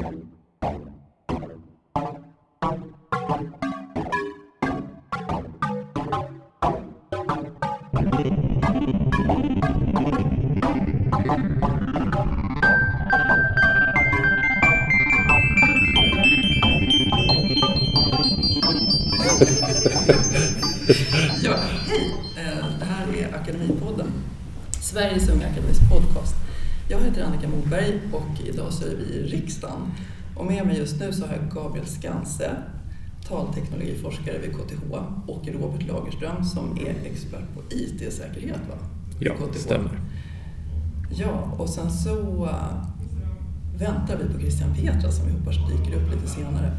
Ja, 0.00 0.08
hej! 21.88 22.14
Eh, 22.36 22.64
det 22.78 22.84
här 22.84 23.06
är 23.16 23.34
Akademipodden, 23.34 24.12
Sveriges 24.80 25.28
Unga 25.28 25.46
Akademis 25.46 25.78
podcast. 25.90 26.39
Heter 27.10 27.24
Annika 27.24 27.48
Moberg 27.48 28.00
och 28.12 28.46
idag 28.46 28.72
så 28.72 28.84
är 28.84 28.94
vi 28.96 29.04
i 29.04 29.22
riksdagen. 29.22 29.92
Och 30.36 30.46
med 30.46 30.66
mig 30.66 30.78
just 30.78 31.00
nu 31.00 31.12
så 31.12 31.26
har 31.26 31.34
jag 31.34 31.50
Gabriel 31.54 31.86
Skanse, 31.86 32.56
talteknologiforskare 33.28 34.38
vid 34.38 34.52
KTH 34.52 34.92
och 35.26 35.48
Robert 35.48 35.88
Lagerström 35.88 36.44
som 36.44 36.78
är 36.78 37.10
expert 37.10 37.54
på 37.54 37.62
IT-säkerhet 37.70 38.60
va? 38.68 38.74
Ja, 39.20 39.32
stämmer. 39.54 40.00
Ja, 41.10 41.54
och 41.58 41.68
sen 41.68 41.90
så 41.90 42.44
eh, 42.44 42.84
väntar 43.78 44.16
vi 44.16 44.34
på 44.34 44.40
Christian 44.40 44.74
Petra 44.74 45.10
som 45.10 45.26
vi 45.26 45.32
hoppas 45.32 45.56
dyker 45.56 45.96
upp 45.96 46.10
lite 46.14 46.26
senare. 46.26 46.72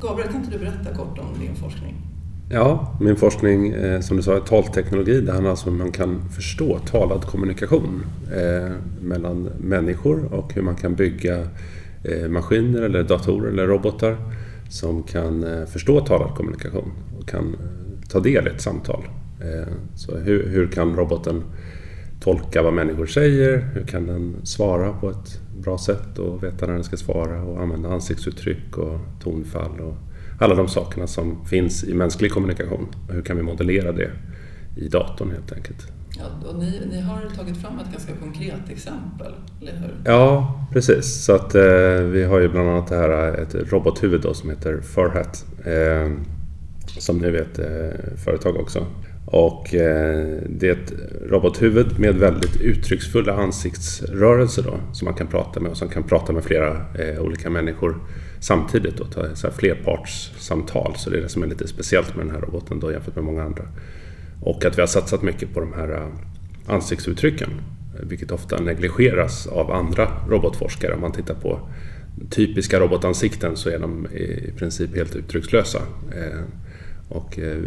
Gabriel, 0.00 0.32
kan 0.32 0.40
inte 0.40 0.58
du 0.58 0.58
berätta 0.58 0.94
kort 0.94 1.18
om 1.18 1.38
din 1.40 1.56
forskning? 1.56 2.11
Ja, 2.50 2.96
min 3.00 3.16
forskning 3.16 3.68
eh, 3.68 4.00
som 4.00 4.16
du 4.16 4.22
sa 4.22 4.36
är 4.36 4.40
talteknologi. 4.40 5.20
Det 5.20 5.32
handlar 5.32 5.50
alltså 5.50 5.70
om 5.70 5.76
hur 5.76 5.84
man 5.84 5.92
kan 5.92 6.28
förstå 6.28 6.78
talad 6.78 7.24
kommunikation 7.24 8.04
eh, 8.34 8.72
mellan 9.00 9.48
människor 9.60 10.34
och 10.34 10.54
hur 10.54 10.62
man 10.62 10.76
kan 10.76 10.94
bygga 10.94 11.48
eh, 12.04 12.28
maskiner 12.28 12.82
eller 12.82 13.02
datorer 13.02 13.48
eller 13.48 13.66
robotar 13.66 14.16
som 14.68 15.02
kan 15.02 15.44
eh, 15.44 15.66
förstå 15.66 16.00
talad 16.00 16.34
kommunikation 16.36 16.92
och 17.18 17.28
kan 17.28 17.54
eh, 17.54 18.08
ta 18.08 18.20
del 18.20 18.46
i 18.46 18.50
ett 18.50 18.60
samtal. 18.60 19.04
Eh, 19.40 19.72
så 19.94 20.16
hur, 20.16 20.48
hur 20.48 20.66
kan 20.66 20.96
roboten 20.96 21.42
tolka 22.20 22.62
vad 22.62 22.72
människor 22.72 23.06
säger? 23.06 23.68
Hur 23.74 23.84
kan 23.84 24.06
den 24.06 24.36
svara 24.42 24.92
på 24.92 25.10
ett 25.10 25.40
bra 25.58 25.78
sätt 25.78 26.18
och 26.18 26.42
veta 26.42 26.66
när 26.66 26.74
den 26.74 26.84
ska 26.84 26.96
svara 26.96 27.42
och 27.42 27.60
använda 27.60 27.88
ansiktsuttryck 27.88 28.78
och 28.78 28.98
tonfall 29.22 29.80
och 29.80 29.96
alla 30.42 30.54
de 30.54 30.68
sakerna 30.68 31.06
som 31.06 31.44
finns 31.44 31.84
i 31.84 31.94
mänsklig 31.94 32.32
kommunikation. 32.32 32.86
Och 33.08 33.14
hur 33.14 33.22
kan 33.22 33.36
vi 33.36 33.42
modellera 33.42 33.92
det 33.92 34.10
i 34.76 34.88
datorn 34.88 35.30
helt 35.30 35.52
enkelt? 35.52 35.86
Ja, 36.18 36.48
och 36.48 36.58
ni, 36.58 36.82
ni 36.90 37.00
har 37.00 37.20
tagit 37.36 37.56
fram 37.56 37.78
ett 37.78 37.92
ganska 37.92 38.12
konkret 38.12 38.70
exempel, 38.70 39.32
eller 39.60 39.72
hur? 39.72 39.94
Ja, 40.04 40.54
precis. 40.72 41.24
Så 41.24 41.32
att 41.32 41.54
eh, 41.54 41.62
vi 42.12 42.24
har 42.24 42.40
ju 42.40 42.48
bland 42.48 42.68
annat 42.68 42.88
det 42.88 42.96
här 42.96 43.34
ett 43.34 43.54
robothuvud 43.54 44.20
då 44.20 44.34
som 44.34 44.50
heter 44.50 44.80
Furhat. 44.80 45.44
Eh, 45.64 46.12
som 46.86 47.18
nu 47.18 47.36
är 47.36 47.42
ett 47.42 47.58
eh, 47.58 48.16
företag 48.24 48.56
också. 48.56 48.86
Och 49.26 49.74
eh, 49.74 50.38
det 50.46 50.68
är 50.68 50.72
ett 50.72 50.92
robothuvud 51.30 51.98
med 51.98 52.14
väldigt 52.14 52.60
uttrycksfulla 52.60 53.34
ansiktsrörelser 53.34 54.62
då, 54.62 54.74
som 54.92 55.04
man 55.04 55.14
kan 55.14 55.26
prata 55.26 55.60
med 55.60 55.70
och 55.70 55.76
som 55.76 55.88
kan 55.88 56.02
prata 56.02 56.32
med 56.32 56.44
flera 56.44 56.76
eh, 56.94 57.20
olika 57.20 57.50
människor 57.50 57.96
samtidigt. 58.42 59.00
och 59.00 59.10
ta 59.10 59.34
så 59.34 59.46
här 59.46 59.54
flerpartssamtal. 59.54 60.94
Så 60.96 61.10
det 61.10 61.18
är 61.18 61.22
det 61.22 61.28
som 61.28 61.42
är 61.42 61.46
lite 61.46 61.68
speciellt 61.68 62.16
med 62.16 62.26
den 62.26 62.34
här 62.34 62.40
roboten 62.40 62.80
då, 62.80 62.92
jämfört 62.92 63.14
med 63.14 63.24
många 63.24 63.42
andra. 63.42 63.64
Och 64.40 64.64
att 64.64 64.78
vi 64.78 64.82
har 64.82 64.86
satsat 64.86 65.22
mycket 65.22 65.54
på 65.54 65.60
de 65.60 65.72
här 65.72 65.92
eh, 65.92 66.08
ansiktsuttrycken, 66.66 67.48
vilket 68.00 68.30
ofta 68.30 68.60
negligeras 68.60 69.46
av 69.46 69.70
andra 69.70 70.10
robotforskare. 70.28 70.94
Om 70.94 71.00
man 71.00 71.12
tittar 71.12 71.34
på 71.34 71.68
typiska 72.30 72.80
robotansikten 72.80 73.56
så 73.56 73.70
är 73.70 73.78
de 73.78 74.06
i 74.06 74.52
princip 74.56 74.96
helt 74.96 75.16
uttryckslösa. 75.16 75.78
Eh, 76.12 76.40
och 77.08 77.38
eh, 77.38 77.62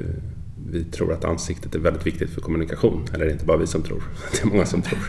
vi 0.71 0.83
tror 0.83 1.13
att 1.13 1.25
ansiktet 1.25 1.75
är 1.75 1.79
väldigt 1.79 2.07
viktigt 2.07 2.29
för 2.29 2.41
kommunikation. 2.41 3.05
Eller 3.13 3.25
det 3.25 3.31
är 3.31 3.33
inte 3.33 3.45
bara 3.45 3.57
vi 3.57 3.67
som 3.67 3.81
tror, 3.81 4.03
det 4.31 4.41
är 4.43 4.47
många 4.47 4.65
som 4.65 4.81
tror. 4.81 4.99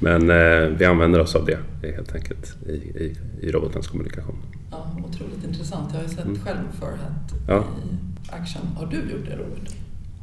Men 0.00 0.30
eh, 0.30 0.68
vi 0.78 0.84
använder 0.84 1.20
oss 1.20 1.34
av 1.34 1.44
det 1.46 1.58
helt 1.96 2.14
enkelt 2.14 2.56
i, 2.66 2.72
i, 2.72 3.16
i 3.40 3.50
robotens 3.52 3.88
kommunikation. 3.88 4.36
Ja, 4.70 4.96
otroligt 5.08 5.44
intressant. 5.48 5.88
Jag 5.92 5.98
har 6.00 6.02
ju 6.08 6.08
sett 6.14 6.24
Mm. 6.24 6.38
själv 6.40 6.58
Furhat 6.80 7.34
Ja. 7.48 7.58
i 7.58 7.96
action. 8.32 8.62
Har 8.76 8.86
du 8.86 8.96
gjort 8.96 9.26
det 9.28 9.36
Robert? 9.36 9.74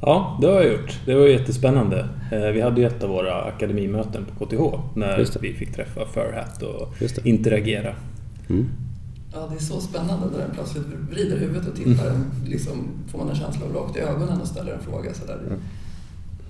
Ja, 0.01 0.37
det 0.41 0.47
har 0.47 0.53
jag 0.61 0.71
gjort. 0.71 0.99
Det 1.05 1.15
var 1.15 1.27
jättespännande. 1.27 2.09
Eh, 2.31 2.39
Vi 2.53 2.61
hade 2.61 2.81
ju 2.81 2.87
ett 2.87 3.03
av 3.03 3.09
våra 3.09 3.41
akademimöten 3.43 4.25
på 4.25 4.45
KTH 4.45 4.79
när 4.95 5.39
vi 5.41 5.53
fick 5.53 5.73
träffa 5.75 6.05
Furhat 6.05 6.61
och 6.63 6.93
interagera. 7.27 7.95
Mm. 8.49 8.65
Ja, 9.35 9.47
det 9.49 9.55
är 9.55 9.59
så 9.59 9.79
spännande 9.79 10.25
när 10.31 10.37
den 10.39 10.51
plötsligt 10.53 10.83
vrider 11.11 11.37
huvudet 11.37 11.67
och 11.67 11.75
tittar. 11.75 12.05
Mm. 12.09 12.21
Liksom 12.45 12.87
får 13.11 13.17
man 13.19 13.29
en 13.29 13.35
känsla 13.35 13.65
av 13.65 13.73
rakt 13.73 13.97
i 13.97 13.99
ögonen 13.99 14.41
och 14.41 14.47
ställer 14.47 14.73
en 14.73 14.79
fråga 14.81 15.13
sådär. 15.13 15.39
Ja. 15.49 15.55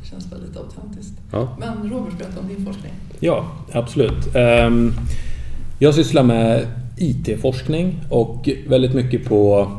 Det 0.01 0.07
känns 0.09 0.31
väldigt 0.31 0.57
autentiskt. 0.57 1.13
Ja. 1.31 1.57
Men 1.59 1.89
Robert, 1.91 2.17
berätta 2.17 2.39
om 2.39 2.47
din 2.47 2.65
forskning. 2.65 2.91
Ja, 3.19 3.45
absolut. 3.71 4.35
Ehm, 4.35 4.93
Jag 5.79 5.95
sysslar 5.95 6.23
med 6.23 6.67
IT-forskning 6.97 8.01
och 8.09 8.49
väldigt 8.67 8.93
mycket 8.93 9.25
på 9.25 9.71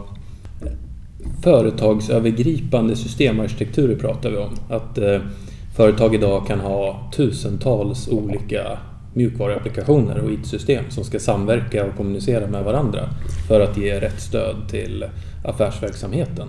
företagsövergripande 1.42 2.96
systemarkitekturer 2.96 3.96
pratar 3.96 4.30
vi 4.30 4.36
om. 4.36 4.56
Att 4.70 4.98
eh, 4.98 5.20
företag 5.76 6.14
idag 6.14 6.46
kan 6.46 6.60
ha 6.60 7.10
tusentals 7.16 8.08
olika 8.08 8.78
mjukvaruapplikationer 9.16 10.18
och 10.18 10.30
IT-system 10.32 10.84
som 10.88 11.04
ska 11.04 11.18
samverka 11.18 11.84
och 11.84 11.96
kommunicera 11.96 12.46
med 12.46 12.64
varandra 12.64 13.08
för 13.48 13.60
att 13.60 13.76
ge 13.76 14.00
rätt 14.00 14.20
stöd 14.20 14.56
till 14.70 15.04
affärsverksamheten. 15.44 16.48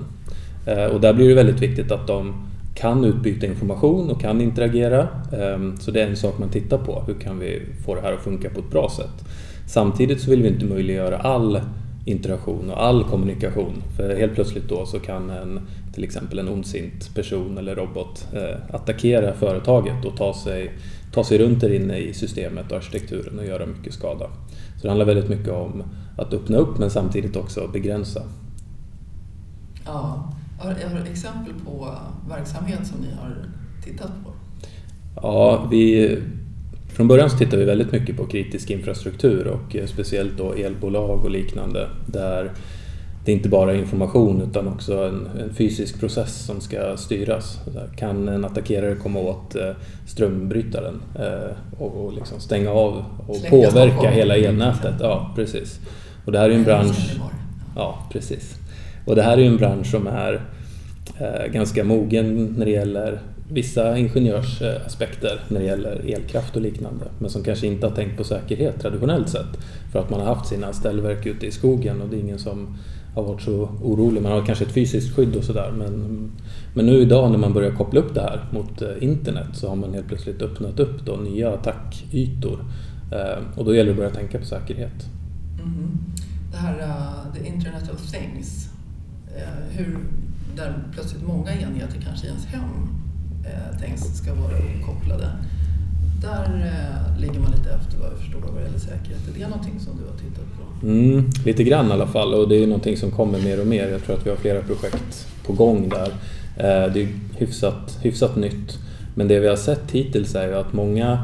Eh, 0.66 0.86
och 0.86 1.02
där 1.02 1.14
blir 1.14 1.30
det 1.30 1.36
väldigt 1.36 1.62
viktigt 1.62 1.92
att 1.92 2.08
de 2.08 2.48
kan 2.76 3.06
utbyta 3.06 3.46
information 3.46 4.10
och 4.10 4.22
kan 4.22 4.42
interagera. 4.42 5.08
Ehm, 5.34 5.78
så 5.78 5.92
det 5.92 6.02
är 6.02 6.08
en 6.08 6.18
sak 6.18 6.40
man 6.40 6.50
tittar 6.50 6.78
på. 6.78 7.04
Hur 7.08 7.14
kan 7.14 7.40
vi 7.40 7.62
få 7.86 7.96
det 7.96 8.02
här 8.02 8.14
att 8.14 8.24
funka 8.24 8.50
på 8.50 8.60
ett 8.60 8.72
bra 8.72 8.90
sätt? 8.90 9.30
Samtidigt 9.68 10.22
så 10.22 10.30
vill 10.30 10.42
vi 10.42 10.48
inte 10.48 10.66
möjliggöra 10.66 11.18
all 11.18 11.62
interaktion 12.08 12.70
och 12.70 12.84
all 12.84 13.04
kommunikation. 13.04 13.84
För 13.96 14.16
helt 14.16 14.34
plötsligt 14.36 14.70
då 14.70 14.86
så 14.86 15.00
kan 15.00 15.30
en, 15.30 15.60
till 15.94 16.04
exempel 16.04 16.40
en 16.40 16.50
ondsint 16.50 17.16
person 17.16 17.58
eller 17.58 17.76
robot 17.76 18.28
eh, 18.34 18.76
attackera 18.76 19.34
företaget 19.34 20.06
och 20.06 20.18
ta 20.18 20.34
sig, 20.34 20.72
ta 21.12 21.24
sig 21.24 21.38
runt 21.38 21.62
där 21.62 21.74
inne 21.74 21.98
i 21.98 22.14
systemet 22.14 22.72
och 22.72 22.78
arkitekturen 22.78 23.40
och 23.40 23.46
göra 23.46 23.66
mycket 23.66 23.94
skada. 23.94 24.26
Så 24.76 24.82
det 24.82 24.88
handlar 24.88 25.06
väldigt 25.06 25.30
mycket 25.30 25.54
om 25.54 25.84
att 26.18 26.34
öppna 26.34 26.58
upp 26.58 26.78
men 26.78 26.90
samtidigt 26.90 27.36
också 27.36 27.68
begränsa. 27.68 28.22
Ja, 29.86 30.34
har, 30.60 30.76
jag 30.82 30.90
har 30.90 31.06
exempel 31.12 31.54
på 31.66 31.96
verksamhet 32.30 32.88
som 32.88 33.02
ni 33.02 33.08
har 33.22 33.36
tittat 33.84 34.12
på. 34.26 34.32
Ja, 35.16 35.68
vi, 35.72 36.18
från 36.98 37.08
början 37.08 37.30
så 37.30 37.38
tittar 37.38 37.58
vi 37.58 37.66
väldigt 37.66 37.92
mycket 37.92 38.18
på 38.18 38.26
kritisk 38.26 38.70
infrastruktur 38.70 39.48
och 39.48 39.76
eh, 39.76 39.86
speciellt 39.86 40.38
då 40.38 40.54
elbolag 40.54 41.26
och 41.26 41.32
liknande 41.32 41.88
där 42.06 42.52
det 43.26 43.32
inte 43.32 43.50
bara 43.50 43.72
är 43.72 43.76
information 43.76 44.42
utan 44.42 44.68
också 44.68 45.08
en, 45.08 45.28
en 45.42 45.54
fysisk 45.54 46.00
process 46.00 46.46
som 46.46 46.62
ska 46.62 46.98
styras. 46.98 47.60
Kan 47.98 48.28
en 48.28 48.46
attackerare 48.46 48.96
komma 48.96 49.20
åt 49.20 49.56
eh, 49.56 49.72
strömbrytaren 50.08 51.02
eh, 51.16 51.80
och, 51.80 52.06
och 52.06 52.14
liksom 52.14 52.40
stänga 52.40 52.72
av 52.72 53.06
och 53.28 53.36
Släcka 53.36 53.50
påverka 53.50 54.10
hela 54.10 54.36
elnätet. 54.36 54.96
Ja, 55.00 55.34
precis. 55.36 55.80
Och 56.26 56.32
det 56.32 56.40
här 56.40 56.50
är 56.50 56.54
en 56.54 56.64
bransch 56.64 57.18
Ja, 57.76 58.08
precis. 58.12 58.56
Och 59.06 59.16
det 59.16 59.22
här 59.22 59.38
är 59.38 59.44
en 59.44 59.58
bransch 59.58 59.92
som 59.92 60.08
är 60.08 60.42
ganska 61.54 61.84
mogen 61.84 62.56
när 62.58 62.66
det 62.66 62.72
gäller 62.72 63.20
vissa 63.50 63.98
ingenjörsaspekter 63.98 65.42
när 65.48 65.60
det 65.60 65.66
gäller 65.66 66.14
elkraft 66.16 66.56
och 66.56 66.62
liknande. 66.62 67.06
Men 67.20 67.30
som 67.30 67.44
kanske 67.44 67.68
inte 67.68 67.88
har 67.88 67.96
tänkt 67.96 68.18
på 68.18 68.24
säkerhet 68.24 68.82
traditionellt 68.82 69.30
sett. 69.30 69.58
För 69.92 70.00
att 70.00 70.10
man 70.10 70.20
har 70.20 70.36
haft 70.36 70.50
sina 70.50 70.74
ställverk 70.74 71.26
ute 71.26 71.46
i 71.46 71.52
skogen 71.52 72.02
och 72.02 72.10
det 72.10 72.16
är 72.16 72.20
ingen 72.20 72.40
som 72.40 72.78
har 73.16 73.24
varit 73.24 73.42
så 73.42 73.70
orolig. 73.84 74.22
Man 74.22 74.32
har 74.32 74.46
kanske 74.46 74.66
ett 74.66 74.72
fysiskt 74.72 75.16
skydd 75.16 75.36
och 75.36 75.44
sådär. 75.44 75.72
Men, 75.78 76.32
men 76.74 76.86
nu 76.86 76.98
idag 76.98 77.32
när 77.32 77.38
man 77.38 77.54
börjar 77.54 77.72
koppla 77.72 78.00
upp 78.00 78.14
det 78.14 78.22
här 78.22 78.46
mot 78.52 78.82
eh, 78.82 78.90
internet 79.02 79.48
så 79.54 79.70
har 79.70 79.76
man 79.76 79.94
helt 79.94 80.08
plötsligt 80.08 80.42
öppnat 80.42 80.80
upp 80.80 81.06
då 81.06 81.16
nya 81.16 81.54
attackytor. 81.54 82.66
Eh, 83.12 83.60
och 83.60 83.66
då 83.66 83.76
gäller 83.76 83.86
det 83.86 83.92
att 83.92 83.98
börja 83.98 84.10
tänka 84.10 84.40
på 84.40 84.46
säkerhet. 84.46 85.06
Mm. 85.64 85.98
Det 86.52 86.58
här 86.58 86.76
uh, 86.80 87.34
The 87.34 87.48
Internet 87.48 87.92
of 87.94 88.12
Things, 88.12 88.70
uh, 89.28 89.78
hur, 89.78 89.98
där 90.56 90.84
plötsligt 90.94 91.28
många 91.28 91.52
enheter 91.52 92.02
kanske 92.02 92.28
i 92.28 92.30
ens 92.30 92.46
hem 92.46 92.98
Eh, 93.48 93.80
tänks 93.80 94.18
ska 94.18 94.34
vara 94.34 94.58
uppkopplade. 94.58 95.32
Där 96.22 96.46
eh, 96.66 97.22
ligger 97.22 97.40
man 97.40 97.52
lite 97.52 97.70
efter 97.70 97.98
vad 97.98 98.12
jag 98.12 98.18
förstår 98.18 98.40
vad 98.40 98.56
det 98.56 98.66
gäller 98.66 98.80
säkerhet. 98.80 99.28
Är 99.36 99.40
det 99.40 99.48
någonting 99.48 99.80
som 99.80 99.94
du 99.98 100.04
har 100.04 100.18
tittat 100.18 100.46
på? 100.58 100.88
Mm, 100.88 101.30
lite 101.46 101.64
grann 101.64 101.90
i 101.90 101.92
alla 101.92 102.08
fall 102.08 102.34
och 102.34 102.50
det 102.50 102.56
är 102.56 102.68
någonting 102.68 102.98
som 102.98 103.12
kommer 103.12 103.40
mer 103.40 103.60
och 103.60 103.68
mer. 103.68 103.88
Jag 103.88 104.04
tror 104.04 104.16
att 104.16 104.26
vi 104.26 104.30
har 104.30 104.38
flera 104.38 104.62
projekt 104.62 105.28
på 105.46 105.54
gång 105.54 105.90
där. 105.90 106.08
Eh, 106.58 106.94
det 106.94 107.02
är 107.02 107.08
hyfsat, 107.38 108.00
hyfsat 108.02 108.36
nytt. 108.36 108.78
Men 109.16 109.28
det 109.28 109.40
vi 109.40 109.48
har 109.48 109.56
sett 109.56 109.92
hittills 109.92 110.36
är 110.36 110.48
ju 110.48 110.56
att 110.56 110.74
många 110.74 111.24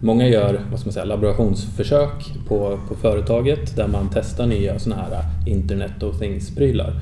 många 0.00 0.28
gör 0.28 0.60
vad 0.70 0.80
ska 0.80 0.86
man 0.86 0.92
säga, 0.92 1.04
laborationsförsök 1.04 2.32
på, 2.48 2.80
på 2.88 2.94
företaget 2.94 3.76
där 3.76 3.88
man 3.88 4.10
testar 4.14 4.46
nya 4.46 4.78
sådana 4.78 5.02
här 5.02 5.24
Internet 5.46 6.02
of 6.02 6.18
Things-prylar. 6.18 6.92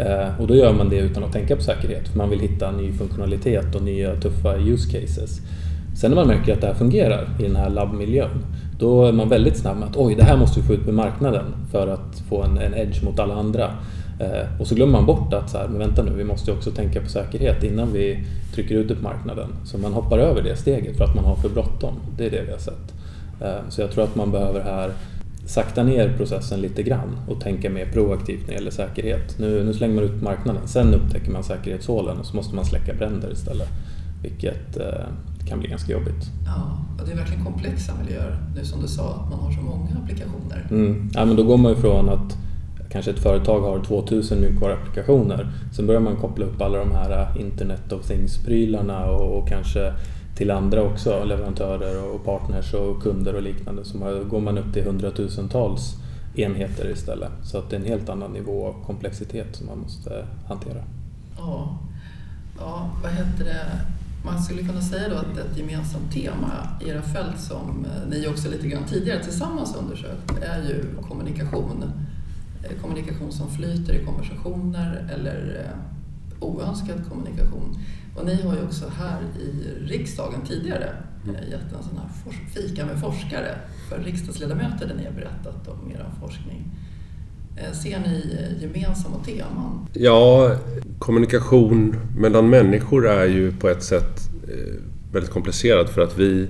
Eh, 0.00 0.40
och 0.40 0.46
då 0.46 0.54
gör 0.54 0.72
man 0.72 0.88
det 0.88 0.98
utan 0.98 1.24
att 1.24 1.32
tänka 1.32 1.56
på 1.56 1.62
säkerhet 1.62 2.08
för 2.08 2.18
man 2.18 2.30
vill 2.30 2.40
hitta 2.40 2.70
ny 2.70 2.92
funktionalitet 2.92 3.74
och 3.74 3.82
nya 3.82 4.16
tuffa 4.16 4.56
use 4.56 5.00
cases. 5.00 5.40
Sen 6.00 6.10
när 6.10 6.16
man 6.16 6.26
märker 6.26 6.52
att 6.52 6.60
det 6.60 6.66
här 6.66 6.74
fungerar 6.74 7.28
i 7.38 7.42
den 7.42 7.56
här 7.56 7.70
labbmiljön 7.70 8.44
då 8.78 9.04
är 9.04 9.12
man 9.12 9.28
väldigt 9.28 9.56
snabb 9.56 9.78
med 9.78 9.88
att 9.88 9.96
oj, 9.96 10.14
det 10.14 10.24
här 10.24 10.36
måste 10.36 10.60
vi 10.60 10.66
få 10.66 10.72
ut 10.72 10.84
på 10.84 10.92
marknaden 10.92 11.44
för 11.70 11.88
att 11.88 12.22
få 12.28 12.42
en, 12.42 12.58
en 12.58 12.74
edge 12.74 13.02
mot 13.02 13.18
alla 13.18 13.34
andra. 13.34 13.70
Eh, 14.20 14.60
och 14.60 14.66
så 14.66 14.74
glömmer 14.74 14.92
man 14.92 15.06
bort 15.06 15.32
att 15.32 15.50
så 15.50 15.58
här, 15.58 15.68
men 15.68 15.78
vänta 15.78 16.02
nu, 16.02 16.10
vi 16.16 16.24
måste 16.24 16.52
också 16.52 16.70
tänka 16.70 17.00
på 17.00 17.08
säkerhet 17.08 17.64
innan 17.64 17.92
vi 17.92 18.24
trycker 18.54 18.74
ut 18.74 18.88
det 18.88 18.94
på 18.94 19.02
marknaden. 19.02 19.48
Så 19.64 19.78
man 19.78 19.92
hoppar 19.92 20.18
över 20.18 20.42
det 20.42 20.56
steget 20.56 20.96
för 20.96 21.04
att 21.04 21.14
man 21.14 21.24
har 21.24 21.36
för 21.36 21.48
bråttom. 21.48 21.94
Det 22.16 22.26
är 22.26 22.30
det 22.30 22.42
vi 22.42 22.52
har 22.52 22.58
sett. 22.58 22.94
Eh, 23.40 23.68
så 23.68 23.80
jag 23.80 23.90
tror 23.90 24.04
att 24.04 24.16
man 24.16 24.30
behöver 24.30 24.60
här 24.60 24.90
sakta 25.48 25.82
ner 25.82 26.16
processen 26.16 26.60
lite 26.60 26.82
grann 26.82 27.16
och 27.28 27.40
tänka 27.40 27.70
mer 27.70 27.86
proaktivt 27.86 28.40
när 28.40 28.48
det 28.48 28.54
gäller 28.54 28.70
säkerhet. 28.70 29.38
Nu, 29.38 29.64
nu 29.64 29.74
slänger 29.74 29.94
man 29.94 30.04
ut 30.04 30.22
marknaden, 30.22 30.68
sen 30.68 30.94
upptäcker 30.94 31.30
man 31.30 31.44
säkerhetshålen 31.44 32.18
och 32.18 32.26
så 32.26 32.36
måste 32.36 32.54
man 32.54 32.64
släcka 32.64 32.94
bränder 32.94 33.32
istället. 33.32 33.68
Vilket 34.22 34.76
eh, 34.76 35.06
kan 35.48 35.60
bli 35.60 35.68
ganska 35.68 35.92
jobbigt. 35.92 36.30
Ja, 36.46 36.78
och 36.98 37.06
det 37.06 37.12
är 37.12 37.16
verkligen 37.16 37.44
komplexa 37.44 37.92
miljöer. 38.04 38.38
Nu 38.56 38.64
som 38.64 38.82
du 38.82 38.88
sa, 38.88 39.10
att 39.10 39.30
man 39.30 39.38
har 39.38 39.52
så 39.52 39.60
många 39.60 39.90
applikationer. 40.02 40.66
Mm. 40.70 41.10
Ja, 41.14 41.24
men 41.24 41.36
då 41.36 41.42
går 41.42 41.56
man 41.56 41.72
ifrån 41.72 42.08
att 42.08 42.36
kanske 42.90 43.10
ett 43.10 43.18
företag 43.18 43.60
har 43.60 43.84
2000 43.84 44.40
mjukvaruapplikationer. 44.40 45.52
Sen 45.72 45.86
börjar 45.86 46.00
man 46.00 46.16
koppla 46.16 46.44
upp 46.46 46.62
alla 46.62 46.78
de 46.78 46.92
här 46.92 47.40
Internet 47.40 47.92
of 47.92 48.10
Things-prylarna 48.10 49.06
och, 49.06 49.38
och 49.38 49.48
kanske 49.48 49.92
till 50.38 50.50
andra 50.50 50.82
också, 50.82 51.24
leverantörer 51.24 52.14
och 52.14 52.24
partners 52.24 52.74
och 52.74 53.02
kunder 53.02 53.34
och 53.34 53.42
liknande. 53.42 53.84
Så 53.84 54.24
går 54.30 54.40
man 54.40 54.58
upp 54.58 54.72
till 54.72 54.84
hundratusentals 54.84 55.96
enheter 56.34 56.90
istället. 56.90 57.32
Så 57.42 57.58
att 57.58 57.70
det 57.70 57.76
är 57.76 57.80
en 57.80 57.86
helt 57.86 58.08
annan 58.08 58.32
nivå 58.32 58.66
av 58.66 58.84
komplexitet 58.86 59.56
som 59.56 59.66
man 59.66 59.78
måste 59.78 60.26
hantera. 60.48 60.82
Ja, 61.36 61.78
ja 62.58 62.90
vad 63.02 63.12
heter 63.12 63.44
det? 63.44 63.66
Man 64.24 64.42
skulle 64.42 64.62
kunna 64.62 64.80
säga 64.80 65.08
då 65.08 65.14
att 65.14 65.38
ett 65.38 65.58
gemensamt 65.58 66.12
tema 66.12 66.50
i 66.80 66.88
era 66.88 67.02
fält 67.02 67.40
som 67.40 67.84
eh, 67.84 68.08
ni 68.10 68.28
också 68.28 68.50
lite 68.50 68.68
grann 68.68 68.84
tidigare 68.84 69.24
tillsammans 69.24 69.76
undersökt 69.76 70.42
är 70.42 70.62
ju 70.62 70.84
kommunikation. 71.08 71.84
Eh, 72.62 72.82
kommunikation 72.82 73.32
som 73.32 73.50
flyter 73.50 73.92
i 73.92 74.04
konversationer 74.04 75.10
eller 75.14 75.64
eh, 75.64 76.44
oönskad 76.44 77.08
kommunikation. 77.08 77.78
Och 78.18 78.26
ni 78.26 78.42
har 78.42 78.54
ju 78.54 78.62
också 78.62 78.84
här 78.88 79.20
i 79.40 79.84
riksdagen 79.86 80.40
tidigare 80.48 80.92
mm. 81.24 81.36
gett 81.50 81.72
en 81.78 81.82
sån 81.82 81.98
här 81.98 82.32
fika 82.54 82.86
med 82.86 83.00
forskare 83.00 83.58
för 83.88 83.98
riksdagsledamöter 83.98 84.86
där 84.86 84.94
ni 84.94 85.04
har 85.04 85.12
berättat 85.12 85.68
om 85.68 85.90
er 85.90 86.04
forskning. 86.20 86.64
Ser 87.72 87.98
ni 87.98 88.38
gemensamma 88.60 89.24
teman? 89.24 89.86
Ja, 89.92 90.56
kommunikation 90.98 91.96
mellan 92.16 92.50
människor 92.50 93.08
är 93.08 93.26
ju 93.26 93.52
på 93.52 93.68
ett 93.68 93.82
sätt 93.82 94.30
väldigt 95.12 95.30
komplicerad 95.30 95.88
för 95.88 96.00
att 96.00 96.18
vi 96.18 96.48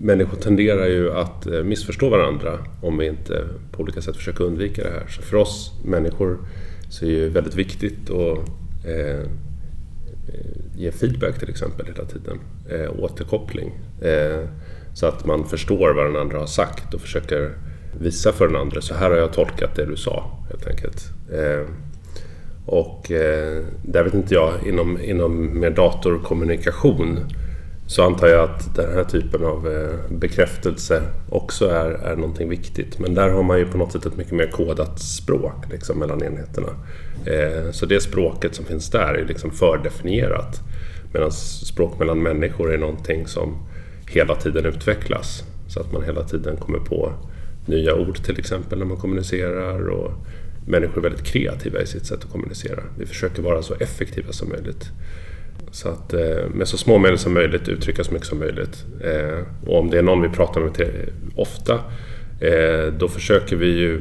människor 0.00 0.36
tenderar 0.36 0.86
ju 0.86 1.12
att 1.12 1.46
eh, 1.46 1.62
missförstå 1.62 2.08
varandra 2.08 2.58
om 2.82 2.98
vi 2.98 3.06
inte 3.06 3.44
på 3.72 3.82
olika 3.82 4.02
sätt 4.02 4.16
försöker 4.16 4.44
undvika 4.44 4.82
det 4.82 4.90
här. 4.90 5.06
Så 5.08 5.22
för 5.22 5.36
oss 5.36 5.72
människor 5.84 6.38
så 6.88 7.04
är 7.04 7.20
det 7.20 7.28
väldigt 7.28 7.54
viktigt 7.54 8.10
att 8.10 8.38
eh, 8.86 9.30
ge 10.76 10.92
feedback 10.92 11.38
till 11.38 11.50
exempel 11.50 11.86
hela 11.86 12.04
tiden. 12.04 12.38
Eh, 12.68 12.90
återkoppling. 12.98 13.72
Eh, 14.02 14.48
så 14.94 15.06
att 15.06 15.26
man 15.26 15.44
förstår 15.44 15.94
vad 15.94 16.06
den 16.06 16.16
andra 16.16 16.38
har 16.38 16.46
sagt 16.46 16.94
och 16.94 17.00
försöker 17.00 17.50
visa 18.00 18.32
för 18.32 18.46
den 18.46 18.56
andra. 18.56 18.80
Så 18.80 18.94
här 18.94 19.10
har 19.10 19.16
jag 19.16 19.32
tolkat 19.32 19.74
det 19.76 19.86
du 19.86 19.96
sa 19.96 20.38
helt 20.50 20.66
enkelt. 20.66 21.04
Eh, 21.32 21.66
och 22.66 23.10
eh, 23.10 23.64
där 23.82 24.04
vet 24.04 24.14
inte 24.14 24.34
jag, 24.34 24.52
inom, 24.66 25.00
inom 25.00 25.60
mer 25.60 25.70
datorkommunikation 25.70 27.18
så 27.86 28.02
antar 28.02 28.26
jag 28.26 28.50
att 28.50 28.74
den 28.74 28.92
här 28.92 29.04
typen 29.04 29.44
av 29.44 29.72
eh, 29.72 30.16
bekräftelse 30.16 31.02
också 31.28 31.68
är, 31.68 31.90
är 31.90 32.16
någonting 32.16 32.48
viktigt. 32.48 32.98
Men 32.98 33.14
där 33.14 33.28
har 33.28 33.42
man 33.42 33.58
ju 33.58 33.66
på 33.66 33.78
något 33.78 33.92
sätt 33.92 34.06
ett 34.06 34.16
mycket 34.16 34.32
mer 34.32 34.46
kodat 34.46 35.00
språk 35.00 35.64
liksom, 35.70 35.98
mellan 35.98 36.22
enheterna. 36.22 36.68
Eh, 37.26 37.70
så 37.70 37.86
det 37.86 38.00
språket 38.00 38.54
som 38.54 38.64
finns 38.64 38.90
där 38.90 39.14
är 39.14 39.24
liksom 39.24 39.50
fördefinierat. 39.50 40.60
Medan 41.12 41.32
språk 41.32 41.98
mellan 41.98 42.22
människor 42.22 42.72
är 42.72 42.78
någonting 42.78 43.26
som 43.26 43.56
hela 44.10 44.34
tiden 44.34 44.66
utvecklas. 44.66 45.44
Så 45.68 45.80
att 45.80 45.92
man 45.92 46.02
hela 46.02 46.24
tiden 46.24 46.56
kommer 46.56 46.78
på 46.78 47.12
nya 47.66 47.94
ord 47.94 48.22
till 48.22 48.38
exempel 48.38 48.78
när 48.78 48.86
man 48.86 48.96
kommunicerar. 48.96 49.88
Och 49.88 50.12
människor 50.66 50.98
är 50.98 51.02
väldigt 51.02 51.26
kreativa 51.26 51.80
i 51.80 51.86
sitt 51.86 52.06
sätt 52.06 52.24
att 52.24 52.32
kommunicera. 52.32 52.82
Vi 52.98 53.06
försöker 53.06 53.42
vara 53.42 53.62
så 53.62 53.74
effektiva 53.74 54.32
som 54.32 54.48
möjligt. 54.48 54.90
Så 55.76 55.88
att 55.88 56.12
eh, 56.12 56.48
med 56.54 56.68
så 56.68 56.78
små 56.78 56.98
medel 56.98 57.18
som 57.18 57.34
möjligt 57.34 57.68
uttrycka 57.68 58.04
så 58.04 58.12
mycket 58.12 58.28
som 58.28 58.38
möjligt. 58.38 58.84
Eh, 59.00 59.68
och 59.68 59.78
om 59.78 59.90
det 59.90 59.98
är 59.98 60.02
någon 60.02 60.22
vi 60.22 60.28
pratar 60.28 60.60
med 60.60 60.90
ofta, 61.34 61.74
eh, 62.40 62.92
då 62.98 63.08
försöker 63.08 63.56
vi 63.56 63.66
ju 63.66 64.00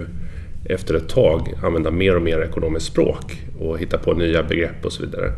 efter 0.66 0.94
ett 0.94 1.10
tag 1.10 1.54
använda 1.64 1.92
mer 1.92 2.16
och 2.16 2.22
mer 2.22 2.42
ekonomiskt 2.42 2.86
språk 2.86 3.44
och 3.60 3.80
hitta 3.80 3.98
på 3.98 4.14
nya 4.14 4.44
begrepp 4.44 4.86
och 4.86 4.94
så 4.94 5.04
vidare. 5.04 5.32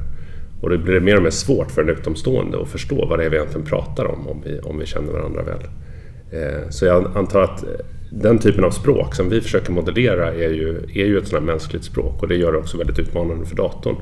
Och 0.62 0.70
då 0.70 0.78
blir 0.78 0.94
det 0.94 1.00
mer 1.00 1.18
och 1.18 1.24
mer 1.24 1.30
svårt 1.30 1.72
för 1.72 1.82
en 1.82 1.90
utomstående 1.90 2.62
att 2.62 2.70
förstå 2.70 3.06
vad 3.06 3.20
det 3.20 3.26
är 3.26 3.30
vi 3.30 3.38
egentligen 3.38 3.68
pratar 3.68 4.06
om, 4.06 4.28
om 4.28 4.42
vi, 4.46 4.60
om 4.60 4.80
vi 4.80 4.86
känner 4.86 5.14
varandra 5.14 5.44
väl. 5.44 5.60
Så 6.70 6.86
jag 6.86 7.18
antar 7.18 7.42
att 7.42 7.64
den 8.12 8.40
typen 8.40 8.64
av 8.64 8.72
språk 8.72 9.16
som 9.16 9.30
vi 9.30 9.42
försöker 9.42 9.72
modellera 9.72 10.34
är 10.34 10.50
ju, 10.50 10.78
är 10.78 11.06
ju 11.06 11.18
ett 11.18 11.28
sådant 11.28 11.46
mänskligt 11.46 11.84
språk 11.84 12.22
och 12.22 12.28
det 12.28 12.36
gör 12.36 12.52
det 12.52 12.58
också 12.58 12.78
väldigt 12.78 13.00
utmanande 13.00 13.46
för 13.46 13.56
datorn 13.56 13.96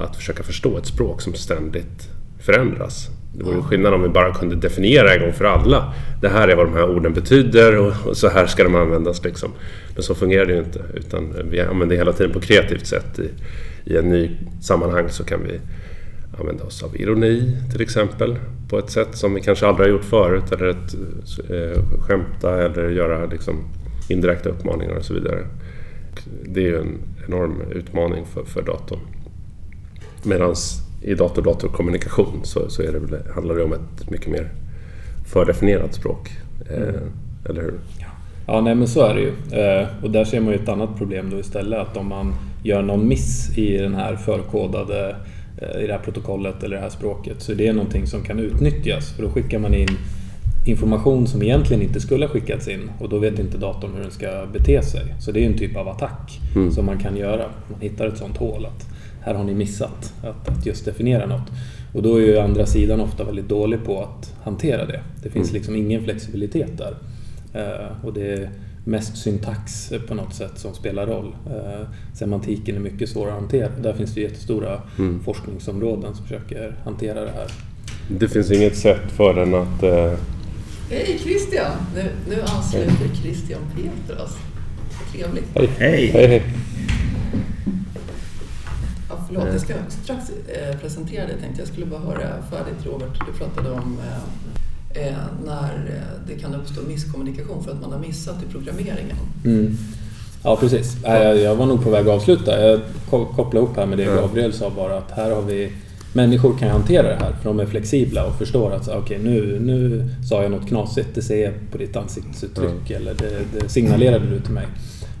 att 0.00 0.16
försöka 0.16 0.42
förstå 0.42 0.78
ett 0.78 0.86
språk 0.86 1.22
som 1.22 1.34
ständigt 1.34 2.08
förändras. 2.40 3.08
Det 3.32 3.44
vore 3.44 3.62
skillnad 3.62 3.94
om 3.94 4.02
vi 4.02 4.08
bara 4.08 4.34
kunde 4.34 4.56
definiera 4.56 5.14
en 5.14 5.20
gång 5.20 5.32
för 5.32 5.44
alla. 5.44 5.94
Det 6.20 6.28
här 6.28 6.48
är 6.48 6.56
vad 6.56 6.66
de 6.66 6.74
här 6.74 6.90
orden 6.90 7.12
betyder 7.12 7.78
och, 7.78 8.16
så 8.16 8.28
här 8.28 8.46
ska 8.46 8.64
de 8.64 8.74
användas. 8.74 9.24
Liksom. 9.24 9.50
Men 9.94 10.02
så 10.02 10.14
fungerar 10.14 10.46
det 10.46 10.52
ju 10.52 10.58
inte. 10.58 10.80
Utan 10.94 11.34
vi 11.50 11.60
använder 11.60 11.96
hela 11.96 12.12
tiden 12.12 12.32
på 12.32 12.40
kreativt 12.40 12.86
sätt. 12.86 13.18
I, 13.18 13.30
I 13.84 13.96
en 13.96 14.08
ny 14.08 14.30
sammanhang 14.62 15.08
så 15.08 15.24
kan 15.24 15.40
vi 15.42 15.60
använda 16.38 16.64
oss 16.64 16.82
av 16.82 16.96
ironi 16.96 17.56
till 17.72 17.80
exempel. 17.80 18.36
På 18.68 18.78
ett 18.78 18.90
sätt 18.90 19.16
som 19.16 19.34
vi 19.34 19.40
kanske 19.40 19.66
aldrig 19.66 19.88
har 19.88 19.92
gjort 19.92 20.04
förut. 20.04 20.52
Eller 20.52 20.66
ett, 20.66 20.94
eh, 21.50 21.82
skämta 22.00 22.62
eller 22.62 22.90
göra 22.90 23.26
liksom, 23.26 23.54
indirekta 24.08 24.48
uppmaningar 24.48 24.94
och 24.94 25.04
så 25.04 25.14
vidare. 25.14 25.46
Det 26.44 26.60
är 26.60 26.64
ju 26.64 26.78
en 26.78 26.98
enorm 27.26 27.62
utmaning 27.70 28.24
för, 28.26 28.44
för 28.44 28.62
datorn. 28.62 29.00
Medan 30.22 30.54
i 31.02 31.14
dator-dator-kommunikation 31.14 32.40
så, 32.42 32.70
så 32.70 32.82
är 32.82 32.92
det 32.92 32.98
väl, 32.98 33.20
handlar 33.34 33.54
det 33.54 33.62
om 33.62 33.72
ett 33.72 34.10
mycket 34.10 34.28
mer 34.28 34.50
fördefinierat 35.26 35.94
språk. 35.94 36.30
Eh, 36.70 36.88
mm. 36.88 37.12
Eller 37.48 37.62
hur? 37.62 37.74
Ja, 38.46 38.60
nej 38.60 38.74
men 38.74 38.88
så 38.88 39.06
är 39.06 39.14
det 39.14 39.20
ju. 39.20 39.60
Eh, 39.62 39.86
och 40.02 40.10
där 40.10 40.24
ser 40.24 40.40
man 40.40 40.52
ju 40.52 40.58
ett 40.58 40.68
annat 40.68 40.98
problem 40.98 41.30
då 41.30 41.38
istället. 41.38 41.78
Att 41.78 41.96
om 41.96 42.08
man 42.08 42.34
gör 42.62 42.82
någon 42.82 43.08
miss 43.08 43.58
i 43.58 43.76
den 43.76 43.94
här 43.94 44.16
förkodade 44.16 45.16
eh, 45.58 45.82
i 45.82 45.86
det 45.86 45.92
här 45.92 46.00
protokollet 46.00 46.62
eller 46.62 46.76
det 46.76 46.82
här 46.82 46.90
språket 46.90 47.42
så 47.42 47.52
är 47.52 47.56
det 47.56 47.72
någonting 47.72 48.06
som 48.06 48.22
kan 48.22 48.38
utnyttjas. 48.38 49.12
För 49.12 49.22
då 49.22 49.30
skickar 49.30 49.58
man 49.58 49.74
in 49.74 49.88
information 50.66 51.26
som 51.26 51.42
egentligen 51.42 51.82
inte 51.82 52.00
skulle 52.00 52.26
ha 52.26 52.32
skickats 52.32 52.68
in 52.68 52.90
och 52.98 53.08
då 53.08 53.18
vet 53.18 53.38
inte 53.38 53.58
datorn 53.58 53.90
hur 53.94 54.02
den 54.02 54.10
ska 54.10 54.46
bete 54.52 54.82
sig. 54.82 55.14
Så 55.20 55.32
det 55.32 55.44
är 55.44 55.46
en 55.46 55.58
typ 55.58 55.76
av 55.76 55.88
attack 55.88 56.40
mm. 56.54 56.72
som 56.72 56.86
man 56.86 56.98
kan 56.98 57.16
göra. 57.16 57.44
Man 57.70 57.80
hittar 57.80 58.06
ett 58.06 58.18
sånt 58.18 58.36
hål. 58.36 58.66
Att 58.66 58.86
här 59.20 59.34
har 59.34 59.44
ni 59.44 59.54
missat 59.54 60.14
att, 60.22 60.48
att 60.48 60.66
just 60.66 60.84
definiera 60.84 61.26
något. 61.26 61.50
Och 61.92 62.02
då 62.02 62.16
är 62.16 62.20
ju 62.20 62.38
andra 62.38 62.66
sidan 62.66 63.00
ofta 63.00 63.24
väldigt 63.24 63.48
dålig 63.48 63.84
på 63.84 64.02
att 64.02 64.34
hantera 64.42 64.86
det. 64.86 65.00
Det 65.22 65.30
finns 65.30 65.48
mm. 65.48 65.58
liksom 65.58 65.76
ingen 65.76 66.04
flexibilitet 66.04 66.78
där. 66.78 66.94
Uh, 67.54 68.06
och 68.06 68.12
det 68.12 68.32
är 68.32 68.50
mest 68.84 69.16
syntax 69.16 69.92
på 70.08 70.14
något 70.14 70.34
sätt 70.34 70.58
som 70.58 70.74
spelar 70.74 71.06
roll. 71.06 71.36
Uh, 71.46 71.88
semantiken 72.14 72.76
är 72.76 72.80
mycket 72.80 73.08
svårare 73.08 73.34
att 73.34 73.40
hantera. 73.40 73.68
Där 73.82 73.92
finns 73.92 74.14
det 74.14 74.20
jättestora 74.20 74.82
mm. 74.98 75.20
forskningsområden 75.24 76.14
som 76.14 76.26
försöker 76.26 76.76
hantera 76.84 77.24
det 77.24 77.30
här. 77.30 77.46
Det 78.08 78.28
finns 78.28 78.50
inget 78.50 78.76
sätt 78.76 79.12
för 79.12 79.34
den 79.34 79.54
att... 79.54 79.82
Uh... 79.82 80.18
Hej 80.90 81.18
Christian! 81.22 81.72
Nu, 81.94 82.04
nu 82.28 82.42
ansluter 82.42 83.14
Christian 83.22 83.60
Petras. 83.74 84.36
Trevligt. 85.12 85.46
Hej! 85.54 85.68
Hej! 85.78 86.06
hej, 86.06 86.26
hej. 86.26 86.42
Förlåt, 89.32 89.48
jag 89.52 89.60
ska 89.60 89.74
strax 89.88 90.30
eh, 90.30 90.76
presentera 90.80 91.26
dig 91.26 91.36
tänkte 91.40 91.60
jag. 91.60 91.68
skulle 91.68 91.86
bara 91.86 92.00
höra 92.00 92.42
färdigt 92.50 92.86
Robert. 92.86 93.26
Du 93.26 93.38
pratade 93.38 93.70
om 93.70 93.98
eh, 94.94 95.06
eh, 95.06 95.14
när 95.46 95.90
det 96.26 96.34
kan 96.34 96.54
uppstå 96.54 96.80
misskommunikation 96.88 97.64
för 97.64 97.70
att 97.70 97.80
man 97.80 97.92
har 97.92 97.98
missat 97.98 98.42
i 98.48 98.52
programmeringen. 98.52 99.16
Mm. 99.44 99.76
Ja 100.44 100.56
precis. 100.56 100.96
Jag 101.44 101.56
var 101.56 101.66
nog 101.66 101.84
på 101.84 101.90
väg 101.90 102.08
att 102.08 102.14
avsluta. 102.14 102.60
Jag 102.60 102.80
kopplade 103.10 103.66
upp 103.66 103.76
här 103.76 103.86
med 103.86 103.98
det 103.98 104.04
Gabriel 104.04 104.52
sa 104.52 104.70
bara 104.70 104.98
att 104.98 105.10
här 105.10 105.30
har 105.30 105.42
vi 105.42 105.72
människor 106.12 106.58
kan 106.58 106.68
hantera 106.68 107.08
det 107.08 107.16
här 107.16 107.32
för 107.32 107.44
de 107.44 107.60
är 107.60 107.66
flexibla 107.66 108.26
och 108.26 108.38
förstår 108.38 108.72
att 108.72 108.88
okay, 108.88 109.18
nu, 109.18 109.60
nu 109.60 110.08
sa 110.28 110.42
jag 110.42 110.50
något 110.50 110.68
knasigt, 110.68 111.08
det 111.14 111.22
ser 111.22 111.44
jag 111.44 111.54
på 111.72 111.78
ditt 111.78 111.96
ansiktsuttryck 111.96 112.90
mm. 112.90 113.02
eller 113.02 113.14
det, 113.14 113.60
det 113.60 113.68
signalerade 113.68 114.26
du 114.26 114.40
till 114.40 114.52
mig. 114.52 114.66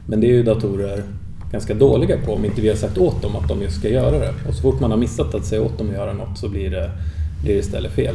Men 0.06 0.20
det 0.20 0.26
är 0.26 0.32
ju 0.32 0.42
datorer 0.42 1.04
ganska 1.52 1.74
dåliga 1.74 2.18
på 2.24 2.34
om 2.34 2.44
inte 2.44 2.60
vi 2.60 2.68
har 2.68 2.76
sagt 2.76 2.98
åt 2.98 3.22
dem 3.22 3.36
att 3.36 3.48
de 3.48 3.62
just 3.62 3.78
ska 3.78 3.88
göra 3.88 4.18
det. 4.18 4.34
Och 4.48 4.54
så 4.54 4.62
fort 4.62 4.80
man 4.80 4.90
har 4.90 4.98
missat 4.98 5.34
att 5.34 5.44
säga 5.44 5.62
åt 5.62 5.78
dem 5.78 5.88
att 5.88 5.94
göra 5.94 6.12
något 6.12 6.38
så 6.38 6.48
blir 6.48 6.70
det, 6.70 6.90
blir 7.42 7.54
det 7.54 7.60
istället 7.60 7.92
fel. 7.92 8.14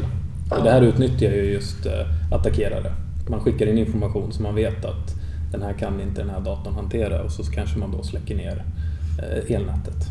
Och 0.52 0.64
det 0.64 0.72
här 0.72 0.82
utnyttjar 0.82 1.32
ju 1.32 1.44
just 1.44 1.86
eh, 1.86 2.34
attackerare. 2.34 2.92
Man 3.30 3.40
skickar 3.40 3.66
in 3.68 3.78
information 3.78 4.32
som 4.32 4.44
man 4.44 4.56
vet 4.56 4.86
att 4.86 5.16
den 5.52 5.62
här 5.62 5.74
kan 5.74 6.02
inte 6.02 6.22
den 6.22 6.30
här 6.30 6.40
datorn 6.40 6.74
hantera 6.74 7.22
och 7.22 7.32
så 7.32 7.44
kanske 7.44 7.80
man 7.80 7.92
då 7.92 8.04
släcker 8.04 8.36
ner 8.36 8.64
eh, 9.20 9.56
elnätet. 9.56 10.08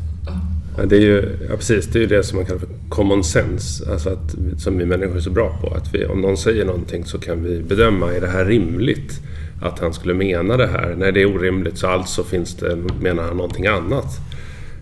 Ja, 0.77 0.87
det 0.87 0.97
är 0.97 1.01
ju, 1.01 1.39
ja, 1.51 1.57
precis, 1.57 1.87
det 1.87 1.99
är 1.99 2.01
ju 2.01 2.07
det 2.07 2.23
som 2.23 2.37
man 2.37 2.47
kallar 2.47 2.61
för 2.61 2.69
common 2.89 3.25
sense, 3.25 3.93
alltså 3.93 4.11
att, 4.11 4.35
som 4.59 4.79
vi 4.79 4.87
människor 4.87 5.17
är 5.17 5.21
så 5.21 5.31
bra 5.31 5.59
på. 5.61 5.75
Att 5.75 5.95
vi, 5.95 6.07
om 6.07 6.21
någon 6.21 6.37
säger 6.37 6.65
någonting 6.65 7.05
så 7.05 7.19
kan 7.19 7.43
vi 7.43 7.63
bedöma, 7.63 8.13
är 8.13 8.21
det 8.21 8.29
här 8.29 8.45
rimligt? 8.45 9.21
Att 9.65 9.79
han 9.79 9.95
skulle 9.95 10.15
mena 10.15 10.57
det 10.57 10.67
här? 10.67 10.95
Nej, 10.99 11.13
det 11.13 11.23
är 11.23 11.37
orimligt, 11.37 11.79
så 11.79 11.87
alltså 11.87 12.25
finns 12.25 12.55
det, 12.55 12.77
menar 13.01 13.23
han 13.23 13.37
någonting 13.37 13.67
annat. 13.67 14.21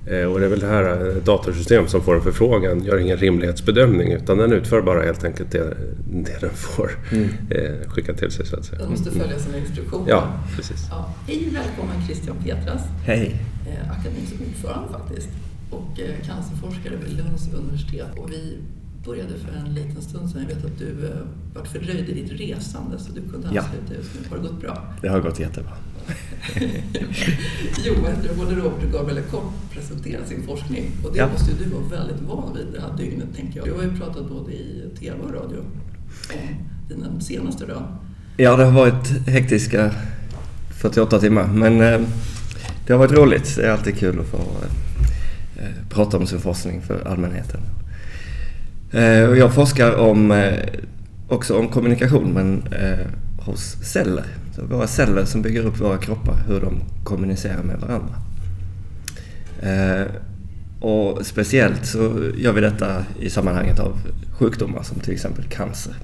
Eh, 0.07 0.25
och 0.25 0.41
det 0.41 0.47
är 0.47 0.51
väl 0.51 0.61
det 0.61 0.67
här 0.67 1.09
eh, 1.09 1.17
datorsystem 1.17 1.89
som 1.89 2.01
får 2.01 2.15
en 2.15 2.23
förfrågan 2.23 2.85
gör 2.85 2.99
ingen 2.99 3.17
rimlighetsbedömning 3.17 4.13
utan 4.13 4.39
den 4.39 4.53
utför 4.53 4.83
bara 4.83 5.03
helt 5.03 5.25
enkelt 5.25 5.51
det, 5.51 5.77
det 6.11 6.41
den 6.41 6.51
får 6.51 6.91
mm. 7.13 7.29
eh, 7.51 7.89
skicka 7.89 8.15
till 8.15 8.31
sig 8.31 8.47
så 8.47 8.57
att 8.57 8.65
säga. 8.65 8.79
Den 8.79 8.91
måste 8.91 9.11
följa 9.11 9.39
sina 9.39 9.59
instruktioner. 9.59 10.11
Ja, 10.11 10.33
precis. 10.57 10.87
Ja. 10.91 11.15
Hej 11.27 11.49
välkommen 11.53 12.07
Christian 12.07 12.37
Petras. 12.45 12.83
Hej. 13.05 13.37
Eh, 13.67 13.91
akademins 13.91 14.33
ordförande 14.33 14.89
faktiskt 14.93 15.29
och 15.71 16.01
eh, 16.01 16.27
cancerforskare 16.27 16.97
vid 16.97 17.17
Lunds 17.17 17.53
universitet. 17.55 18.09
Och 18.17 18.31
vi 18.31 18.59
började 19.05 19.39
för 19.39 19.53
en 19.53 19.75
liten 19.75 20.03
stund 20.03 20.31
sedan. 20.31 20.41
Jag 20.49 20.57
vet 20.57 20.65
att 20.65 20.79
du 20.79 21.07
eh, 21.07 21.17
varit 21.55 21.69
fördröjd 21.69 22.09
i 22.09 22.15
ditt 22.15 22.41
resande 22.41 22.99
så 22.99 23.13
du 23.13 23.21
kunde 23.21 23.49
ansluta 23.49 23.69
ja. 23.89 23.95
just 23.95 24.11
nu. 24.15 24.29
Har 24.31 24.37
det 24.37 24.43
gått 24.43 24.61
bra? 24.61 24.87
Det 25.01 25.09
har 25.09 25.21
gått 25.21 25.41
jättebra. 25.41 25.73
jo, 27.85 27.95
både 28.37 28.55
Robert 28.55 28.85
och 28.85 28.93
Gabriel 28.93 29.23
kort 29.23 29.53
presenterat 29.73 30.29
sin 30.29 30.43
forskning 30.43 30.91
och 31.05 31.13
det 31.13 31.19
ja. 31.19 31.29
måste 31.33 31.51
ju 31.51 31.57
du 31.65 31.71
vara 31.71 31.83
väldigt 31.83 32.21
van 32.21 32.57
vid 32.57 32.67
det 32.73 32.81
här 32.81 32.97
dygnet 32.97 33.29
tänker 33.37 33.57
jag. 33.59 33.67
Du 33.67 33.73
har 33.73 33.83
ju 33.83 33.97
pratat 33.97 34.29
både 34.29 34.53
i 34.53 34.91
TV 34.99 35.17
och 35.23 35.35
radio 35.35 35.59
om 35.59 36.39
dina 36.89 37.21
senaste 37.21 37.67
då. 37.67 37.83
Ja, 38.37 38.57
det 38.57 38.65
har 38.65 38.73
varit 38.73 39.29
hektiska 39.29 39.95
48 40.71 41.19
timmar 41.19 41.47
men 41.47 41.81
eh, 41.81 42.01
det 42.87 42.93
har 42.93 42.99
varit 42.99 43.13
roligt. 43.13 43.57
Det 43.57 43.67
är 43.67 43.71
alltid 43.71 43.99
kul 43.99 44.21
att 44.21 44.27
få 44.27 44.39
eh, 45.57 45.89
prata 45.89 46.17
om 46.17 46.27
sin 46.27 46.41
forskning 46.41 46.83
för 46.83 47.09
allmänheten. 47.09 47.61
Eh, 48.93 49.39
jag 49.39 49.55
forskar 49.55 49.95
om, 49.95 50.31
eh, 50.31 50.59
också 51.29 51.59
om 51.59 51.69
kommunikation 51.69 52.33
men 52.33 52.63
eh, 52.73 53.07
hos 53.45 53.77
celler. 53.83 54.25
Så 54.57 54.63
våra 54.65 54.87
celler 54.87 55.25
som 55.25 55.43
bygger 55.43 55.67
upp 55.67 55.81
våra 55.81 55.99
kroppar, 55.99 56.37
hur 56.49 56.61
de 56.61 56.81
kommunicerar 57.05 57.63
med 57.63 57.81
varandra. 57.81 58.15
Eh, 59.63 60.07
och 60.81 61.27
speciellt 61.27 61.87
så 61.87 62.31
gör 62.37 62.53
vi 62.53 62.61
detta 62.61 63.05
i 63.21 63.31
sammanhanget 63.31 63.81
av 63.81 63.99
sjukdomar 64.39 64.83
som 64.83 64.99
till 65.01 65.13
exempel 65.13 65.45
cancer. 65.45 65.95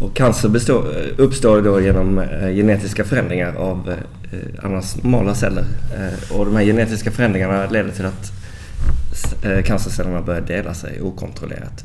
Och 0.00 0.16
cancer 0.16 0.48
består, 0.48 0.84
eh, 0.96 1.14
uppstår 1.16 1.62
då 1.62 1.80
genom 1.80 2.18
eh, 2.18 2.48
genetiska 2.48 3.04
förändringar 3.04 3.54
av 3.54 3.94
eh, 4.32 4.38
annars 4.62 4.96
normala 4.96 5.34
celler. 5.34 5.64
Eh, 5.94 6.36
och 6.36 6.46
de 6.46 6.56
här 6.56 6.64
genetiska 6.64 7.10
förändringarna 7.10 7.70
leder 7.70 7.90
till 7.90 8.04
att 8.04 8.30
eh, 8.30 8.45
Eh, 9.42 9.62
cancercellerna 9.62 10.22
börjar 10.22 10.40
dela 10.40 10.74
sig 10.74 11.00
okontrollerat. 11.00 11.84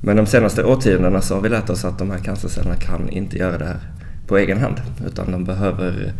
Men 0.00 0.16
de 0.16 0.26
senaste 0.26 0.64
årtiondena 0.64 1.20
så 1.20 1.34
har 1.34 1.42
vi 1.42 1.48
lärt 1.48 1.70
oss 1.70 1.84
att 1.84 1.98
de 1.98 2.10
här 2.10 2.18
cancercellerna 2.18 2.76
kan 2.76 3.08
inte 3.08 3.38
göra 3.38 3.58
det 3.58 3.64
här 3.64 3.80
på 4.26 4.38
egen 4.38 4.58
hand 4.58 4.80
utan 5.06 5.32
de 5.32 5.44
behöver 5.44 6.12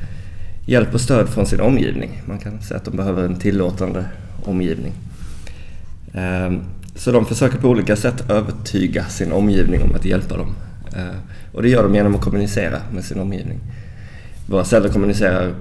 hjälp 0.67 0.95
och 0.95 1.01
stöd 1.01 1.29
från 1.29 1.47
sin 1.47 1.61
omgivning. 1.61 2.23
Man 2.27 2.39
kan 2.39 2.63
säga 2.63 2.79
att 2.79 2.85
de 2.85 2.97
behöver 2.97 3.25
en 3.25 3.37
tillåtande 3.37 4.05
omgivning. 4.45 4.93
Eh, 6.15 6.53
så 6.95 7.13
de 7.13 7.27
försöker 7.27 7.59
på 7.59 7.69
olika 7.69 7.97
sätt 7.97 8.31
övertyga 8.31 9.05
sin 9.05 9.33
omgivning 9.33 9.83
om 9.83 9.95
att 9.95 10.05
hjälpa 10.05 10.37
dem. 10.37 10.55
Eh, 10.97 11.17
och 11.53 11.63
det 11.63 11.69
gör 11.69 11.83
de 11.83 11.95
genom 11.95 12.15
att 12.15 12.21
kommunicera 12.21 12.79
med 12.93 13.05
sin 13.05 13.21
omgivning. 13.21 13.61
Våra 14.49 14.65
celler 14.65 14.89
kommunicerar 14.89 15.55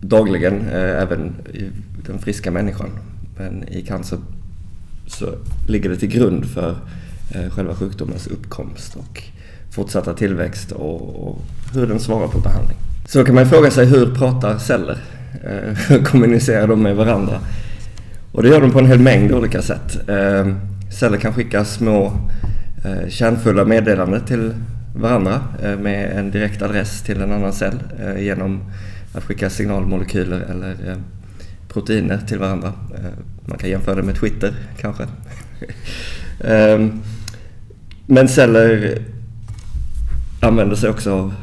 dagligen, 0.00 0.68
även 0.72 1.34
den 2.06 2.18
friska 2.18 2.50
människan. 2.50 2.90
Men 3.40 3.68
i 3.68 3.82
cancer 3.82 4.18
så 5.06 5.34
ligger 5.68 5.90
det 5.90 5.96
till 5.96 6.08
grund 6.08 6.44
för 6.44 6.76
eh, 7.34 7.50
själva 7.50 7.74
sjukdomens 7.74 8.26
uppkomst 8.26 8.96
och 8.96 9.22
fortsatta 9.70 10.14
tillväxt 10.14 10.72
och, 10.72 11.38
hur 11.74 11.86
den 11.86 12.00
svarar 12.00 12.28
på 12.28 12.38
behandling. 12.38 12.76
Så 13.08 13.24
kan 13.24 13.34
man 13.34 13.46
fråga 13.46 13.70
sig 13.70 13.86
hur 13.86 14.14
pratar 14.14 14.58
celler? 14.58 14.98
Eh, 15.44 15.74
hur 15.88 16.04
kommunicerar 16.04 16.66
de 16.66 16.82
med 16.82 16.96
varandra? 16.96 17.40
Och 18.32 18.42
det 18.42 18.48
gör 18.48 18.60
de 18.60 18.70
på 18.70 18.78
en 18.78 18.86
hel 18.86 18.98
mängd 18.98 19.32
olika 19.32 19.62
sätt. 19.62 20.08
Eh, 20.08 20.54
celler 20.98 21.18
kan 21.18 21.34
skicka 21.34 21.64
små 21.64 22.12
kärnfulla 23.08 23.64
meddelanden 23.64 24.24
till 24.24 24.54
varandra 24.96 25.40
med 25.78 26.18
en 26.18 26.30
direkt 26.30 26.62
adress 26.62 27.02
till 27.02 27.20
en 27.20 27.32
annan 27.32 27.52
cell 27.52 27.78
genom 28.18 28.60
att 29.14 29.24
skicka 29.24 29.50
signalmolekyler 29.50 30.40
eller 30.40 30.96
proteiner 31.72 32.18
till 32.18 32.38
varandra. 32.38 32.72
Eh, 32.94 33.10
man 33.44 33.58
kan 33.58 33.70
jämföra 33.70 33.94
det 33.94 34.02
med 34.02 34.16
Twitter 34.20 34.54
kanske. 34.80 35.06
Ehm, 36.44 37.00
men 38.06 38.28
celler 38.28 38.98
använder 40.40 40.76
sig 40.76 40.90
också 40.90 41.12
av 41.12 41.34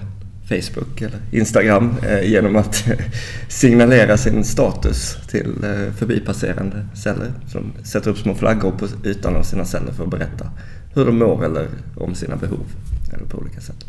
Facebook 0.50 1.02
eller 1.02 1.20
Instagram 1.32 1.96
eh, 2.08 2.30
genom 2.30 2.56
att 2.56 2.86
signalera 3.48 4.18
sin 4.18 4.44
status 4.44 5.18
till 5.28 5.54
eh, 5.64 5.94
förbipasserande 5.94 6.88
celler. 6.94 7.32
Så 7.48 7.58
de 7.58 7.86
sätter 7.86 8.12
upp 8.12 8.18
små 8.18 8.36
flaggor 8.36 8.72
på 8.72 9.08
ytan 9.08 9.36
av 9.36 9.44
sina 9.44 9.66
celler 9.66 9.92
för 9.92 10.04
att 10.04 10.10
berätta 10.10 10.52
hur 10.96 11.06
de 11.06 11.18
mår 11.18 11.46
eller 11.46 11.68
om 11.96 12.16
sina 12.16 12.36
behov 12.36 12.66
eller 13.14 13.26
på 13.26 13.38
olika 13.38 13.62
sätt. 13.62 13.86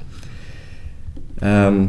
Ehm, 1.42 1.88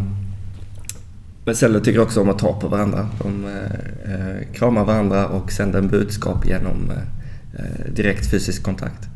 men 1.49 1.55
celler 1.55 1.79
tycker 1.79 1.99
också 1.99 2.21
om 2.21 2.29
att 2.29 2.39
ta 2.39 2.59
på 2.59 2.67
varandra. 2.67 3.07
De 3.23 3.45
eh, 3.45 4.13
eh 4.13 4.53
kramar 4.53 4.85
varandra 4.85 5.27
och 5.27 5.51
sänder 5.51 5.79
en 5.79 5.87
budskap 5.87 6.45
genom 6.45 6.91
eh, 6.91 7.63
eh 7.63 7.91
direkt 7.93 8.31
fysisk 8.31 8.63
kontakt. 8.63 9.07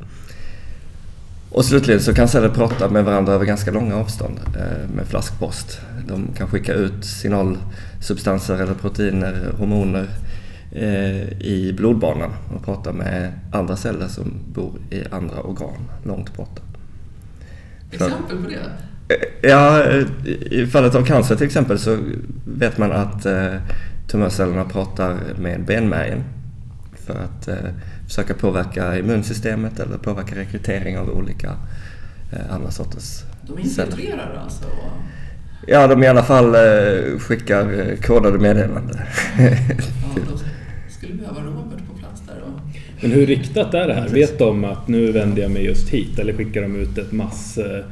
Och 1.49 1.65
slutligen 1.65 2.01
så 2.01 2.13
kan 2.13 2.27
celler 2.27 2.49
prata 2.49 2.89
med 2.89 3.05
varandra 3.05 3.33
över 3.33 3.45
ganska 3.45 3.71
långa 3.71 3.95
avstånd 3.95 4.39
eh, 4.55 4.95
med 4.95 5.07
flaskpost. 5.07 5.79
De 6.07 6.27
kan 6.37 6.47
skicka 6.47 6.73
ut 6.73 7.05
signalsubstanser 7.05 8.55
eller 8.55 8.73
proteiner, 8.73 9.53
hormoner 9.57 10.07
eh, 10.71 11.41
i 11.41 11.73
blodbanan 11.77 12.31
och 12.55 12.65
prata 12.65 12.93
med 12.93 13.31
andra 13.51 13.75
celler 13.75 14.07
som 14.07 14.33
bor 14.53 14.71
i 14.89 15.03
andra 15.11 15.41
organ 15.41 15.89
långt 16.03 16.37
borta. 16.37 16.61
Exempel 17.91 18.37
på 18.37 18.49
det? 18.49 18.92
Eh, 19.13 19.49
ja, 19.49 19.83
i 20.51 20.67
fallet 20.67 20.95
av 20.95 21.05
cancer 21.05 21.35
till 21.35 21.45
exempel 21.45 21.79
så 21.79 21.97
vet 22.45 22.77
man 22.77 22.91
att 22.91 23.25
tumörcellerna 24.07 24.63
pratar 24.65 25.17
med 25.37 25.65
benmärgen 25.65 26.23
för 27.05 27.13
att 27.13 27.49
försöka 28.07 28.33
påverka 28.33 28.97
immunsystemet 28.97 29.79
eller 29.79 29.97
påverka 29.97 30.35
rekrytering 30.35 30.97
av 30.97 31.09
olika 31.09 31.47
eh, 32.31 32.55
andra 32.55 32.71
sorters 32.71 33.23
De 33.47 33.59
infiltrerar 33.59 34.39
alltså? 34.43 34.63
Ja, 35.67 35.87
de 35.87 36.03
i 36.03 36.07
alla 36.07 36.23
fall 36.23 36.55
eh, 36.55 37.19
skickar 37.19 37.79
eh, 37.79 37.97
kodade 37.97 38.39
meddelanden. 38.39 38.97
ja, 39.37 39.47
de 40.15 40.91
skulle 40.93 41.13
behöva 41.13 41.41
Robert 41.41 41.87
på 41.87 41.99
plats 41.99 42.21
där 42.27 42.35
då. 42.45 42.61
Men 43.01 43.11
hur 43.11 43.25
riktat 43.25 43.73
är 43.73 43.87
det 43.87 43.93
här? 43.93 44.09
Vet 44.09 44.39
de 44.39 44.63
att 44.63 44.87
nu 44.87 45.11
vänder 45.11 45.41
jag 45.41 45.51
mig 45.51 45.65
just 45.65 45.89
hit 45.89 46.19
eller 46.19 46.33
skickar 46.33 46.61
de 46.61 46.75
ut 46.75 46.97
ett 46.97 47.11
mass, 47.11 47.57
eh, 47.57 47.85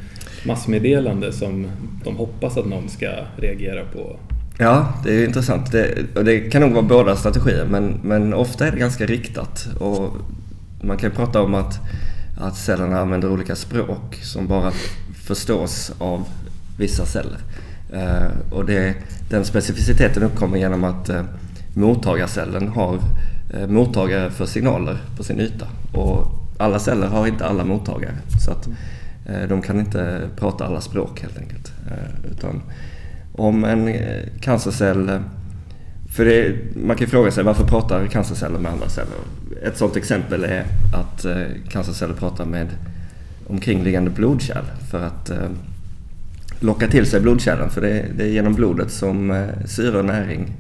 massmeddelande 0.46 1.34
som 1.34 1.68
de 2.04 2.16
hoppas 2.16 2.58
att 2.58 2.66
någon 2.66 2.90
ska 2.90 3.10
reagera 3.38 3.86
på 3.86 4.20
Ja, 4.58 4.94
det 5.04 5.14
är 5.14 5.26
intressant. 5.28 5.72
Det, 5.72 6.06
det 6.24 6.40
kan 6.40 6.62
nog 6.62 6.72
vara 6.72 6.84
båda 6.84 7.16
strategier 7.16 7.66
men, 7.66 8.00
men 8.04 8.34
ofta 8.34 8.68
är 8.68 8.72
det 8.72 8.78
ganska 8.78 9.06
riktat. 9.06 9.68
Och 9.80 10.16
man 10.82 10.98
kan 10.98 11.12
prata 11.12 11.42
om 11.42 11.56
att, 11.56 11.80
att 12.40 12.58
cellerna 12.58 13.00
använder 13.00 13.32
olika 13.32 13.56
språk 13.56 14.20
som 14.22 14.48
bara 14.48 14.72
förstås 15.26 15.92
av 15.98 16.26
vissa 16.78 17.06
celler. 17.06 17.40
Eh, 17.94 18.54
och 18.54 18.66
det, 18.66 18.96
den 19.30 19.46
specificiteten 19.46 20.24
uppkommer 20.24 20.58
genom 20.58 20.84
att 20.84 21.10
eh, 21.10 21.24
mottagarcellen 21.74 22.68
har 22.68 23.00
eh, 23.54 23.68
mottagare 23.68 24.32
för 24.32 24.46
signaler 24.46 24.98
på 25.18 25.24
sin 25.24 25.40
yta. 25.40 25.68
Och 25.94 26.28
alla 26.58 26.80
celler 26.80 27.08
har 27.08 27.28
inte 27.28 27.46
alla 27.46 27.66
mottagare. 27.66 28.16
Så 28.46 28.52
att 28.52 28.68
Eh, 29.26 29.48
de 29.50 29.62
kan 29.62 29.80
inte 29.80 30.30
prata 30.36 30.66
alla 30.66 30.82
språk 30.82 31.22
helt 31.22 31.38
enkelt. 31.38 31.72
Eh, 31.88 32.32
utan 32.32 32.62
om 33.34 33.64
en 33.64 33.88
eh, 33.88 34.24
cancercell 34.40 35.20
för 36.16 36.26
det, 36.26 36.56
man 36.76 36.98
kan 36.98 37.06
ju 37.06 37.12
fråga 37.12 37.32
sig 37.32 37.44
varför 37.44 37.66
pratar 37.66 38.08
cancerceller 38.08 38.60
med 38.60 38.72
andra 38.72 38.90
celler? 38.90 39.14
Ett 39.64 39.78
sådant 39.78 39.98
exempel 39.98 40.44
är 40.44 40.66
att 40.94 41.26
cancerceller 41.70 42.14
pratar 42.14 42.46
med 42.46 42.68
omkringliggande 43.48 44.12
blodkärl 44.12 44.66
för 44.92 45.06
att 45.06 45.32
locka 46.60 46.88
till 46.88 47.06
sig 47.06 47.22
blodkärlen. 47.22 47.70
För 47.70 47.82
det, 47.82 48.06
det 48.18 48.24
är 48.24 48.28
genom 48.28 48.54
blodet 48.54 48.92
som 48.92 49.48
syre 49.66 49.98
och 49.98 50.06
näring 50.06 50.54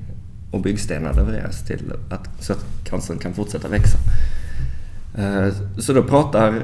och 0.51 0.61
byggstenar 0.61 1.13
levereras 1.13 1.65
till 1.65 1.93
att, 2.09 2.43
så 2.43 2.53
att 2.53 2.65
cancern 2.83 3.17
kan 3.17 3.33
fortsätta 3.33 3.67
växa. 3.67 3.97
Så 5.77 5.93
då 5.93 6.03
pratar 6.03 6.61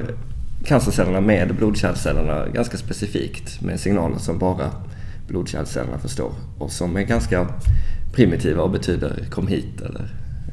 cancercellerna 0.64 1.20
med 1.20 1.54
blodkärlcellerna 1.54 2.46
ganska 2.48 2.76
specifikt 2.76 3.60
med 3.60 3.80
signaler 3.80 4.18
som 4.18 4.38
bara 4.38 4.70
blodkärlcellerna 5.28 5.98
förstår 5.98 6.32
och 6.58 6.72
som 6.72 6.96
är 6.96 7.02
ganska 7.02 7.46
primitiva 8.12 8.62
och 8.62 8.70
betyder 8.70 9.24
kom 9.30 9.46
hit 9.46 9.80
eller, 9.80 10.08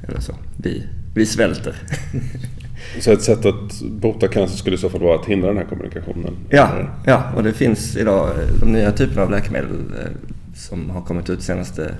eller 0.07 0.19
så. 0.19 0.33
Vi, 0.57 0.83
vi 1.15 1.25
svälter. 1.25 1.75
Så 2.99 3.11
ett 3.11 3.21
sätt 3.21 3.45
att 3.45 3.81
bota 3.81 4.27
cancer 4.27 4.57
skulle 4.57 4.75
i 4.75 4.79
så 4.79 4.89
fall 4.89 5.01
vara 5.01 5.19
att 5.19 5.25
hindra 5.25 5.47
den 5.47 5.57
här 5.57 5.65
kommunikationen? 5.65 6.33
Ja, 6.49 6.69
ja 7.05 7.31
och 7.35 7.43
det 7.43 7.53
finns 7.53 7.97
idag 7.97 8.29
de 8.59 8.73
nya 8.73 8.91
typerna 8.91 9.21
av 9.21 9.31
läkemedel 9.31 9.69
eh, 9.69 10.11
som 10.55 10.89
har 10.89 11.01
kommit 11.01 11.29
ut 11.29 11.41
senaste 11.41 11.91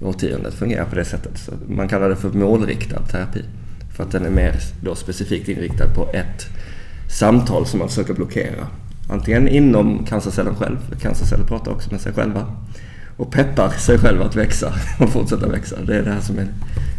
årtiondet 0.00 0.54
fungerar 0.54 0.84
på 0.84 0.94
det 0.94 1.04
sättet. 1.04 1.38
Så 1.38 1.52
man 1.68 1.88
kallar 1.88 2.08
det 2.08 2.16
för 2.16 2.30
målriktad 2.30 3.00
terapi. 3.00 3.44
För 3.96 4.04
att 4.04 4.12
den 4.12 4.26
är 4.26 4.30
mer 4.30 4.54
då 4.82 4.94
specifikt 4.94 5.48
inriktad 5.48 5.94
på 5.94 6.08
ett 6.12 6.46
samtal 7.08 7.66
som 7.66 7.78
man 7.78 7.88
försöker 7.88 8.14
blockera. 8.14 8.66
Antingen 9.10 9.48
inom 9.48 10.04
cancercellen 10.08 10.54
själv, 10.54 10.76
cancerceller 11.00 11.44
pratar 11.44 11.72
också 11.72 11.90
med 11.90 12.00
sig 12.00 12.12
själva 12.12 12.46
och 13.16 13.32
peppar 13.32 13.68
sig 13.70 13.98
själva 13.98 14.24
att 14.24 14.36
växa 14.36 14.72
och 15.00 15.10
fortsätta 15.10 15.48
växa. 15.48 15.76
Det 15.86 15.96
är 15.96 16.02
det 16.02 16.10
här 16.10 16.20
som 16.20 16.38
är 16.38 16.46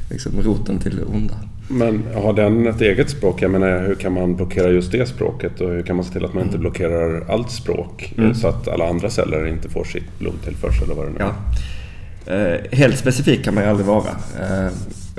liksom 0.09 0.31
roten 0.41 0.79
till 0.79 0.95
det 0.95 1.03
onda. 1.03 1.33
Men 1.71 2.03
har 2.15 2.33
den 2.33 2.67
ett 2.67 2.81
eget 2.81 3.09
språk? 3.09 3.41
Jag 3.41 3.51
menar, 3.51 3.87
hur 3.87 3.95
kan 3.95 4.13
man 4.13 4.35
blockera 4.35 4.69
just 4.71 4.91
det 4.91 5.05
språket 5.09 5.61
och 5.61 5.69
hur 5.69 5.81
kan 5.83 5.95
man 5.95 6.05
se 6.05 6.13
till 6.13 6.25
att 6.25 6.33
man 6.33 6.43
inte 6.43 6.57
blockerar 6.57 7.23
allt 7.29 7.51
språk 7.51 8.13
Mm. 8.17 8.33
så 8.33 8.47
att 8.47 8.67
alla 8.67 8.89
andra 8.89 9.09
celler 9.09 9.47
inte 9.47 9.69
får 9.69 9.83
sitt 9.83 10.19
blodtillförsel 10.19 10.83
eller 10.83 10.95
vad 10.95 11.05
det 11.05 11.11
nu 11.11 11.19
är? 11.19 11.23
Ja. 11.25 11.33
Eh, 12.33 12.77
helt 12.77 12.97
specifik 12.97 13.43
kan 13.43 13.53
man 13.53 13.63
ju 13.63 13.69
aldrig 13.69 13.87
vara. 13.87 14.09
Eh, 14.39 14.71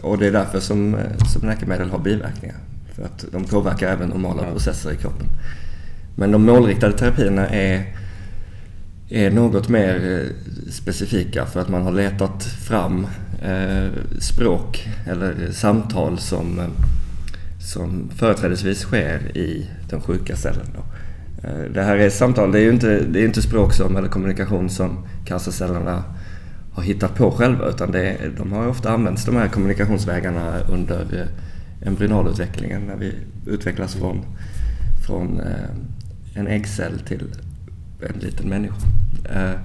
och 0.03 0.19
det 0.19 0.27
är 0.27 0.33
därför 0.33 0.61
som, 0.61 0.95
eh, 0.95 1.01
som 1.33 1.49
läkemedel 1.49 1.91
har 1.91 1.99
biverkningar. 1.99 2.57
För 3.01 3.07
att 3.07 3.25
de 3.33 3.45
påverkar 3.45 3.89
även 3.89 4.09
normala 4.09 4.43
Ja. 4.43 4.51
processer 4.53 4.93
i 4.93 4.97
kroppen. 4.97 5.27
Men 6.17 6.33
de 6.33 6.43
målriktade 6.43 6.99
terapierna 6.99 7.49
är, 7.49 7.97
är 9.09 9.31
något 9.31 9.69
mer 9.69 10.21
eh, 10.21 10.71
specifika 10.71 11.47
för 11.47 11.61
att 11.61 11.69
man 11.69 11.83
har 11.83 11.93
letat 11.93 12.45
fram 12.45 13.07
eh, 13.43 13.89
språk 14.19 14.89
eller 15.07 15.53
samtal 15.53 16.19
som, 16.19 16.59
eh, 16.59 16.67
som 17.61 18.11
företrädesvis 18.17 18.79
sker 18.79 19.37
i 19.37 19.71
den 19.91 20.01
sjuka 20.01 20.37
cellen. 20.37 20.67
Då. 20.75 20.83
Det 21.75 21.83
här 21.83 21.97
är 21.97 22.11
samtal, 22.11 22.53
det 22.53 22.59
är 22.59 22.63
ju 22.63 22.71
inte, 22.71 23.01
det 23.01 23.21
är 23.21 23.25
inte 23.25 23.43
språk 23.43 23.73
som, 23.73 23.97
eller 23.97 24.09
kommunikation 24.09 24.71
som 24.71 25.07
cancercellerna 25.25 26.05
har 26.73 26.83
hittat 26.83 27.15
på 27.15 27.31
själva 27.31 27.69
utan 27.69 27.93
det 27.93 28.17
de 28.37 28.53
har 28.53 28.67
ofta 28.67 28.91
använts 28.91 29.25
de 29.25 29.37
här 29.37 29.49
kommunikationsvägarna 29.49 30.59
under 30.73 31.29
embryonalutvecklingen 31.87 32.83
när 32.83 32.97
vi 32.97 33.13
utvecklas 33.47 33.95
från, 33.95 34.25
från 35.07 35.41
eh, 35.41 35.71
en 36.35 36.47
äggcell 36.47 36.99
till 36.99 37.25
en 38.01 38.21
liten 38.21 38.49
människa. 38.49 38.77
Eh, 39.35 39.61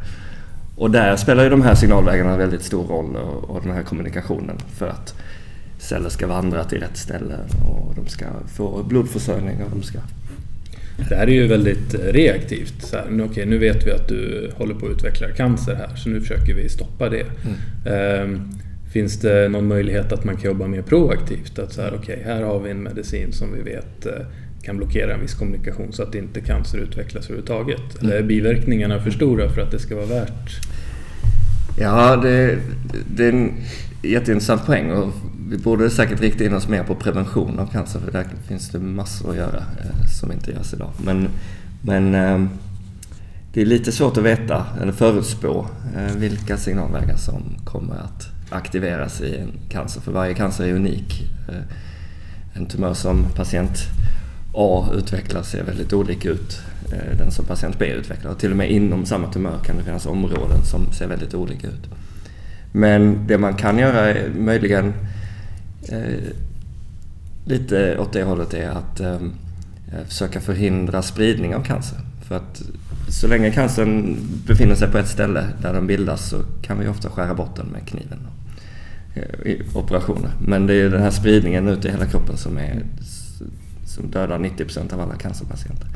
Och 0.78 0.92
där 0.92 1.16
spelar 1.16 1.44
ju 1.44 1.50
de 1.50 1.62
här 1.62 1.76
signalvägarna 1.76 2.32
en 2.32 2.38
väldigt 2.38 2.64
stor 2.64 2.88
roll 2.88 3.16
och, 3.16 3.50
och 3.50 3.62
den 3.64 3.72
här 3.72 3.84
kommunikationen 3.84 4.58
för 4.78 4.88
att 4.88 5.16
celler 5.80 6.10
ska 6.10 6.28
vandra 6.28 6.64
till 6.64 6.80
rätt 6.80 6.98
ställe 6.98 7.36
och 7.70 7.96
de 7.96 8.08
ska 8.08 8.26
få 8.56 8.84
blodförsörjning 8.84 9.64
och 9.64 9.70
de 9.70 9.84
ska... 9.84 10.00
Det 11.10 11.16
här 11.16 11.28
är 11.28 11.32
ju 11.32 11.48
väldigt 11.48 11.94
reaktivt. 11.94 12.82
Så 12.86 12.96
här, 12.96 13.06
nu, 13.10 13.24
okej, 13.24 13.46
nu 13.46 13.58
vet 13.58 13.88
vi 13.88 13.92
att 13.92 14.08
du 14.08 14.52
håller 14.58 14.76
på 14.76 14.86
att 14.86 14.92
utveckla 14.92 15.28
cancer 15.30 15.76
här, 15.76 15.96
så 15.96 16.10
nu 16.10 16.22
försöker 16.22 16.54
vi 16.54 16.70
stoppa 16.70 17.10
det. 17.10 17.26
Ehm, 17.86 18.50
finns 18.96 19.20
det 19.20 19.50
någon 19.50 19.68
möjlighet 19.68 20.12
att 20.12 20.24
man 20.24 20.36
kan 20.36 20.46
jobba 20.46 20.68
mer 20.68 20.82
proaktivt? 20.82 21.60
Att 21.60 21.74
så 21.74 21.82
här, 21.82 21.94
okej, 22.02 22.22
här 22.26 22.44
har 22.44 22.60
vi 22.60 22.72
en 22.72 22.84
medicin 22.84 23.34
som 23.34 23.54
vi 23.54 23.62
vet 23.62 24.06
eh, 24.06 24.12
kan 24.62 24.78
blockera 24.78 25.14
en 25.14 25.22
viss 25.22 25.34
kommunikation 25.34 25.94
så 25.94 26.04
att 26.04 26.16
inte 26.16 26.42
cancer 26.42 26.78
utvecklas 26.78 27.26
överhuvudtaget. 27.26 28.02
Eller 28.02 28.16
är 28.16 28.24
biverkningarna 28.24 29.02
för 29.02 29.12
stora 29.12 29.50
för 29.50 29.62
att 29.62 29.72
det 29.72 29.80
ska 29.80 29.96
vara 29.96 30.06
värt? 30.06 30.60
Ja, 31.80 32.16
det, 32.16 32.60
det 33.16 33.26
är 33.26 33.34
en 33.34 33.54
jätteintressant 34.04 34.66
poäng 34.66 34.92
och 34.92 35.14
vi 35.50 35.58
borde 35.58 35.90
säkert 35.90 36.22
rikta 36.22 36.44
in 36.44 36.54
oss 36.54 36.68
mer 36.68 36.84
på 36.84 36.96
prevention 36.96 37.60
av 37.60 37.68
cancer 37.68 38.00
för 38.00 38.12
där 38.12 38.26
finns 38.48 38.70
det 38.70 38.80
massor 38.80 39.30
att 39.30 39.38
göra 39.38 39.58
eh, 39.58 40.08
som 40.20 40.32
inte 40.32 40.52
görs 40.52 40.74
idag. 40.74 40.92
Men, 41.06 41.28
men 41.82 42.16
eh, 42.16 42.46
det 43.54 43.62
är 43.62 43.66
lite 43.66 43.92
svårt 43.92 44.18
att 44.18 44.24
veta 44.24 44.66
eller 44.82 44.92
förutspå 44.92 45.68
vilka 46.18 46.58
signalvägar 46.58 47.18
som 47.18 47.44
kommer 47.66 47.96
att 47.96 48.35
aktiveras 48.56 49.22
i 49.22 49.38
en 49.38 49.52
cancer 49.70 50.02
för 50.02 50.12
varje 50.12 50.34
cancer 50.34 50.64
är 50.64 50.74
unik. 50.74 51.24
Eh, 51.50 51.62
en 52.54 52.66
tumör 52.66 52.94
som 52.94 53.26
patient 53.36 53.78
A 54.54 54.90
utvecklar 54.94 55.44
ser 55.44 55.64
väldigt 55.64 55.94
olika 55.94 56.30
ut 56.30 56.62
eh, 56.92 57.18
den 57.18 57.32
som 57.32 57.46
patient 57.46 57.80
B 57.80 57.86
utvecklar. 57.86 58.32
Och 58.32 58.40
till 58.40 58.52
och 58.52 58.58
med 58.58 58.72
inom 58.72 59.06
samma 59.06 59.32
tumör 59.32 59.60
kan 59.66 59.78
det 59.78 59.84
finnas 59.84 60.06
områden 60.06 60.66
som 60.66 60.92
ser 60.92 61.08
väldigt 61.08 61.34
olika 61.34 61.68
ut. 61.68 61.90
Men 62.72 63.28
det 63.28 63.38
man 63.38 63.54
kan 63.54 63.78
göra 63.78 64.00
är 64.00 64.30
möjligen 64.30 64.94
eh, 65.90 66.32
lite 67.46 67.98
åt 67.98 68.14
det 68.14 68.24
hållet 68.24 68.54
är 68.54 68.70
att 68.70 69.00
eh, 69.00 69.14
eh 69.14 70.06
försöka 70.08 70.42
förhindra 70.42 71.02
spridning 71.02 71.56
av 71.56 71.64
cancer. 71.64 72.00
För 72.28 72.36
att 72.36 72.62
så 73.10 73.28
länge 73.28 73.52
cancern 73.52 74.18
befinner 74.48 74.76
sig 74.76 74.92
på 74.92 74.98
ett 74.98 75.08
ställe 75.08 75.46
där 75.62 75.74
den 75.74 75.88
bildas 75.88 76.30
så 76.30 76.38
kan 76.62 76.80
vi 76.80 76.88
ofta 76.88 77.10
skära 77.10 77.34
bort 77.34 77.56
den 77.56 77.68
med 77.68 77.88
kniven 77.88 78.20
Eh, 79.16 79.56
operationer. 79.74 80.32
Men 80.40 80.68
det 80.68 80.74
är 80.74 80.90
den 80.90 81.02
här 81.02 81.12
spridningen 81.12 81.68
ut 81.68 81.86
i 81.86 81.90
hela 81.90 82.06
kroppen 82.06 82.38
som, 82.38 82.58
är, 82.58 82.84
som 83.86 84.12
dödar 84.12 84.40
90% 84.40 84.94
av 84.94 85.02
alla 85.02 85.16
cancerpatienter. 85.16 85.88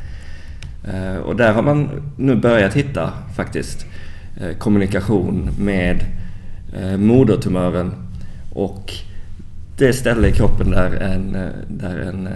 Eh, 0.84 1.16
och 1.16 1.36
där 1.36 1.54
har 1.54 1.62
man 1.62 1.90
nu 2.18 2.36
börjat 2.36 2.74
hitta 2.74 3.14
faktiskt 3.36 3.86
eh, 4.42 4.58
kommunikation 4.58 5.50
med 5.60 6.06
modertumören 6.98 7.92
och 8.54 8.94
det 9.78 9.94
ställe 9.94 10.28
i 10.28 10.32
kroppen 10.32 10.72
där 10.72 10.92
en, 10.92 11.38
där 11.68 12.00
en, 12.00 12.30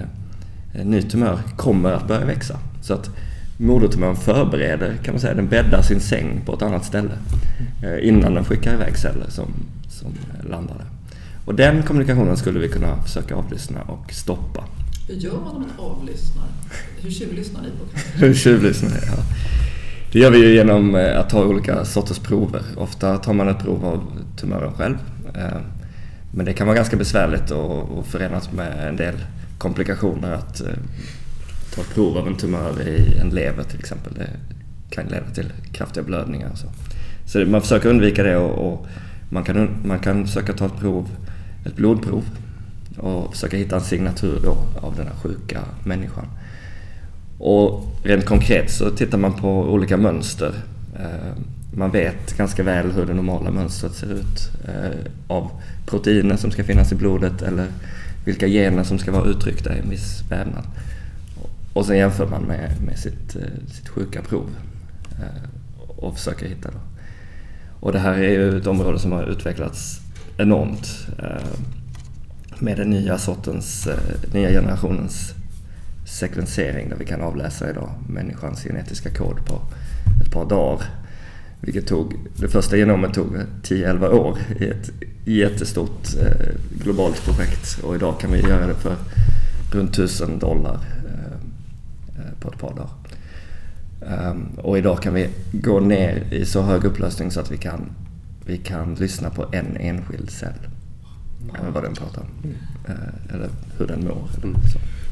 en 0.73 0.87
ny 0.87 1.01
tumör 1.01 1.39
kommer 1.55 1.91
att 1.91 2.07
börja 2.07 2.25
växa. 2.25 2.59
Så 2.81 2.93
att 2.93 3.09
modertumören 3.57 4.15
förbereder, 4.15 4.93
kan 5.03 5.13
man 5.13 5.21
säga, 5.21 5.33
den 5.33 5.47
bäddar 5.47 5.81
sin 5.81 5.99
säng 5.99 6.41
på 6.45 6.53
ett 6.53 6.61
annat 6.61 6.85
ställe 6.85 7.11
innan 8.01 8.33
den 8.33 8.45
skickar 8.45 8.73
iväg 8.73 8.97
celler 8.97 9.29
som, 9.29 9.53
som 10.03 10.49
landar 10.49 10.75
där. 10.75 10.85
Och 11.45 11.55
den 11.55 11.83
kommunikationen 11.83 12.37
skulle 12.37 12.59
vi 12.59 12.69
kunna 12.69 13.01
försöka 13.03 13.35
avlyssna 13.35 13.81
och 13.81 14.13
stoppa. 14.13 14.63
Hur 15.07 15.15
gör 15.15 15.31
man 15.33 15.55
om 15.55 15.61
man 15.61 15.91
avlyssnar? 15.91 16.45
Hur 17.01 17.11
tjuvlyssnar 17.11 17.61
ni 17.61 17.67
på? 17.69 17.99
Hur 18.25 18.33
tjuvlyssnar? 18.33 18.91
Ja. 18.91 19.23
Det 20.11 20.19
gör 20.19 20.31
vi 20.31 20.37
ju 20.37 20.55
genom 20.55 20.95
eh, 20.95 21.19
att 21.19 21.29
ta 21.29 21.43
olika 21.45 21.85
sorters 21.85 22.19
prover. 22.19 22.61
Ofta 22.77 23.17
tar 23.17 23.33
man 23.33 23.47
ett 23.47 23.59
prov 23.59 23.85
av 23.85 24.03
tumören 24.37 24.73
själv. 24.73 24.95
Eh, 25.35 25.57
Men 26.31 26.45
det 26.45 26.53
kan 26.53 26.67
vara 26.67 26.75
ganska 26.77 26.97
besvärligt 26.97 27.51
och 27.51 28.07
förenat 28.07 28.53
med 28.53 28.87
en 28.87 28.95
del 28.95 29.15
komplikationer 29.57 30.31
att 30.31 30.61
eh, 30.61 30.67
ta 31.75 31.81
ett 31.81 31.93
prov 31.93 32.17
av 32.17 32.27
en 32.27 32.35
tumör 32.35 32.81
i 32.87 33.17
en 33.17 33.29
lever 33.29 33.63
till 33.63 33.79
exempel. 33.79 34.13
Det 34.13 34.29
kan 34.95 35.05
leda 35.05 35.29
till 35.33 35.51
kraftiga 35.73 36.03
blödningar 36.03 36.51
så. 36.55 36.67
Så 37.25 37.45
man 37.45 37.61
försöker 37.61 37.89
undvika 37.89 38.23
det 38.23 38.37
och, 38.37 38.73
och 38.73 38.87
man, 39.33 39.43
kan, 39.43 39.69
man 39.85 39.99
kan 39.99 40.25
försöka 40.25 40.53
ta 40.53 40.65
ett 40.65 40.79
prov, 40.79 41.09
ett 41.65 41.75
blodprov 41.75 42.23
och 42.97 43.33
försöka 43.33 43.57
hitta 43.57 43.75
en 43.75 43.81
signatur 43.81 44.39
då 44.43 44.57
av 44.81 44.95
den 44.95 45.07
här 45.07 45.15
sjuka 45.15 45.59
människan. 45.83 46.25
Och 47.37 47.87
rent 48.03 48.25
konkret 48.25 48.71
så 48.71 48.89
tittar 48.89 49.17
man 49.17 49.33
på 49.33 49.49
olika 49.49 49.97
mönster. 49.97 50.53
Eh, 50.95 51.37
man 51.73 51.91
vet 51.91 52.37
ganska 52.37 52.63
väl 52.63 52.91
hur 52.91 53.05
det 53.05 53.13
normala 53.13 53.51
mönstret 53.51 53.93
ser 53.93 54.13
ut 54.13 54.51
eh, 54.67 55.11
av 55.27 55.51
proteiner 55.85 56.37
som 56.37 56.51
ska 56.51 56.63
finnas 56.63 56.91
i 56.91 56.95
blodet 56.95 57.41
eller 57.41 57.67
vilka 58.25 58.47
gener 58.47 58.83
som 58.83 58.99
ska 58.99 59.11
vara 59.11 59.25
uttryckta 59.25 59.75
i 59.75 59.79
en 59.79 59.89
viss 59.89 60.21
vävnad. 60.29 60.63
Och 61.73 61.85
sen 61.85 61.97
jämför 61.97 62.27
man 62.27 62.43
med, 62.43 62.71
med 62.85 62.99
sitt, 62.99 63.35
eh, 63.35 63.71
sitt 63.71 63.89
sjuka 63.89 64.21
prov 64.21 64.49
och 65.87 66.17
försöker 66.17 66.47
hitta 66.47 66.69
då. 66.71 66.92
Och 67.83 67.91
det 67.91 67.99
här 67.99 68.13
är 68.13 68.29
ju 68.29 68.57
ett 68.57 68.67
område 68.67 68.99
som 68.99 69.11
har 69.11 69.23
utvecklats 69.23 70.01
enormt 70.37 71.07
eh, 71.19 71.59
med 72.59 72.77
den 72.77 72.89
nya 72.89 73.17
sortens, 73.17 73.87
eh, 73.87 74.33
nya 74.33 74.49
generationens 74.49 75.33
sekvensering 76.05 76.89
där 76.89 76.95
vi 76.95 77.05
kan 77.05 77.21
avläsa 77.21 77.69
idag 77.69 77.89
människans 78.09 78.63
genetiska 78.63 79.09
kod 79.09 79.45
på 79.45 79.61
ett 80.25 80.31
par 80.31 80.49
dagar. 80.49 80.85
Vilket 81.61 81.87
tog, 81.87 82.15
det 82.37 82.47
första 82.47 82.77
genomet 82.77 83.13
tog 83.13 83.37
10-11 83.63 84.09
år 84.09 84.37
i 84.59 84.65
ett 84.67 84.89
jättestort 85.25 86.07
eh, 86.21 86.47
globalt 86.83 87.25
projekt 87.25 87.79
och 87.83 87.95
idag 87.95 88.19
kan 88.19 88.31
vi 88.31 88.39
göra 88.39 88.67
det 88.67 88.75
för 88.75 88.95
runt 89.71 89.91
1000 89.91 90.39
dollar 90.39 90.79
eh, 91.07 91.33
eh, 92.19 92.31
på 92.39 92.49
ett 92.49 92.59
par 92.59 92.75
dagar. 92.75 93.02
Um, 94.07 94.45
och 94.57 94.77
idag 94.77 95.01
kan 95.01 95.13
vi 95.13 95.27
gå 95.51 95.79
ner 95.79 96.23
i 96.31 96.45
så 96.45 96.61
hög 96.61 96.83
upplösning 96.83 97.31
så 97.31 97.39
att 97.39 97.51
vi 97.51 97.57
kan, 97.57 97.91
vi 98.45 98.57
kan 98.57 98.95
lyssna 98.95 99.29
på 99.29 99.45
en 99.51 99.77
enskild 99.77 100.29
cell. 100.29 100.49
Mm. 101.59 101.73
Vad 101.73 101.83
den 101.83 101.93
pratar 101.93 102.21
om. 102.21 102.49
Uh, 102.89 103.35
eller 103.35 103.49
hur 103.77 103.87
den 103.87 104.03
mår. 104.03 104.29
Mm. 104.43 104.55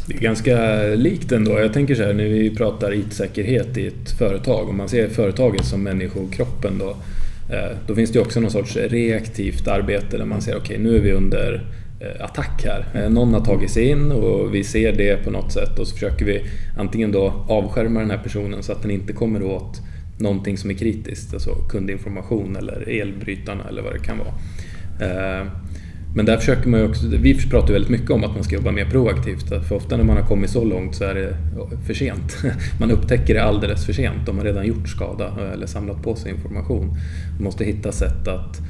Det 0.08 0.14
är 0.14 0.20
ganska 0.20 0.84
likt 0.96 1.32
ändå. 1.32 1.60
Jag 1.60 1.74
tänker 1.74 1.96
så 1.96 2.04
här 2.04 2.14
när 2.14 2.24
vi 2.24 2.56
pratar 2.56 2.94
IT-säkerhet 2.94 3.78
i 3.78 3.88
ett 3.88 4.12
företag. 4.12 4.70
Om 4.70 4.78
man 4.78 4.90
ser 4.90 5.10
företaget 5.10 5.66
som 5.66 5.84
människokroppen 5.84 6.78
då. 6.78 6.90
Uh, 6.90 7.78
då 7.88 7.96
finns 7.96 8.12
det 8.12 8.20
också 8.20 8.40
någon 8.40 8.52
sorts 8.52 8.76
reaktivt 8.76 9.68
arbete 9.68 10.18
där 10.18 10.26
man 10.26 10.42
ser 10.42 10.58
okej 10.58 10.62
okay, 10.62 10.92
nu 10.92 10.96
är 10.98 11.02
vi 11.02 11.12
under 11.12 11.62
Eh, 11.62 11.81
Eh, 12.02 12.26
attack 12.26 12.66
här. 12.66 12.86
Eh, 12.94 13.10
någon 13.10 13.34
har 13.34 13.42
tagit 13.42 13.72
sig 13.72 13.90
in 13.90 14.12
och 14.12 14.56
vi 14.56 14.64
ser 14.64 14.92
det 14.92 15.24
på 15.24 15.32
något 15.32 15.52
sätt 15.52 15.80
och 15.80 15.88
så 15.88 15.94
försöker 15.94 16.26
vi 16.26 16.44
antingen 16.78 17.12
då 17.12 17.46
avskärma 17.48 18.00
den 18.00 18.12
här 18.12 18.18
personen 18.18 18.64
så 18.64 18.72
att 18.72 18.82
den 18.82 18.92
inte 18.92 19.14
kommer 19.14 19.44
åt 19.44 19.82
någonting 20.18 20.58
som 20.58 20.70
är 20.70 20.74
kritiskt, 20.74 21.34
alltså 21.34 21.56
kundinformation 21.70 22.56
eller 22.56 22.90
elbrytarna 22.90 23.64
eller 23.70 23.82
vad 23.82 23.94
det 23.94 24.00
kan 24.00 24.18
vara. 24.18 24.30
Eh, 25.00 25.48
men 26.16 26.26
där 26.26 26.38
försöker 26.38 26.70
man 26.70 26.80
ju 26.80 26.88
också, 26.88 27.08
vi 27.08 27.50
pratar 27.50 27.74
väldigt 27.74 27.92
mycket 27.92 28.10
om 28.10 28.24
att 28.24 28.34
man 28.34 28.44
ska 28.44 28.56
jobba 28.56 28.72
mer 28.72 28.86
proaktivt, 28.86 29.48
för 29.68 29.76
ofta 29.76 29.98
när 29.98 30.04
man 30.04 30.18
har 30.18 30.28
kommit 30.28 30.50
så 30.50 30.64
långt 30.64 30.96
så 30.96 31.04
är 31.04 31.16
det 31.16 31.38
för 31.88 31.94
sent. 31.94 32.38
Man 32.80 32.92
upptäcker 32.92 33.34
det 33.34 33.44
alldeles 33.44 33.86
för 33.86 33.94
sent, 33.94 34.26
de 34.26 34.38
har 34.38 34.46
redan 34.46 34.66
gjort 34.66 34.90
skada 34.90 35.34
eller 35.54 35.66
samlat 35.66 36.04
på 36.04 36.16
sig 36.16 36.32
information. 36.32 36.88
Man 37.34 37.44
måste 37.44 37.66
hitta 37.66 37.92
sätt 37.92 38.28
att 38.28 38.62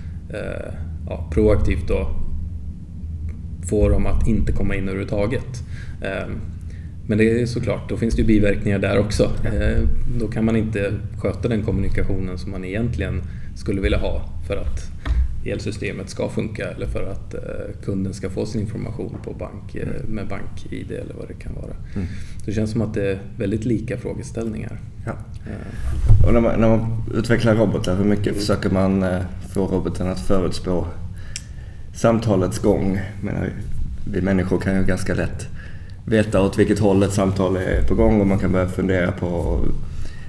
ja, 1.08 1.30
proaktivt 1.34 1.88
då 1.88 2.08
få 3.70 3.90
dem 3.90 4.06
att 4.06 4.28
inte 4.28 4.52
komma 4.52 4.76
in 4.76 4.84
överhuvudtaget. 4.84 5.64
Ehm, 6.02 6.32
men 7.08 7.18
det 7.18 7.42
är 7.42 7.46
såklart, 7.46 7.90
då 7.90 7.98
finns 7.98 8.16
det 8.16 8.22
ju 8.22 8.28
biverkningar 8.28 8.80
där 8.80 9.00
också. 9.00 9.32
Ehm, 9.46 9.88
då 10.20 10.28
kan 10.28 10.46
man 10.46 10.56
inte 10.56 10.94
sköta 11.18 11.48
den 11.48 11.64
kommunikationen 11.64 12.38
som 12.38 12.52
man 12.52 12.66
egentligen 12.66 13.22
skulle 13.56 13.82
vilja 13.82 13.98
ha 13.98 14.30
för 14.48 14.58
att 14.58 14.92
elsystemet 15.46 16.10
ska 16.10 16.30
funka 16.30 16.72
eller 16.72 16.88
för 16.88 17.12
att 17.12 17.34
eh, 17.34 17.84
kunden 17.84 18.14
ska 18.14 18.30
få 18.30 18.46
sin 18.46 18.62
information 18.62 19.18
på 19.24 19.34
bank, 19.34 19.76
eh, 19.76 19.88
mm. 19.88 20.02
med 20.08 20.28
bank-id 20.28 20.92
eller 20.92 21.14
vad 21.14 21.28
det 21.28 21.34
kan 21.34 21.54
vara. 21.54 21.74
Mm. 21.96 22.08
Det 22.46 22.52
känns 22.52 22.72
som 22.72 22.82
att 22.82 22.94
det 22.94 23.12
är 23.12 23.20
väldigt 23.38 23.66
lika 23.66 23.98
frågeställningar. 23.98 24.80
Ja. 25.06 25.12
Ehm. 25.12 26.28
Och 26.28 26.34
när 26.34 26.42
man, 26.42 26.60
när 26.60 26.70
man 26.70 27.04
utvecklar 27.16 27.56
robotar, 27.56 27.96
hur 27.96 28.06
mycket 28.06 28.36
försöker 28.36 28.70
man 28.70 29.04
eh, 29.04 29.22
få 29.54 29.68
roboten 29.68 30.08
att 30.08 30.20
förutspå 30.20 30.88
samtalets 32.02 32.60
gång. 32.60 33.00
Men 33.22 33.34
vi 34.12 34.22
människor 34.22 34.60
kan 34.60 34.76
ju 34.76 34.84
ganska 34.84 35.14
lätt 35.14 35.48
veta 36.06 36.42
åt 36.42 36.58
vilket 36.58 36.80
håll 36.80 37.04
ett 37.04 37.14
samtal 37.14 37.58
är 37.58 37.82
på 37.82 37.96
gång 37.96 38.22
och 38.22 38.28
man 38.28 38.40
kan 38.40 38.52
börja 38.52 38.68
fundera 38.68 39.12
på 39.12 39.60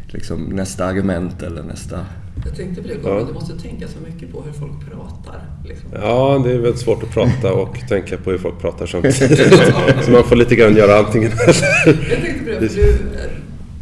liksom, 0.07 0.43
nästa 0.43 0.85
argument 0.85 1.43
eller 1.43 1.63
nästa... 1.63 2.07
Jag 2.45 2.57
tänkte 2.57 2.83
på 2.83 2.89
det, 2.89 2.95
ja. 3.05 3.25
du 3.29 3.33
måste 3.33 3.59
tänka 3.59 3.89
så 3.89 3.99
mycket 4.01 4.33
på 4.33 4.43
hur 4.43 4.53
folk 4.53 4.73
pratar. 4.91 5.41
Liksom. 5.65 5.89
Ja, 5.93 6.43
det 6.45 6.53
är 6.53 6.59
väldigt 6.59 6.81
svårt 6.81 7.03
att 7.03 7.11
prata 7.11 7.53
och 7.53 7.79
tänka 7.89 8.17
på 8.17 8.31
hur 8.31 8.39
folk 8.39 8.61
pratar 8.61 8.87
samtidigt. 8.87 9.39
så 10.05 10.11
man 10.11 10.25
får 10.25 10.37
lite 10.37 10.57
grann 10.57 10.77
göra 10.77 10.99
antingen 10.99 11.33
eller. 11.33 11.67
Jag 11.87 12.23
tänkte 12.23 12.45
på 12.45 12.61
det, 12.61 12.69
för 12.69 12.77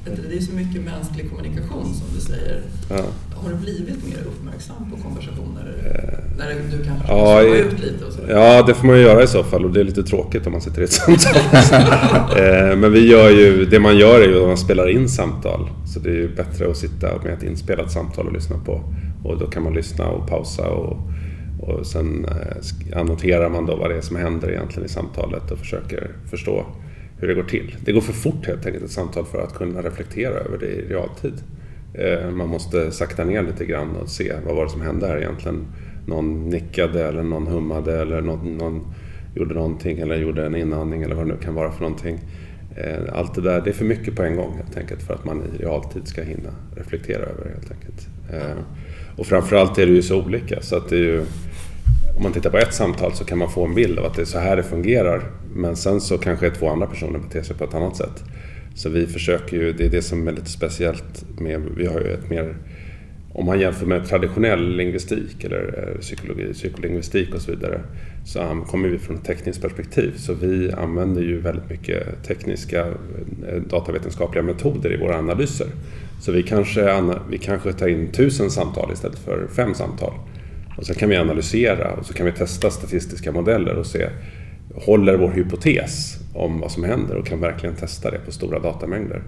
du, 0.04 0.28
det 0.30 0.36
är 0.36 0.40
så 0.40 0.52
mycket 0.52 0.82
mänsklig 0.82 1.30
kommunikation 1.30 1.94
som 1.94 2.06
du 2.14 2.20
säger. 2.20 2.60
Ja. 2.90 3.04
Har 3.34 3.50
du 3.50 3.56
blivit 3.56 4.06
mer 4.06 4.22
uppmärksam 4.26 4.90
på 4.90 5.02
konversationer? 5.02 5.74
När 6.40 6.48
du 6.48 6.84
kanske 6.84 7.12
ja, 7.12 7.42
ut 7.42 7.80
lite 7.80 8.04
och 8.04 8.12
så? 8.12 8.20
Ja, 8.28 8.62
det 8.62 8.74
får 8.74 8.86
man 8.86 8.96
ju 8.96 9.02
göra 9.02 9.22
i 9.22 9.26
så 9.26 9.44
fall 9.44 9.64
och 9.64 9.72
det 9.72 9.80
är 9.80 9.84
lite 9.84 10.02
tråkigt 10.02 10.46
om 10.46 10.52
man 10.52 10.60
sitter 10.60 10.80
i 10.80 10.84
ett 10.84 10.92
samtal. 10.92 11.36
Eh, 12.38 12.76
men 12.76 12.92
vi 12.92 13.10
gör 13.10 13.30
ju, 13.30 13.64
det 13.64 13.80
man 13.80 13.98
gör 13.98 14.20
är 14.20 14.28
ju 14.28 14.40
att 14.40 14.46
man 14.46 14.56
spelar 14.56 14.88
in 14.88 15.08
samtal. 15.08 15.70
Så 15.86 16.00
det 16.00 16.10
är 16.10 16.14
ju 16.14 16.34
bättre 16.34 16.70
att 16.70 16.76
sitta 16.76 17.06
med 17.24 17.32
ett 17.32 17.42
inspelat 17.42 17.92
samtal 17.92 18.26
och 18.26 18.32
lyssna 18.32 18.56
på. 18.58 18.80
Och 19.24 19.38
då 19.38 19.46
kan 19.46 19.62
man 19.62 19.74
lyssna 19.74 20.06
och 20.06 20.28
pausa 20.28 20.68
och, 20.70 20.96
och 21.60 21.86
sen 21.86 22.24
eh, 22.24 23.00
annoterar 23.00 23.48
man 23.48 23.66
då 23.66 23.76
vad 23.76 23.90
det 23.90 23.96
är 23.96 24.00
som 24.00 24.16
händer 24.16 24.50
egentligen 24.50 24.86
i 24.86 24.88
samtalet 24.88 25.50
och 25.50 25.58
försöker 25.58 26.10
förstå 26.30 26.66
hur 27.18 27.28
det 27.28 27.34
går 27.34 27.42
till. 27.42 27.76
Det 27.84 27.92
går 27.92 28.00
för 28.00 28.12
fort 28.12 28.46
helt 28.46 28.66
enkelt 28.66 28.84
ett 28.84 28.90
samtal 28.90 29.24
för 29.24 29.42
att 29.42 29.54
kunna 29.54 29.82
reflektera 29.82 30.34
över 30.34 30.58
det 30.58 30.66
i 30.66 30.88
realtid. 30.88 31.34
Eh, 31.94 32.30
man 32.30 32.48
måste 32.48 32.90
sakta 32.90 33.24
ner 33.24 33.42
lite 33.42 33.64
grann 33.64 33.96
och 33.96 34.08
se 34.08 34.32
vad 34.46 34.56
var 34.56 34.64
det 34.64 34.70
som 34.70 34.80
hände 34.80 35.06
här 35.06 35.18
egentligen. 35.18 35.66
Någon 36.10 36.48
nickade 36.48 37.08
eller 37.08 37.22
någon 37.22 37.46
hummade 37.46 38.00
eller 38.00 38.20
någon, 38.20 38.56
någon 38.56 38.94
gjorde 39.34 39.54
någonting 39.54 39.98
eller 39.98 40.16
gjorde 40.16 40.46
en 40.46 40.56
inandning 40.56 41.02
eller 41.02 41.14
vad 41.14 41.26
det 41.26 41.32
nu 41.32 41.38
kan 41.40 41.54
vara 41.54 41.72
för 41.72 41.80
någonting. 41.80 42.18
Eh, 42.76 43.18
allt 43.18 43.34
det 43.34 43.40
där, 43.40 43.60
det 43.60 43.70
är 43.70 43.74
för 43.74 43.84
mycket 43.84 44.16
på 44.16 44.22
en 44.22 44.36
gång 44.36 44.56
helt 44.56 44.76
enkelt 44.76 45.02
för 45.02 45.14
att 45.14 45.24
man 45.24 45.42
i 45.42 45.62
realtid 45.62 46.08
ska 46.08 46.22
hinna 46.22 46.50
reflektera 46.76 47.22
över 47.22 47.44
det 47.44 47.50
helt 47.50 47.70
enkelt. 47.70 48.08
Eh, 48.32 48.62
och 49.16 49.26
framförallt 49.26 49.78
är 49.78 49.86
det 49.86 49.92
ju 49.92 50.02
så 50.02 50.22
olika 50.22 50.62
så 50.62 50.76
att 50.76 50.88
det 50.88 50.96
är 50.96 51.00
ju 51.00 51.24
om 52.16 52.22
man 52.22 52.32
tittar 52.32 52.50
på 52.50 52.58
ett 52.58 52.74
samtal 52.74 53.12
så 53.12 53.24
kan 53.24 53.38
man 53.38 53.50
få 53.50 53.64
en 53.64 53.74
bild 53.74 53.98
av 53.98 54.04
att 54.04 54.14
det 54.14 54.22
är 54.22 54.26
så 54.26 54.38
här 54.38 54.56
det 54.56 54.62
fungerar. 54.62 55.22
Men 55.54 55.76
sen 55.76 56.00
så 56.00 56.18
kanske 56.18 56.50
två 56.50 56.68
andra 56.68 56.86
personer 56.86 57.18
beter 57.18 57.42
sig 57.42 57.56
på 57.56 57.64
ett 57.64 57.74
annat 57.74 57.96
sätt. 57.96 58.24
Så 58.74 58.88
vi 58.88 59.06
försöker 59.06 59.56
ju, 59.56 59.72
det 59.72 59.84
är 59.84 59.90
det 59.90 60.02
som 60.02 60.28
är 60.28 60.32
lite 60.32 60.50
speciellt 60.50 61.40
med, 61.40 61.62
vi 61.76 61.86
har 61.86 62.00
ju 62.00 62.12
ett 62.12 62.30
mer 62.30 62.56
om 63.32 63.46
man 63.46 63.60
jämför 63.60 63.86
med 63.86 64.06
traditionell 64.06 64.76
lingvistik 64.76 65.44
eller 65.44 65.88
eh, 65.88 66.00
psykologi, 66.00 66.52
psykolingvistik 66.52 67.34
och 67.34 67.42
så 67.42 67.50
vidare 67.50 67.80
så 68.24 68.64
kommer 68.66 68.88
vi 68.88 68.98
från 68.98 69.16
ett 69.16 69.24
tekniskt 69.24 69.62
perspektiv. 69.62 70.12
Så 70.16 70.34
vi 70.34 70.72
använder 70.72 71.22
ju 71.22 71.40
väldigt 71.40 71.70
mycket 71.70 72.22
tekniska 72.26 72.86
eh, 73.48 73.62
datavetenskapliga 73.68 74.42
metoder 74.42 74.92
i 74.92 74.96
våra 74.96 75.18
analyser. 75.18 75.66
Så 76.20 76.32
vi 76.32 76.42
kanske, 76.42 77.02
vi 77.30 77.38
kanske 77.38 77.72
tar 77.72 77.88
in 77.88 78.12
tusen 78.12 78.50
samtal 78.50 78.92
istället 78.92 79.18
för 79.18 79.46
fem 79.56 79.74
samtal. 79.74 80.12
Och 80.76 80.86
sen 80.86 80.96
kan 80.96 81.08
vi 81.08 81.16
analysera 81.16 81.92
och 81.92 82.06
så 82.06 82.14
kan 82.14 82.26
vi 82.26 82.32
testa 82.32 82.70
statistiska 82.70 83.32
modeller 83.32 83.74
och 83.74 83.86
se 83.86 84.08
håller 84.74 85.16
vår 85.16 85.30
hypotes 85.30 86.18
om 86.34 86.60
vad 86.60 86.72
som 86.72 86.84
händer 86.84 87.16
och 87.16 87.26
kan 87.26 87.40
verkligen 87.40 87.76
testa 87.76 88.10
det 88.10 88.18
på 88.18 88.32
stora 88.32 88.58
datamängder. 88.58 89.22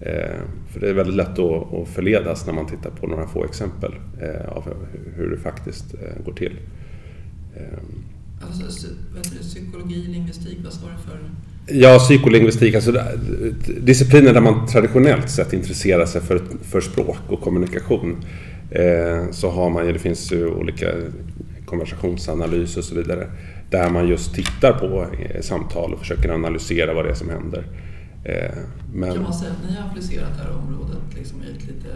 Eh, 0.00 0.40
för 0.72 0.80
det 0.80 0.88
är 0.88 0.94
väldigt 0.94 1.16
lätt 1.16 1.38
att 1.38 1.88
förledas 1.88 2.46
när 2.46 2.52
man 2.52 2.66
tittar 2.66 2.90
på 2.90 3.06
några 3.06 3.26
få 3.26 3.44
exempel 3.44 3.92
eh, 4.20 4.48
av 4.48 4.74
hur 5.16 5.30
det 5.30 5.36
faktiskt 5.36 5.94
eh, 5.94 6.24
går 6.24 6.32
till. 6.32 6.56
Alltså, 8.40 8.86
psykologi, 9.40 10.06
lingvistik, 10.06 10.58
vad 10.64 10.72
står 10.72 10.88
det 10.88 11.10
för? 11.10 11.18
Ja, 11.74 11.98
psykolingvistik, 11.98 12.74
alltså 12.74 12.92
discipliner 13.80 14.34
där 14.34 14.40
man 14.40 14.66
traditionellt 14.66 15.30
sett 15.30 15.52
intresserar 15.52 16.06
sig 16.06 16.20
för, 16.20 16.42
för 16.62 16.80
språk 16.80 17.18
och 17.28 17.40
kommunikation. 17.40 18.16
så 19.30 19.50
har 19.50 19.70
man 19.70 19.86
ju, 19.86 19.92
det 19.92 19.98
finns 19.98 20.32
ju 20.32 20.46
olika 20.46 20.86
konversationsanalys 21.66 22.76
och 22.76 22.84
så 22.84 22.94
vidare. 22.94 23.26
Där 23.70 23.90
man 23.90 24.08
just 24.08 24.34
tittar 24.34 24.72
på 24.72 25.06
samtal 25.40 25.92
och 25.92 25.98
försöker 25.98 26.28
analysera 26.28 26.94
vad 26.94 27.04
det 27.04 27.10
är 27.10 27.14
som 27.14 27.30
händer. 27.30 27.64
Eh, 28.24 28.50
men... 28.94 29.12
Kan 29.12 29.22
man 29.22 29.32
säga 29.32 29.50
att 29.50 29.70
ni 29.70 29.76
har 29.76 29.88
applicerat 29.88 30.28
det 30.36 30.42
här 30.42 30.56
området 30.56 30.98
liksom 31.16 31.42
i 31.42 31.56
ett 31.56 31.66
lite 31.66 31.88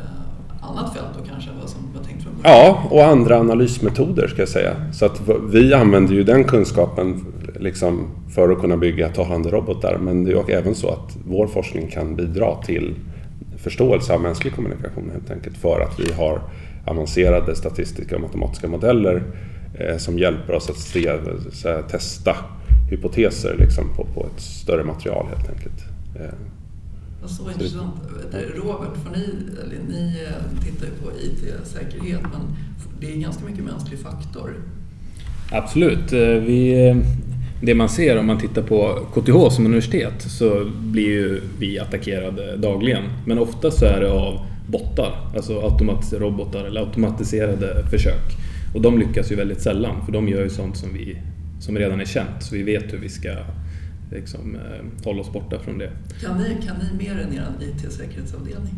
annat 0.61 0.95
fält 0.95 1.07
då 1.19 1.25
kanske 1.31 1.51
än 1.51 1.57
vad 1.61 1.71
som 1.71 1.81
var 1.95 2.05
tänkt 2.05 2.23
från 2.23 2.33
början? 2.43 2.59
Ja, 2.59 2.89
och 2.91 3.05
andra 3.05 3.39
analysmetoder 3.39 4.29
ska 4.29 4.43
jag 4.43 4.49
säga. 4.49 4.77
Så 4.93 5.07
att 5.07 5.21
vi 5.51 5.75
använder 5.75 6.15
ju 6.15 6.25
den 6.25 6.45
kunskapen 6.45 7.25
liksom 7.61 8.09
för 8.35 8.49
att 8.49 8.61
kunna 8.61 8.77
bygga 8.77 9.09
talande 9.09 9.51
robotar. 9.51 9.99
Men 9.99 10.25
det 10.25 10.33
är 10.33 10.51
även 10.51 10.75
så 10.75 10.89
att 10.89 11.17
vår 11.27 11.47
forskning 11.47 11.89
kan 11.91 12.17
bidra 12.17 12.55
till 12.63 12.95
förståelse 13.57 14.15
av 14.15 14.21
mänsklig 14.21 14.55
kommunikation 14.55 15.11
helt 15.13 15.31
enkelt 15.31 15.57
för 15.57 15.81
att 15.81 16.01
vi 16.01 16.13
har 16.13 16.41
avancerade 16.87 17.57
statistiska 17.57 18.15
och 18.15 18.23
matematiska 18.23 18.69
modeller 18.69 19.23
eh, 19.75 19.97
som 19.97 20.19
hjälper 20.19 20.53
oss 20.53 20.71
att 20.71 20.79
se, 20.79 21.13
testa 21.91 22.37
hypoteser 22.91 23.57
liksom, 23.59 23.85
på, 23.97 24.05
på 24.05 24.27
ett 24.27 24.41
större 24.41 24.85
material 24.85 25.27
helt 25.37 25.51
enkelt. 25.51 25.88
Vad 27.21 27.31
så 27.31 27.51
intressant. 27.51 27.95
Robert, 28.55 28.97
för 29.05 29.19
ni, 29.19 29.27
ni 29.89 30.23
eh, 30.27 30.65
tittar 30.65 30.87
ju 30.87 30.93
på 30.93 31.11
IT-säkerhet 31.21 32.21
men 32.23 32.57
det 33.01 33.13
är 33.13 33.17
ganska 33.17 33.45
mycket 33.45 33.65
mänsklig 33.65 33.99
faktor. 33.99 34.55
Absolut. 35.53 36.13
Eh, 36.13 36.21
vi, 36.21 36.89
eh, 36.89 36.97
det 37.63 37.75
man 37.75 37.89
ser 37.89 38.19
om 38.19 38.27
man 38.27 38.39
tittar 38.39 38.63
på 38.63 39.07
KTH 39.15 39.55
som 39.55 39.67
universitet 39.67 40.23
så 40.23 40.71
blir 40.81 41.07
ju 41.07 41.41
vi 41.59 41.79
attackerade 41.79 42.57
dagligen. 42.57 43.05
Men 43.27 43.39
ofta 43.39 43.71
så 43.71 43.85
är 43.85 44.01
det 44.01 44.11
av 44.11 44.47
bottar, 44.67 45.31
alltså 45.37 45.77
robotar 46.13 46.65
eller 46.65 46.81
automatiserade 46.81 47.85
försök. 47.91 48.37
Och 48.75 48.83
de 48.83 48.99
lyckas 48.99 49.33
ju 49.33 49.37
väldigt 49.37 49.61
sällan 49.61 50.05
för 50.05 50.13
de 50.13 50.29
gör 50.29 50.43
ju 50.43 50.51
sånt 50.51 50.77
som, 50.77 50.95
vi, 50.95 51.17
som 51.61 51.79
redan 51.79 52.01
är 52.01 52.05
känt 52.05 52.43
så 52.43 52.55
vi 52.55 52.63
vet 52.63 52.93
hur 52.93 52.99
vi 52.99 53.09
ska 53.09 53.29
liksom, 54.11 54.57
eh, 54.57 55.05
hålla 55.05 55.21
oss 55.21 55.33
borta 55.33 55.59
från 55.59 55.79
det. 55.79 55.91
Kan 56.21 56.39
ni, 56.39 56.67
kan 56.67 56.77
ni 56.77 57.05
mer 57.05 57.13
än 57.13 57.33
er 57.33 57.45
IT-säkerhetsavdelning? 57.61 58.75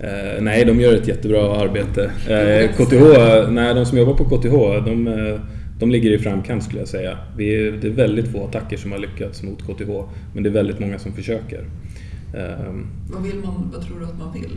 Eh, 0.00 0.42
nej, 0.42 0.64
de 0.64 0.80
gör 0.80 0.94
ett 0.94 1.08
jättebra 1.08 1.60
arbete. 1.60 2.10
Eh, 2.30 2.70
KTH, 2.70 3.50
nej, 3.50 3.74
de 3.74 3.86
som 3.86 3.98
jobbar 3.98 4.14
på 4.14 4.24
KTH, 4.24 4.84
de, 4.84 5.08
eh, 5.08 5.40
de 5.78 5.90
ligger 5.90 6.10
i 6.10 6.18
framkant 6.18 6.64
skulle 6.64 6.78
jag 6.78 6.88
säga. 6.88 7.18
Vi 7.36 7.70
det 7.70 7.86
är 7.86 7.92
väldigt 7.92 8.32
få 8.32 8.44
attacker 8.44 8.76
som 8.76 8.92
har 8.92 8.98
lyckats 8.98 9.42
mot 9.42 9.62
KTH, 9.62 9.90
men 10.34 10.42
det 10.42 10.48
är 10.48 10.52
väldigt 10.52 10.78
många 10.78 10.98
som 10.98 11.12
försöker. 11.12 11.64
Ehm. 12.36 12.86
Vad, 13.10 13.22
vill 13.22 13.36
man, 13.44 13.70
vad 13.74 13.86
tror 13.86 14.00
du 14.00 14.04
att 14.04 14.18
man 14.18 14.32
vill? 14.32 14.50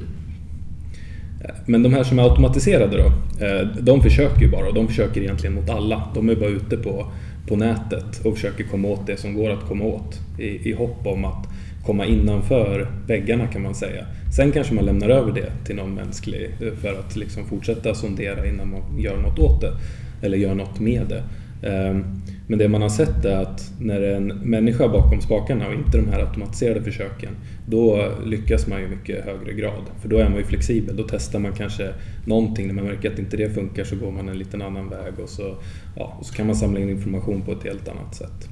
Men 1.65 1.83
de 1.83 1.93
här 1.93 2.03
som 2.03 2.19
är 2.19 2.23
automatiserade 2.23 2.97
då, 2.97 3.05
eh, 3.45 3.67
de 3.81 4.01
försöker 4.01 4.41
ju 4.41 4.51
bara 4.51 4.67
och 4.67 4.73
de 4.73 4.87
försöker 4.87 5.21
egentligen 5.21 5.55
mot 5.55 5.69
alla. 5.69 6.03
De 6.15 6.29
är 6.29 6.35
bara 6.35 6.49
ute 6.49 6.77
på, 6.77 7.11
på 7.49 7.55
nätet 7.55 8.25
och 8.25 8.35
försöker 8.35 8.63
komma 8.63 8.87
åt 8.87 9.07
det 9.07 9.17
som 9.17 9.33
går 9.33 9.49
att 9.49 9.67
komma 9.67 9.83
åt 9.83 10.19
i, 10.39 10.69
i 10.69 10.73
hopp 10.73 11.07
om 11.07 11.25
att 11.25 11.47
komma 11.85 12.05
innanför 12.05 12.87
väggarna 13.07 13.47
kan 13.47 13.61
man 13.61 13.75
säga. 13.75 14.05
Sen 14.35 14.51
kanske 14.51 14.73
man 14.73 14.85
lämnar 14.85 15.09
över 15.09 15.31
det 15.31 15.51
till 15.65 15.75
någon 15.75 15.93
mänsklig 15.93 16.49
eh, 16.61 16.73
för 16.73 16.99
att 16.99 17.15
liksom 17.15 17.45
fortsätta 17.45 17.93
sondera 17.93 18.47
innan 18.47 18.71
man 18.71 18.99
gör 18.99 19.17
något 19.17 19.39
åt 19.39 19.61
det 19.61 19.73
eller 20.21 20.37
gör 20.37 20.55
något 20.55 20.79
med 20.79 21.01
det. 21.09 21.23
Ehm, 21.69 22.03
men 22.49 22.59
det 22.59 22.69
man 22.69 22.81
har 22.81 22.89
sett 22.89 23.25
är 23.25 23.37
att 23.37 23.71
när 23.79 23.99
det 23.99 24.07
är 24.07 24.15
en 24.15 24.27
människa 24.27 24.87
bakom 24.87 25.21
spakarna 25.21 25.67
och 25.67 25.73
inte 25.73 25.97
de 25.97 26.07
här 26.07 26.19
automatiserade 26.19 26.83
försöken, 26.83 27.29
då 27.67 28.11
lyckas 28.25 28.67
man 28.67 28.79
i 28.79 28.87
mycket 28.87 29.25
högre 29.25 29.53
grad. 29.53 29.83
För 30.01 30.09
då 30.09 30.17
är 30.17 30.29
man 30.29 30.37
ju 30.37 30.43
flexibel, 30.43 30.95
då 30.95 31.03
testar 31.09 31.39
man 31.39 31.53
kanske 31.53 31.93
någonting, 32.25 32.67
när 32.67 32.73
man 32.73 32.85
märker 32.85 33.11
att 33.11 33.19
inte 33.19 33.37
det 33.37 33.49
funkar 33.49 33.83
så 33.83 33.95
går 33.95 34.11
man 34.11 34.29
en 34.29 34.37
liten 34.37 34.61
annan 34.61 34.89
väg 34.89 35.19
och 35.19 35.29
så, 35.29 35.55
ja, 35.95 36.17
och 36.19 36.25
så 36.25 36.33
kan 36.33 36.47
man 36.47 36.55
samla 36.55 36.79
in 36.79 36.89
information 36.89 37.41
på 37.41 37.51
ett 37.51 37.63
helt 37.63 37.87
annat 37.87 38.15
sätt. 38.15 38.49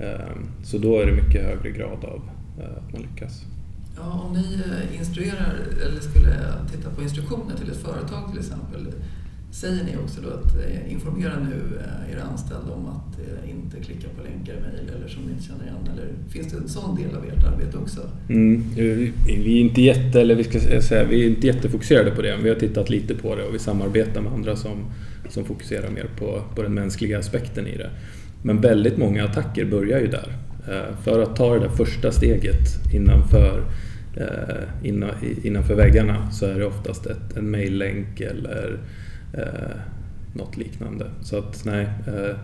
Ehm, 0.00 0.46
så 0.64 0.78
då 0.78 1.00
är 1.00 1.06
det 1.06 1.12
mycket 1.12 1.44
högre 1.44 1.70
grad 1.70 2.04
av 2.04 2.22
att 2.58 2.92
man 2.92 3.02
lyckas. 3.02 3.44
Ja, 3.96 4.24
om 4.26 4.32
ni 4.32 4.54
eh, 4.54 4.98
instruerar 4.98 5.54
eller 5.86 6.00
skulle 6.00 6.36
titta 6.72 6.90
på 6.90 7.02
instruktioner 7.02 7.56
till 7.56 7.70
ett 7.70 7.82
företag 7.82 8.30
till 8.30 8.38
exempel, 8.38 8.86
säger 9.52 9.84
ni 9.84 9.96
också 10.04 10.20
då 10.20 10.28
att 10.28 10.54
eh, 10.54 10.92
informera 10.92 11.32
nu 11.38 11.78
eh, 11.80 12.14
era 12.14 12.22
anställda 12.22 12.72
om 12.72 12.86
att 12.86 13.18
eh, 13.18 13.50
inte 13.50 13.80
klicka 13.80 14.08
på 14.16 14.22
länkar 14.22 14.52
i 14.52 14.60
mejl 14.60 14.90
eller 14.96 15.08
som 15.08 15.22
ni 15.22 15.32
inte 15.32 15.44
känner 15.44 15.62
igen? 15.64 15.88
Eller 15.92 16.06
finns 16.28 16.52
det 16.52 16.58
en 16.58 16.68
sån 16.68 16.96
del 16.96 17.16
av 17.16 17.24
ert 17.24 17.44
arbete 17.44 17.78
också? 17.78 18.00
Mm, 18.28 18.64
vi, 19.26 19.58
är 19.58 19.60
inte 19.60 19.82
jätte, 19.82 20.20
eller 20.20 20.34
vi, 20.34 20.44
ska 20.44 20.80
säga, 20.80 21.04
vi 21.04 21.24
är 21.24 21.28
inte 21.28 21.46
jättefokuserade 21.46 22.10
på 22.10 22.22
det. 22.22 22.34
men 22.34 22.44
Vi 22.44 22.48
har 22.48 22.56
tittat 22.56 22.90
lite 22.90 23.14
på 23.14 23.34
det 23.36 23.42
och 23.42 23.54
vi 23.54 23.58
samarbetar 23.58 24.20
med 24.20 24.32
andra 24.32 24.56
som, 24.56 24.84
som 25.28 25.44
fokuserar 25.44 25.90
mer 25.90 26.06
på, 26.18 26.42
på 26.54 26.62
den 26.62 26.74
mänskliga 26.74 27.18
aspekten 27.18 27.66
i 27.66 27.76
det. 27.76 27.90
Men 28.42 28.60
väldigt 28.60 28.96
många 28.96 29.24
attacker 29.24 29.64
börjar 29.64 30.00
ju 30.00 30.06
där. 30.06 30.36
För 31.04 31.22
att 31.22 31.36
ta 31.36 31.54
det 31.54 31.60
där 31.60 31.68
första 31.68 32.12
steget 32.12 32.94
innanför 32.94 33.64
innanför 35.42 35.74
väggarna 35.74 36.30
så 36.30 36.46
är 36.46 36.58
det 36.58 36.66
oftast 36.66 37.06
ett, 37.06 37.36
en 37.36 37.50
mejllänk 37.50 38.20
eller 38.20 38.78
eh, 39.32 39.76
något 40.34 40.56
liknande. 40.56 41.10
Så 41.22 41.38
att 41.38 41.64
nej, 41.64 41.88
eh, 42.06 42.36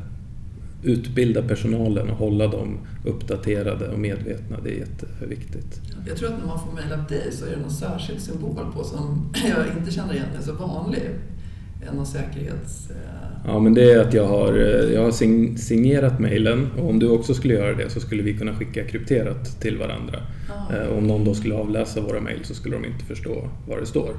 utbilda 0.82 1.42
personalen 1.42 2.10
och 2.10 2.16
hålla 2.16 2.46
dem 2.46 2.78
uppdaterade 3.04 3.88
och 3.88 3.98
medvetna, 3.98 4.56
det 4.64 4.70
är 4.70 4.78
jätteviktigt. 4.78 5.80
Jag 6.08 6.16
tror 6.16 6.28
att 6.28 6.38
när 6.38 6.46
man 6.46 6.60
får 6.60 6.72
mejla 6.72 6.96
dig 6.96 7.32
så 7.32 7.46
är 7.46 7.50
det 7.50 7.56
någon 7.56 7.70
särskild 7.70 8.20
symbol 8.20 8.72
på 8.74 8.84
som 8.84 9.32
jag 9.48 9.78
inte 9.78 9.90
känner 9.90 10.14
igen 10.14 10.26
är 10.38 10.42
så 10.42 10.52
vanlig. 10.52 11.02
En 11.90 12.06
säkerhets... 12.06 12.90
Eh, 12.90 12.96
ja, 13.46 13.58
men 13.58 13.74
det 13.74 13.92
är 13.92 14.00
att 14.00 14.14
jag 14.14 14.26
har, 14.28 14.52
eh, 14.52 14.94
jag 14.94 15.02
har 15.02 15.10
signerat 15.58 16.18
mejlen 16.18 16.68
och 16.78 16.90
om 16.90 16.98
du 16.98 17.08
också 17.08 17.34
skulle 17.34 17.54
göra 17.54 17.74
det 17.74 17.90
så 17.90 18.00
skulle 18.00 18.22
vi 18.22 18.38
kunna 18.38 18.54
skicka 18.54 18.84
krypterat 18.84 19.60
till 19.60 19.78
varandra. 19.78 20.18
Ah. 20.48 20.88
Om 20.98 21.06
någon 21.06 21.24
då 21.24 21.34
skulle 21.34 21.54
avläsa 21.54 22.00
våra 22.00 22.20
mejl 22.20 22.44
så 22.44 22.54
skulle 22.54 22.76
de 22.76 22.84
inte 22.84 23.04
förstå 23.04 23.48
vad 23.68 23.78
det 23.78 23.86
står. 23.86 24.14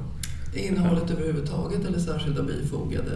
Innehållet 0.54 1.04
ja. 1.06 1.14
överhuvudtaget 1.14 1.84
eller 1.86 1.98
särskilda 1.98 2.42
bifogade? 2.42 3.10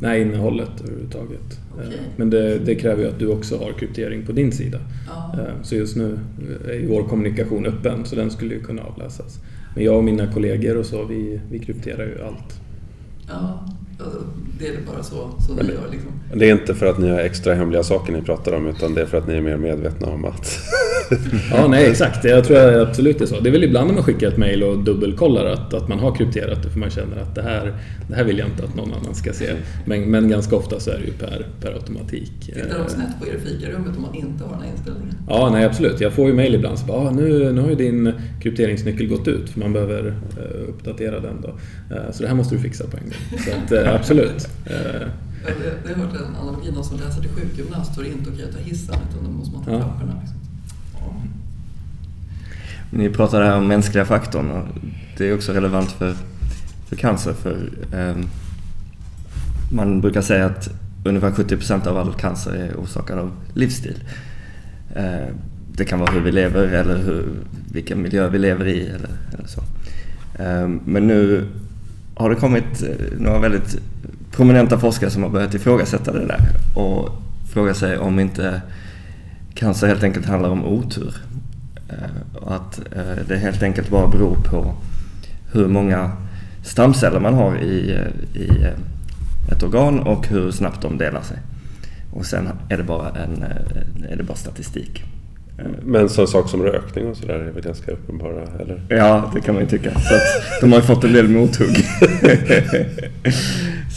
Nej, 0.00 0.22
innehållet 0.22 0.70
överhuvudtaget. 0.80 1.60
Okay. 1.74 1.86
Eh, 1.86 2.00
men 2.16 2.30
det, 2.30 2.58
det, 2.58 2.74
kräver 2.74 3.02
ju 3.02 3.08
att 3.08 3.18
du 3.18 3.26
också 3.26 3.58
har 3.58 3.72
kryptering 3.72 4.26
på 4.26 4.32
din 4.32 4.52
sida. 4.52 4.78
Ja. 5.06 5.38
Eh, 5.38 5.62
så 5.62 5.74
just 5.74 5.96
nu 5.96 6.18
är 6.68 6.88
vår 6.88 7.02
kommunikation 7.02 7.66
öppen 7.66 8.04
så 8.04 8.16
den 8.16 8.30
skulle 8.30 8.54
ju 8.54 8.62
kunna 8.62 8.82
avläsas. 8.82 9.38
Men 9.74 9.84
jag 9.84 9.96
och 9.96 10.04
mina 10.04 10.32
kollegor 10.32 10.76
och 10.76 10.86
så, 10.86 11.04
vi, 11.04 11.40
vi 11.50 11.58
krypterar 11.58 12.06
ju 12.06 12.22
allt. 12.22 12.60
Ja, 13.28 13.66
det 14.58 14.66
är 14.66 14.76
bara 14.92 15.02
så, 15.02 15.30
så 15.46 15.54
ni 15.54 15.72
gör 15.72 15.90
liksom. 15.90 16.10
Det 16.34 16.50
är 16.50 16.52
inte 16.52 16.74
för 16.74 16.86
att 16.86 16.98
ni 16.98 17.08
har 17.08 17.18
extra 17.18 17.54
hemliga 17.54 17.82
saker 17.82 18.12
ni 18.12 18.22
pratar 18.22 18.52
om 18.52 18.66
utan 18.66 18.94
det 18.94 19.02
är 19.02 19.06
för 19.06 19.18
att 19.18 19.28
ni 19.28 19.34
är 19.34 19.40
mer 19.40 19.56
medvetna 19.56 20.06
om 20.06 20.24
att... 20.24 20.58
ja, 21.50 21.68
nej 21.68 21.90
exakt. 21.90 22.24
Jag 22.24 22.44
tror 22.44 22.80
absolut 22.80 23.18
det 23.18 23.24
är 23.24 23.26
så. 23.26 23.40
Det 23.40 23.48
är 23.48 23.52
väl 23.52 23.64
ibland 23.64 23.86
när 23.86 23.94
man 23.94 24.04
skickar 24.04 24.28
ett 24.28 24.36
mail 24.36 24.62
och 24.62 24.78
dubbelkollar 24.78 25.44
att, 25.44 25.74
att 25.74 25.88
man 25.88 25.98
har 25.98 26.14
krypterat 26.14 26.62
det 26.62 26.70
för 26.70 26.78
man 26.78 26.90
känner 26.90 27.16
att 27.16 27.34
det 27.34 27.42
här, 27.42 27.78
det 28.08 28.14
här 28.14 28.24
vill 28.24 28.38
jag 28.38 28.48
inte 28.48 28.64
att 28.64 28.74
någon 28.74 28.94
annan 28.94 29.14
ska 29.14 29.32
se. 29.32 29.50
Men, 29.84 30.10
men 30.10 30.28
ganska 30.28 30.56
ofta 30.56 30.80
så 30.80 30.90
är 30.90 30.98
det 30.98 31.04
ju 31.04 31.12
per, 31.12 31.46
per 31.60 31.72
automatik. 31.72 32.32
Tittar 32.40 32.78
de 32.78 32.90
snett 32.90 33.20
på 33.20 33.26
er 33.26 33.34
i 33.34 33.38
fikarummet 33.38 33.96
om 33.96 34.02
man 34.02 34.14
inte 34.14 34.44
har 34.44 34.52
den 34.52 34.62
här 34.62 34.70
inställningen? 34.70 35.14
Ja, 35.28 35.50
nej 35.52 35.64
absolut. 35.64 36.00
Jag 36.00 36.12
får 36.12 36.28
ju 36.28 36.34
mail 36.34 36.54
ibland 36.54 36.78
så 36.78 36.86
bara, 36.86 36.98
ah, 36.98 37.10
nu, 37.10 37.52
nu 37.52 37.60
har 37.60 37.68
ju 37.68 37.74
din 37.74 38.12
krypteringsnyckel 38.42 39.06
gått 39.06 39.28
ut 39.28 39.50
för 39.50 39.60
man 39.60 39.72
behöver 39.72 40.06
uh, 40.06 40.68
uppdatera 40.68 41.20
den 41.20 41.40
då. 41.40 41.48
Uh, 41.48 42.10
så 42.12 42.22
det 42.22 42.28
här 42.28 42.34
måste 42.34 42.54
du 42.54 42.60
fixa 42.60 42.84
på 42.86 42.96
en 42.96 43.02
gång. 43.02 43.38
Så 43.44 43.50
att, 43.50 43.72
uh, 43.72 43.94
absolut. 43.94 44.48
Jag 45.86 45.94
har 45.94 46.04
hört 46.04 46.14
en 46.14 46.36
analogi, 46.36 46.70
någon 46.70 46.84
som 46.84 46.96
läser 46.96 47.20
till 47.20 47.30
sjukgymnast 47.30 47.94
får 47.94 48.06
inte 48.06 48.30
okej 48.30 48.44
att 48.44 48.52
ta 48.52 48.58
hissen 48.58 48.94
utan 49.10 49.24
då 49.24 49.30
måste 49.30 49.54
man 49.54 49.64
ta 49.64 49.70
trapporna. 49.70 50.20
Liksom. 50.20 50.43
Ni 52.90 53.10
pratade 53.10 53.44
här 53.44 53.56
om 53.56 53.68
mänskliga 53.68 54.04
faktorn 54.04 54.50
och 54.50 54.66
det 55.18 55.28
är 55.28 55.34
också 55.34 55.52
relevant 55.52 55.92
för, 55.92 56.14
för 56.88 56.96
cancer. 56.96 57.32
För, 57.32 57.70
eh, 57.92 58.16
man 59.72 60.00
brukar 60.00 60.22
säga 60.22 60.46
att 60.46 60.68
ungefär 61.04 61.30
70 61.30 61.56
procent 61.56 61.86
av 61.86 61.96
all 61.96 62.14
cancer 62.14 62.54
är 62.54 62.74
orsakad 62.76 63.18
av 63.18 63.32
livsstil. 63.54 63.98
Eh, 64.96 65.34
det 65.72 65.84
kan 65.84 65.98
vara 65.98 66.12
hur 66.12 66.20
vi 66.20 66.32
lever 66.32 66.68
eller 66.68 66.96
hur, 66.96 67.24
vilken 67.72 68.02
miljö 68.02 68.28
vi 68.28 68.38
lever 68.38 68.66
i 68.66 68.86
eller, 68.86 69.10
eller 69.32 69.48
så. 69.48 69.60
Eh, 70.42 70.68
men 70.84 71.06
nu 71.06 71.46
har 72.14 72.30
det 72.30 72.36
kommit 72.36 72.82
eh, 72.82 73.18
några 73.18 73.38
väldigt 73.38 73.78
prominenta 74.30 74.78
forskare 74.78 75.10
som 75.10 75.22
har 75.22 75.30
börjat 75.30 75.54
ifrågasätta 75.54 76.12
det 76.12 76.26
där 76.26 76.40
och 76.74 77.08
fråga 77.52 77.74
sig 77.74 77.98
om 77.98 78.20
inte 78.20 78.62
cancer 79.54 79.86
helt 79.86 80.02
enkelt 80.02 80.26
handlar 80.26 80.50
om 80.50 80.64
otur. 80.64 81.14
Eh, 81.88 82.48
att 82.54 82.78
eh, 82.96 83.26
det 83.28 83.36
helt 83.36 83.62
enkelt 83.62 83.90
bara 83.90 84.08
beror 84.08 84.34
på 84.34 84.74
hur 85.52 85.68
många 85.68 86.12
stamceller 86.62 87.20
man 87.20 87.34
har 87.34 87.56
i, 87.56 87.98
i 88.34 88.48
ett 89.52 89.62
organ 89.62 89.98
och 89.98 90.28
hur 90.28 90.50
snabbt 90.50 90.82
de 90.82 90.98
delar 90.98 91.22
sig. 91.22 91.36
Och 92.12 92.26
sen 92.26 92.48
är 92.68 92.76
det 92.76 92.82
bara, 92.82 93.08
en, 93.08 93.44
är 94.10 94.16
det 94.16 94.22
bara 94.22 94.36
statistik. 94.36 95.04
Men 95.82 96.08
sån 96.08 96.28
sak 96.28 96.48
som 96.48 96.62
rökning 96.62 97.06
och 97.06 97.16
sådär 97.16 97.34
är 97.34 97.50
väl 97.50 97.62
ganska 97.62 97.92
uppenbara, 97.92 98.42
eller? 98.60 98.82
Ja, 98.88 99.30
det 99.34 99.40
kan 99.40 99.54
man 99.54 99.62
ju 99.62 99.68
tycka. 99.68 99.90
Så 100.00 100.14
att 100.14 100.60
de 100.60 100.72
har 100.72 100.78
ju 100.78 100.86
fått 100.86 101.04
en 101.04 101.12
del 101.12 101.28
mothugg. 101.28 101.76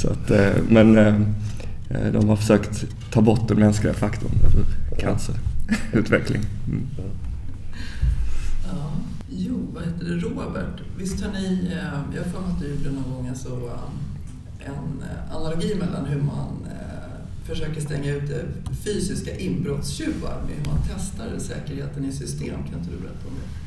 så 0.02 0.10
att, 0.10 0.32
eh, 0.32 0.50
men 0.70 0.98
eh, 0.98 1.14
de 2.12 2.30
har 2.30 2.36
försökt 2.36 2.86
ta 3.12 3.22
bort 3.22 3.48
den 3.48 3.60
mänskliga 3.60 3.94
faktorn 3.94 4.32
ur 4.58 5.02
cancerutveckling. 5.92 6.42
Mm. 6.68 6.88
Ja. 8.68 8.92
Jo, 9.30 9.56
vad 9.74 9.84
heter 9.84 10.06
det, 10.06 10.16
Robert? 10.16 10.82
Visst 10.98 11.24
har 11.24 11.34
ni, 11.34 11.70
eh, 11.72 12.16
jag 12.16 12.24
har 12.24 12.30
för 12.30 12.42
mig 12.42 12.52
att 12.52 12.62
du 12.62 12.68
gjorde 12.68 12.90
någon 12.90 13.14
gång 13.14 13.28
alltså 13.28 13.72
en 14.60 15.04
analogi 15.32 15.76
mellan 15.76 16.06
hur 16.06 16.22
man 16.22 16.68
försöker 17.48 17.82
stänga 17.82 18.16
ut 18.16 18.32
fysiska 18.86 19.38
inbrottstjuvar 19.38 20.42
med 20.48 20.58
hur 20.58 20.66
man 20.66 20.80
testar 20.88 21.40
säkerheten 21.40 22.06
i 22.06 22.12
system. 22.12 22.56
Kan 22.70 22.80
inte 22.80 22.92
du 22.92 22.98
berätta 22.98 23.28
om 23.28 23.34
det? 23.36 23.58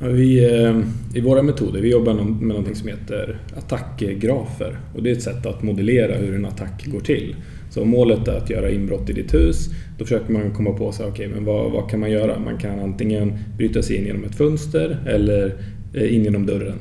Ja, 0.00 0.08
vi, 0.08 0.62
eh, 0.64 0.80
I 1.14 1.20
våra 1.20 1.42
metoder 1.42 1.80
vi 1.80 1.90
jobbar 1.90 2.14
med 2.14 2.26
något 2.26 2.76
som 2.76 2.88
heter 2.88 3.38
attackgrafer. 3.56 4.78
Och 4.94 5.02
det 5.02 5.10
är 5.10 5.12
ett 5.12 5.22
sätt 5.22 5.46
att 5.46 5.62
modellera 5.62 6.16
hur 6.16 6.34
en 6.34 6.46
attack 6.46 6.86
går 6.86 7.00
till. 7.00 7.36
Så 7.70 7.82
om 7.82 7.88
målet 7.88 8.28
är 8.28 8.36
att 8.36 8.50
göra 8.50 8.70
inbrott 8.70 9.10
i 9.10 9.12
ditt 9.12 9.34
hus, 9.34 9.68
då 9.98 10.04
försöker 10.04 10.32
man 10.32 10.50
komma 10.50 10.72
på 10.72 10.92
sig, 10.92 11.06
okay, 11.06 11.28
men 11.28 11.44
vad, 11.44 11.72
vad 11.72 11.90
kan 11.90 12.00
man 12.00 12.10
göra? 12.10 12.38
Man 12.38 12.58
kan 12.58 12.80
antingen 12.80 13.38
bryta 13.56 13.82
sig 13.82 13.96
in 13.96 14.06
genom 14.06 14.24
ett 14.24 14.34
fönster 14.34 14.98
eller 15.06 15.54
eh, 15.94 16.14
in 16.14 16.24
genom 16.24 16.46
dörren. 16.46 16.78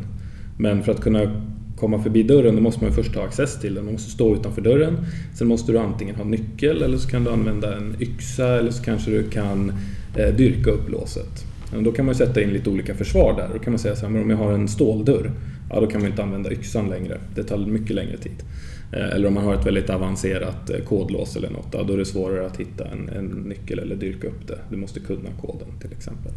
Men 0.58 0.84
för 0.84 0.91
att 0.91 1.02
kunna 1.02 1.41
komma 1.78 2.04
förbi 2.04 2.23
dörren 2.23 2.56
då 2.56 2.62
måste 2.62 2.84
man 2.84 2.93
först 2.93 3.15
ha 3.15 3.23
access 3.23 3.62
till 3.62 3.75
den. 3.75 3.86
Man 3.86 3.93
måste 3.93 4.12
stå 4.12 4.36
utanför 4.36 4.62
dörren. 4.62 4.97
Sen 5.36 5.47
måste 5.47 5.71
du 5.71 5.80
antingen 5.80 6.15
ha 6.15 6.23
nyckel 6.23 6.82
eller 6.82 6.97
så 6.97 7.10
kan 7.10 7.23
du 7.23 7.32
använda 7.32 7.78
en 7.78 7.95
yxa 7.99 8.47
eller 8.47 8.71
så 8.71 8.84
kanske 8.84 9.12
du 9.12 9.30
kan 9.30 9.73
eh, 10.15 10.36
dyrka 10.36 10.71
upp 10.71 10.89
låset. 10.89 11.45
Då 11.84 11.91
kan 11.91 12.06
man 12.06 12.15
sätta 12.15 12.41
in 12.41 12.49
lite 12.49 12.69
olika 12.69 12.95
försvar 12.95 13.34
där. 13.38 13.49
Då 13.54 13.60
kan 13.60 13.73
man 13.73 13.80
säga 13.80 13.95
så 13.95 14.08
här, 14.08 14.21
om 14.21 14.30
jag 14.30 14.38
har 14.38 14.54
en 14.54 14.67
ståldörr, 14.67 15.32
ja 15.69 15.80
då 15.80 15.88
kan 15.88 16.02
man 16.02 16.10
inte 16.10 16.23
använda 16.23 16.52
yxan 16.52 16.89
längre. 16.89 17.17
Det 17.36 17.43
tar 17.43 17.58
mycket 17.58 17.95
längre 17.95 18.17
tid. 18.17 18.43
Eh, 18.91 19.10
eller 19.10 19.28
om 19.28 19.34
man 19.34 19.43
har 19.43 19.54
ett 19.54 19.65
väldigt 19.65 19.89
avancerat 19.89 20.69
eh, 20.69 20.80
kodlås 20.80 21.36
eller 21.36 21.49
något, 21.49 21.71
då 21.88 21.93
är 21.93 21.97
det 21.97 22.06
svårare 22.06 22.45
att 22.45 22.58
hitta 22.58 22.86
en, 22.88 23.10
en 23.10 23.25
nyckel 23.25 23.80
eller 23.80 23.95
dyrka 23.95 24.28
upp 24.28 24.47
det. 24.47 24.60
Du 24.69 24.78
måste 24.78 24.99
kunna 24.99 25.30
koden 25.41 25.67
till 25.82 25.91
exempel. 25.91 26.32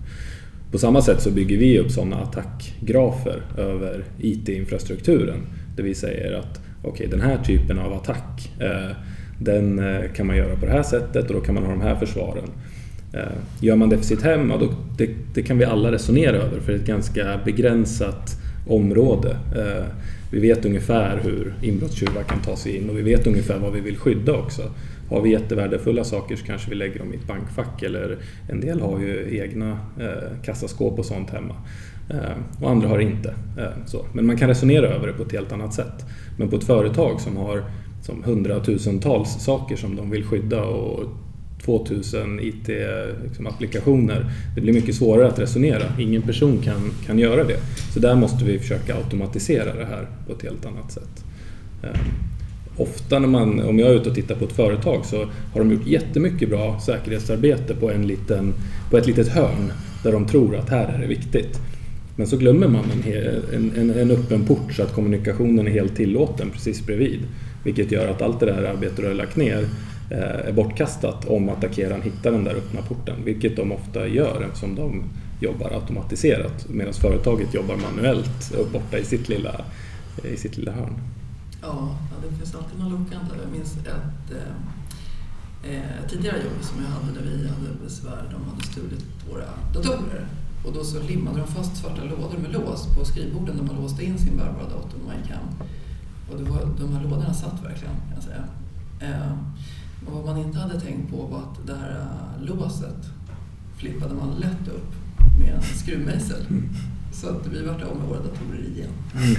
På 0.70 0.78
samma 0.78 1.02
sätt 1.02 1.20
så 1.20 1.30
bygger 1.30 1.56
vi 1.56 1.78
upp 1.78 1.90
sådana 1.90 2.16
attackgrafer 2.16 3.42
över 3.58 4.04
IT-infrastrukturen. 4.20 5.38
Där 5.76 5.82
vi 5.82 5.94
säger 5.94 6.32
att 6.32 6.60
okej, 6.82 6.90
okay, 6.90 7.06
den 7.06 7.20
här 7.20 7.38
typen 7.44 7.78
av 7.78 7.92
attack, 7.92 8.52
eh, 8.60 8.96
den 9.38 9.82
kan 10.14 10.26
man 10.26 10.36
göra 10.36 10.56
på 10.56 10.66
det 10.66 10.72
här 10.72 10.82
sättet 10.82 11.28
och 11.28 11.34
då 11.34 11.40
kan 11.40 11.54
man 11.54 11.64
ha 11.64 11.70
de 11.70 11.80
här 11.80 11.96
försvaren. 11.96 12.48
Gör 13.60 13.76
man 13.76 13.88
det 13.88 13.96
för 13.96 14.04
sitt 14.04 14.22
hem, 14.22 14.48
då, 14.48 14.74
det, 14.98 15.10
det 15.34 15.42
kan 15.42 15.58
vi 15.58 15.64
alla 15.64 15.92
resonera 15.92 16.36
över 16.36 16.60
för 16.60 16.72
det 16.72 16.78
är 16.78 16.80
ett 16.80 16.86
ganska 16.86 17.40
begränsat 17.44 18.36
område. 18.68 19.36
Vi 20.32 20.40
vet 20.40 20.64
ungefär 20.64 21.20
hur 21.22 21.54
inbrottstjuvar 21.62 22.22
kan 22.22 22.40
ta 22.40 22.56
sig 22.56 22.76
in 22.76 22.90
och 22.90 22.98
vi 22.98 23.02
vet 23.02 23.26
ungefär 23.26 23.58
vad 23.58 23.72
vi 23.72 23.80
vill 23.80 23.96
skydda 23.96 24.32
också. 24.32 24.62
Har 25.08 25.20
vi 25.20 25.30
jättevärdefulla 25.30 26.04
saker 26.04 26.36
så 26.36 26.46
kanske 26.46 26.70
vi 26.70 26.76
lägger 26.76 26.98
dem 26.98 27.12
i 27.12 27.16
ett 27.16 27.26
bankfack 27.26 27.82
eller 27.82 28.18
en 28.48 28.60
del 28.60 28.80
har 28.80 29.00
ju 29.00 29.38
egna 29.38 29.78
eh, 30.00 30.42
kassaskåp 30.44 30.98
och 30.98 31.04
sånt 31.04 31.30
hemma. 31.30 31.54
Eh, 32.10 32.62
och 32.62 32.70
andra 32.70 32.88
har 32.88 32.98
inte. 32.98 33.34
Eh, 33.58 33.86
så. 33.86 34.06
Men 34.12 34.26
man 34.26 34.36
kan 34.36 34.48
resonera 34.48 34.86
över 34.86 35.06
det 35.06 35.12
på 35.12 35.22
ett 35.22 35.32
helt 35.32 35.52
annat 35.52 35.74
sätt. 35.74 36.06
Men 36.38 36.48
på 36.48 36.56
ett 36.56 36.64
företag 36.64 37.20
som 37.20 37.36
har 37.36 37.64
som 38.02 38.24
hundratusentals 38.24 39.44
saker 39.44 39.76
som 39.76 39.96
de 39.96 40.10
vill 40.10 40.24
skydda 40.24 40.62
och 40.62 41.08
2000 41.64 42.40
IT-applikationer. 42.40 44.14
Liksom, 44.14 44.30
det 44.54 44.60
blir 44.60 44.72
mycket 44.72 44.94
svårare 44.94 45.28
att 45.28 45.38
resonera. 45.38 45.82
Ingen 45.98 46.22
person 46.22 46.58
kan, 46.58 46.92
kan 47.06 47.18
göra 47.18 47.44
det. 47.44 47.58
Så 47.94 48.00
där 48.00 48.14
måste 48.14 48.44
vi 48.44 48.58
försöka 48.58 48.96
automatisera 48.96 49.74
det 49.74 49.84
här 49.84 50.06
på 50.26 50.32
ett 50.32 50.42
helt 50.42 50.66
annat 50.66 50.92
sätt. 50.92 51.24
Eh, 51.82 52.00
ofta 52.76 53.18
när 53.18 53.28
man, 53.28 53.60
om 53.60 53.78
jag 53.78 53.88
är 53.90 53.94
ute 53.94 54.08
och 54.08 54.14
tittar 54.14 54.34
på 54.34 54.44
ett 54.44 54.52
företag 54.52 55.04
så 55.04 55.16
har 55.52 55.58
de 55.60 55.72
gjort 55.72 55.86
jättemycket 55.86 56.48
bra 56.48 56.80
säkerhetsarbete 56.80 57.74
på, 57.74 57.90
en 57.90 58.06
liten, 58.06 58.54
på 58.90 58.96
ett 58.96 59.06
litet 59.06 59.28
hörn 59.28 59.72
där 60.02 60.12
de 60.12 60.26
tror 60.26 60.56
att 60.56 60.70
här 60.70 60.94
är 60.94 60.98
det 60.98 61.06
viktigt. 61.06 61.60
Men 62.16 62.26
så 62.26 62.36
glömmer 62.36 62.68
man 62.68 62.84
en, 63.52 63.72
en, 63.76 63.90
en 63.90 64.10
öppen 64.10 64.46
port 64.46 64.72
så 64.72 64.82
att 64.82 64.94
kommunikationen 64.94 65.66
är 65.66 65.70
helt 65.70 65.96
tillåten 65.96 66.50
precis 66.50 66.86
bredvid. 66.86 67.20
Vilket 67.64 67.92
gör 67.92 68.08
att 68.08 68.22
allt 68.22 68.40
det 68.40 68.46
där 68.46 68.62
arbetet 68.62 68.96
du 68.96 69.06
har 69.06 69.14
lagt 69.14 69.36
ner 69.36 69.66
Eh, 70.12 70.48
är 70.48 70.52
bortkastat 70.52 71.24
om 71.24 71.48
attackeraren 71.48 72.02
hittar 72.02 72.32
den 72.32 72.44
där 72.44 72.54
öppna 72.54 72.82
porten, 72.82 73.24
vilket 73.24 73.56
de 73.56 73.72
ofta 73.72 74.06
gör 74.06 74.42
eftersom 74.42 74.74
de 74.74 75.04
jobbar 75.40 75.70
automatiserat 75.70 76.68
medan 76.68 76.92
företaget 76.92 77.54
jobbar 77.54 77.76
manuellt 77.76 78.54
och 78.60 78.66
borta 78.72 78.98
i 78.98 79.04
sitt 79.04 79.28
lilla, 79.28 79.64
i 80.24 80.36
sitt 80.36 80.56
lilla 80.56 80.72
hörn. 80.72 80.94
Ja, 81.62 81.96
det 82.22 82.36
finns 82.36 82.54
alltid 82.54 82.78
något 82.78 82.90
lockande. 82.90 83.34
Jag 83.44 83.52
minns 83.52 83.76
ett 83.76 84.30
eh, 84.30 85.72
eh, 85.74 86.08
tidigare 86.10 86.36
jobb 86.36 86.62
som 86.62 86.82
jag 86.82 86.90
hade 86.90 87.12
där 87.12 87.30
vi 87.30 87.48
hade 87.48 87.84
besvär. 87.84 88.24
De 88.30 88.50
hade 88.50 88.62
stulit 88.62 89.04
våra 89.30 89.48
datorer 89.74 90.26
och 90.64 90.72
då 90.72 90.84
så 90.84 91.02
limmade 91.02 91.38
de 91.38 91.46
fast 91.46 91.76
svarta 91.76 92.04
lådor 92.04 92.38
med 92.38 92.52
lås 92.52 92.86
på 92.96 93.04
skrivborden 93.04 93.56
där 93.56 93.64
man 93.64 93.76
låste 93.82 94.04
in 94.04 94.18
sin 94.18 94.36
bärbara 94.36 94.64
dator 94.64 94.98
när 94.98 95.06
man 95.06 95.16
gick 95.22 95.30
hem. 95.30 95.48
Och 96.30 96.38
det 96.38 96.44
var, 96.44 96.68
de 96.78 96.96
här 96.96 97.02
lådorna 97.02 97.34
satt 97.34 97.64
verkligen, 97.64 97.94
kan 97.94 98.14
jag 98.14 98.22
säga. 98.22 98.44
Eh, 99.00 99.32
och 100.06 100.12
vad 100.12 100.24
man 100.24 100.38
inte 100.38 100.58
hade 100.58 100.80
tänkt 100.80 101.10
på 101.10 101.16
var 101.16 101.38
att 101.38 101.66
det 101.66 101.74
här 101.74 101.90
äh, 101.90 102.44
låset 102.44 103.10
flippade 103.76 104.14
man 104.14 104.34
lätt 104.34 104.68
upp 104.68 104.92
med 105.38 105.54
en 105.54 105.62
skruvmejsel. 105.62 106.46
Mm. 106.50 106.68
Så 107.12 107.28
att 107.28 107.46
vi 107.46 107.64
vart 107.64 107.82
av 107.82 107.96
med 107.96 108.08
våra 108.08 108.18
datorer 108.18 108.64
igen. 108.74 108.90
Mm. 109.14 109.34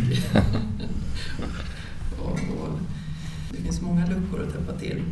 och, 2.22 2.32
och, 2.32 2.80
det 3.52 3.58
finns 3.58 3.82
många 3.82 4.06
luckor 4.08 4.44
att 4.44 4.54
täppa 4.54 4.80
till. 4.80 5.04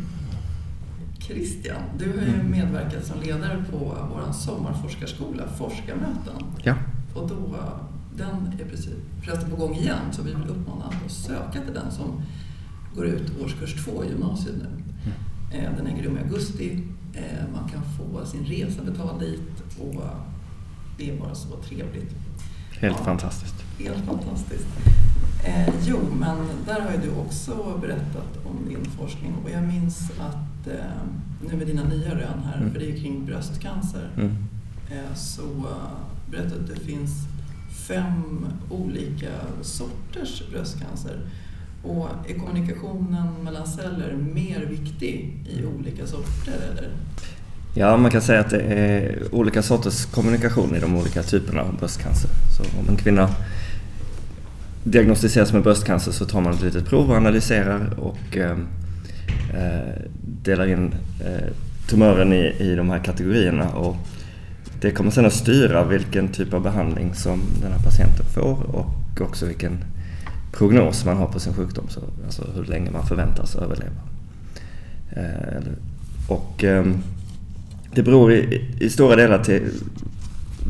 Christian, 1.18 1.82
du 1.98 2.08
har 2.08 2.26
ju 2.26 2.34
mm. 2.34 2.50
medverkat 2.50 3.06
som 3.06 3.20
ledare 3.20 3.64
på 3.70 3.78
vår 3.78 4.32
sommarforskarskola, 4.32 5.48
Forskarmöten. 5.58 6.44
Ja. 6.62 6.74
Och 7.14 7.28
då, 7.28 7.56
den 8.16 8.54
är 8.60 8.64
precis, 8.70 8.94
förresten 9.24 9.50
på 9.50 9.56
gång 9.56 9.74
igen, 9.74 10.12
så 10.12 10.22
vi 10.22 10.34
vill 10.34 10.48
uppmana 10.48 10.84
att 10.84 11.12
söka 11.12 11.60
till 11.64 11.74
den 11.74 11.90
som 11.90 12.22
går 12.94 13.06
ut 13.06 13.32
årskurs 13.44 13.84
två 13.84 14.04
i 14.04 14.08
gymnasiet 14.08 14.56
nu. 14.56 14.81
Eh, 15.52 15.76
den 15.76 15.86
äger 15.86 16.02
rum 16.02 16.18
i 16.18 16.20
augusti. 16.20 16.84
Eh, 17.14 17.52
man 17.52 17.68
kan 17.68 17.82
få 17.82 18.26
sin 18.26 18.44
resa 18.44 18.82
betald 18.82 19.20
dit 19.20 19.62
och 19.80 20.02
det 20.98 21.10
är 21.10 21.18
bara 21.18 21.34
så 21.34 21.48
trevligt. 21.48 22.14
Helt 22.70 22.96
ja, 22.98 23.04
fantastiskt. 23.04 23.54
Helt 23.78 24.04
fantastiskt. 24.04 24.66
Eh, 25.44 25.74
jo, 25.86 25.98
men 26.18 26.36
där 26.66 26.80
har 26.80 26.92
ju 26.92 26.98
du 26.98 27.10
också 27.10 27.78
berättat 27.80 28.46
om 28.46 28.68
din 28.68 28.84
forskning 28.84 29.34
och 29.44 29.50
jag 29.50 29.62
minns 29.62 30.10
att 30.10 30.66
eh, 30.66 31.02
nu 31.48 31.56
med 31.56 31.66
dina 31.66 31.84
nya 31.84 32.14
rön 32.14 32.42
här, 32.44 32.56
mm. 32.56 32.72
för 32.72 32.78
det 32.78 32.84
är 32.84 32.90
ju 32.90 33.00
kring 33.00 33.26
bröstcancer, 33.26 34.10
mm. 34.16 34.36
eh, 34.90 35.14
så 35.14 35.42
berättade 36.30 36.60
att 36.60 36.68
det 36.68 36.80
finns 36.80 37.12
fem 37.88 38.46
olika 38.70 39.32
sorters 39.62 40.42
bröstcancer. 40.50 41.20
Och 41.82 42.08
är 42.28 42.34
kommunikationen 42.34 43.44
mellan 43.44 43.66
celler 43.66 44.16
mer 44.34 44.66
viktig 44.70 45.32
i 45.48 45.64
olika 45.64 46.06
sorter? 46.06 46.54
Eller? 46.70 46.88
Ja, 47.74 47.96
man 47.96 48.10
kan 48.10 48.22
säga 48.22 48.40
att 48.40 48.50
det 48.50 48.60
är 48.60 49.18
olika 49.34 49.62
sorters 49.62 50.04
kommunikation 50.04 50.76
i 50.76 50.80
de 50.80 50.96
olika 50.96 51.22
typerna 51.22 51.62
av 51.62 51.76
bröstcancer. 51.78 52.30
Så 52.56 52.62
om 52.78 52.88
en 52.88 52.96
kvinna 52.96 53.28
diagnostiseras 54.84 55.52
med 55.52 55.62
bröstcancer 55.62 56.12
så 56.12 56.24
tar 56.24 56.40
man 56.40 56.52
ett 56.52 56.62
litet 56.62 56.86
prov 56.86 57.10
och 57.10 57.16
analyserar 57.16 57.98
och 57.98 58.36
eh, 58.36 58.50
eh 59.54 60.02
delar 60.42 60.66
in 60.66 60.94
eh, 61.24 61.52
tumören 61.88 62.32
i, 62.32 62.54
i 62.58 62.74
de 62.74 62.90
här 62.90 62.98
kategorierna. 62.98 63.68
Och 63.68 63.96
det 64.80 64.90
kommer 64.90 65.10
sedan 65.10 65.26
att 65.26 65.32
styra 65.32 65.84
vilken 65.84 66.28
typ 66.28 66.54
av 66.54 66.62
behandling 66.62 67.14
som 67.14 67.40
den 67.62 67.72
här 67.72 67.78
patienten 67.78 68.26
får 68.26 68.76
och 68.76 69.20
också 69.20 69.46
vilken 69.46 69.84
prognos 70.52 71.04
man 71.04 71.16
har 71.16 71.26
på 71.26 71.40
sin 71.40 71.54
sjukdom, 71.54 71.88
så, 71.88 72.00
alltså 72.24 72.44
hur 72.54 72.64
länge 72.64 72.90
man 72.90 73.06
förväntas 73.06 73.56
överleva. 73.56 73.92
Eh, 75.10 75.62
och 76.28 76.64
ehm, 76.64 76.98
det 77.94 78.02
beror 78.02 78.32
i, 78.32 78.68
i, 78.80 78.90
stora 78.90 79.16
delar 79.16 79.44
till 79.44 79.70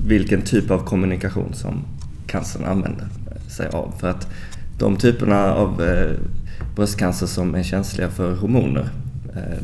vilken 0.07 0.43
typ 0.43 0.71
av 0.71 0.85
kommunikation 0.85 1.55
som 1.55 1.85
cancern 2.27 2.65
använder 2.65 3.09
eh, 3.31 3.49
sig 3.49 3.69
av. 3.69 3.95
För 3.99 4.11
att 4.11 4.29
de 4.79 4.97
typerna 4.97 5.55
av 5.55 5.83
eh, 5.83 6.11
bröstcancer 6.77 7.27
som 7.27 7.55
är 7.55 7.63
känsliga 7.63 8.11
för 8.11 8.37
hormoner, 8.37 8.89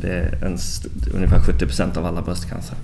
det 0.00 0.09
är 0.09 0.44
en, 0.44 0.59
ungefär 1.14 1.40
70 1.40 1.66
procent 1.66 1.96
av 1.96 2.07
alla 2.07 2.22
bröstcancer. 2.22 2.76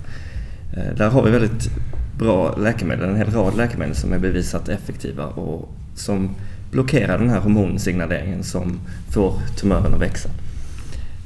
Där 0.97 1.09
har 1.09 1.23
vi 1.23 1.31
väldigt 1.31 1.69
bra 2.17 2.55
läkemedel, 2.55 3.09
en 3.09 3.15
hel 3.15 3.31
rad 3.31 3.57
läkemedel 3.57 3.95
som 3.95 4.13
är 4.13 4.19
bevisat 4.19 4.69
effektiva 4.69 5.25
och 5.25 5.69
som 5.95 6.35
blockera 6.75 7.17
den 7.17 7.29
här 7.29 7.39
hormonsignaleringen 7.39 8.43
som 8.43 8.79
får 9.09 9.33
tumören 9.57 9.93
att 9.93 10.01
växa. 10.01 10.29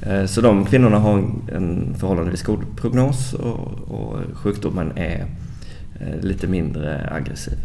Eh, 0.02 0.24
så 0.26 0.40
de 0.40 0.64
kvinnorna 0.64 0.98
har 0.98 1.18
en 1.52 1.94
förhållandevis 1.98 2.42
god 2.42 2.64
prognos 2.76 3.34
och, 3.34 3.58
och 3.88 4.18
sjukdomen 4.34 4.92
är 4.96 5.26
eh, 6.00 6.20
lite 6.20 6.46
mindre 6.46 7.10
aggressiv. 7.12 7.58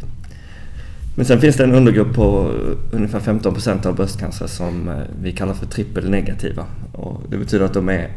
Men 1.16 1.26
sen 1.26 1.42
finns 1.42 1.56
det 1.56 1.64
en 1.64 1.76
undergrupp 1.76 2.16
på 2.16 2.52
ungefär 2.92 3.20
15 3.20 3.54
procent 3.54 3.86
av 3.86 3.96
bröstcancer 3.96 4.48
som 4.48 4.90
eh, 4.90 4.96
vi 5.22 5.32
kallar 5.32 5.54
för 5.54 5.66
trippelnegativa. 5.66 6.66
Och 6.92 7.22
det 7.30 7.38
betyder 7.38 7.66
att 7.66 7.74
de 7.74 7.90
är, 7.90 8.10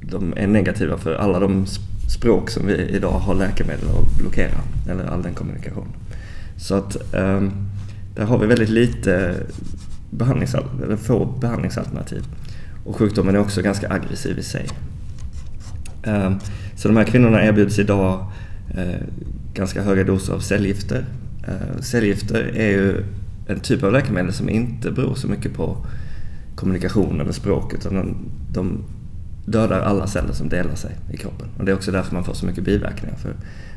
de 0.00 0.34
är 0.36 0.46
negativa 0.46 0.98
för 0.98 1.14
alla 1.14 1.38
de 1.38 1.66
språk 2.08 2.50
som 2.50 2.66
vi 2.66 2.74
idag 2.74 3.18
har 3.18 3.34
läkemedel 3.34 3.88
att 3.88 4.18
blockera, 4.18 4.60
eller 4.90 5.04
all 5.04 5.22
den 5.22 5.34
kommunikation. 5.34 5.88
Så 6.56 6.74
att 6.74 6.96
um, 7.14 7.68
där 8.18 8.24
har 8.24 8.38
vi 8.38 8.46
väldigt 8.46 8.68
lite 8.68 9.34
behandlingsalternativ, 10.10 10.84
eller 10.84 10.96
få 10.96 11.24
behandlingsalternativ. 11.24 12.24
Och 12.84 12.96
sjukdomen 12.96 13.34
är 13.34 13.38
också 13.38 13.62
ganska 13.62 13.92
aggressiv 13.92 14.38
i 14.38 14.42
sig. 14.42 14.68
Ehm, 16.02 16.34
så 16.76 16.88
de 16.88 16.96
här 16.96 17.04
kvinnorna 17.04 17.44
erbjuds 17.44 17.78
idag 17.78 18.24
eh, 18.74 19.00
ganska 19.54 19.82
höga 19.82 20.04
doser 20.04 20.34
av 20.34 20.40
cellgifter. 20.40 21.04
Ehm, 21.48 21.82
cellgifter 21.82 22.42
är 22.56 22.68
ju 22.68 23.04
en 23.48 23.60
typ 23.60 23.82
av 23.82 23.92
läkemedel 23.92 24.32
som 24.32 24.48
inte 24.48 24.90
beror 24.90 25.14
så 25.14 25.28
mycket 25.28 25.54
på 25.54 25.86
kommunikation 26.54 27.20
eller 27.20 27.32
språk 27.32 27.74
utan 27.74 28.16
de 28.52 28.84
dödar 29.46 29.80
alla 29.80 30.06
celler 30.06 30.32
som 30.32 30.48
delar 30.48 30.74
sig 30.74 30.96
i 31.12 31.16
kroppen. 31.16 31.48
Och 31.58 31.64
det 31.64 31.72
är 31.72 31.76
också 31.76 31.92
därför 31.92 32.14
man 32.14 32.24
får 32.24 32.34
så 32.34 32.46
mycket 32.46 32.64
biverkningar. 32.64 33.16
För 33.16 33.34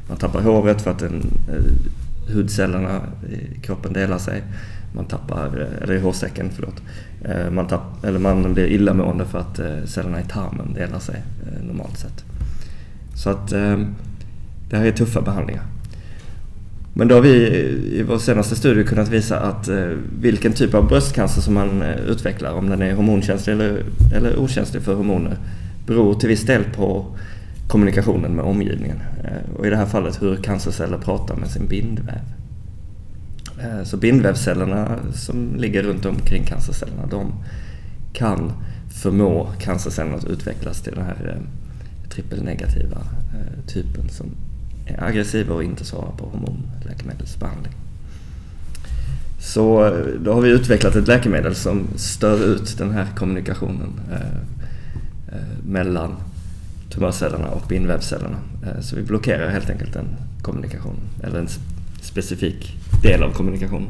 man 0.09 0.17
tappar 0.17 0.41
håret 0.41 0.81
för 0.81 0.91
att 0.91 0.99
den 0.99 1.25
eh, 1.49 1.63
hudcellerna 2.33 3.01
i 3.29 3.59
kroppen 3.59 3.93
delar 3.93 4.17
sig. 4.17 4.43
Man 4.95 5.05
tappar, 5.05 5.61
eh, 5.61 5.83
eller 5.83 5.93
i 5.93 5.99
hårsäcken, 5.99 6.49
förlåt. 6.55 6.81
Eh, 7.25 7.51
man, 7.51 7.67
tapp, 7.67 8.03
eller 8.03 8.19
man 8.19 8.53
blir 8.53 8.65
illamående 8.65 9.25
för 9.25 9.39
att 9.39 9.59
eh, 9.59 9.85
cellerna 9.85 10.21
i 10.21 10.23
tarmen 10.23 10.73
delar 10.73 10.99
sig 10.99 11.21
normalt 11.67 11.97
sett. 11.97 12.25
Så 13.15 13.29
att 13.29 13.49
det 14.69 14.77
här 14.77 14.85
är 14.85 14.91
tuffa 14.91 15.21
behandlingar. 15.21 15.63
Men 16.93 17.07
då 17.07 17.15
har 17.15 17.21
vi 17.21 17.29
i 17.93 18.03
vår 18.07 18.17
senaste 18.17 18.55
studie 18.55 18.83
kunnat 18.83 19.09
visa 19.09 19.39
att 19.39 19.69
vilken 20.21 20.53
typ 20.53 20.73
av 20.73 20.87
bröstcancer 20.87 21.41
som 21.41 21.53
man 21.53 21.81
utvecklar, 22.07 22.51
om 22.51 22.69
den 22.69 22.81
är 22.81 22.95
hormonkänslig 22.95 23.53
eller, 23.53 23.83
eller 24.15 24.39
okänslig 24.39 24.83
för 24.83 24.93
hormoner, 24.93 25.37
beror 25.87 26.13
till 26.13 26.29
viss 26.29 26.45
del 26.45 26.63
på 26.63 27.17
kommunikationen 27.71 28.35
med 28.35 28.45
omgivningen. 28.45 28.99
Eh, 29.23 29.55
och 29.55 29.67
i 29.67 29.69
det 29.69 29.75
här 29.75 29.85
fallet 29.85 30.21
hur 30.21 30.35
cancerceller 30.35 30.97
pratar 30.97 31.35
med 31.35 31.49
sin 31.49 31.67
bindväv. 31.67 32.21
Eh, 33.59 33.83
så 33.83 33.97
bindvävscellerna 33.97 34.99
som 35.13 35.55
ligger 35.55 35.83
runt 35.83 36.05
omkring 36.05 36.43
cancercellerna, 36.43 37.05
de 37.11 37.33
kan 38.13 38.53
förmå 39.01 39.47
cancercellerna 39.59 40.15
att 40.15 40.25
utvecklas 40.25 40.81
till 40.81 40.93
den 40.95 41.05
här 41.05 41.35
eh, 41.35 42.09
trippelnegativa 42.09 42.97
typen 43.67 44.09
som 44.09 44.25
är 44.85 45.03
aggressiva 45.03 45.55
och 45.55 45.63
inte 45.63 45.85
svarar 45.85 46.11
på 46.11 46.25
hormonläkemedelsbehandling. 46.25 47.73
Så 49.39 49.95
då 50.19 50.33
har 50.33 50.41
vi 50.41 50.49
utvecklat 50.49 50.95
ett 50.95 51.07
läkemedel 51.07 51.55
som 51.55 51.87
stör 51.95 52.45
ut 52.45 52.77
den 52.77 52.91
här 52.91 53.07
kommunikationen 53.15 53.89
mellan 55.63 56.15
tumörcellerna 56.93 57.47
och 57.47 57.67
bindvävscellerna. 57.67 58.37
Så 58.81 58.95
vi 58.95 59.01
blockerar 59.01 59.49
helt 59.49 59.69
enkelt 59.69 59.93
den 59.93 60.07
kommunikationen, 60.41 61.01
eller 61.23 61.39
en 61.39 61.47
specifik 62.01 62.75
del 63.03 63.23
av 63.23 63.33
kommunikationen. 63.33 63.89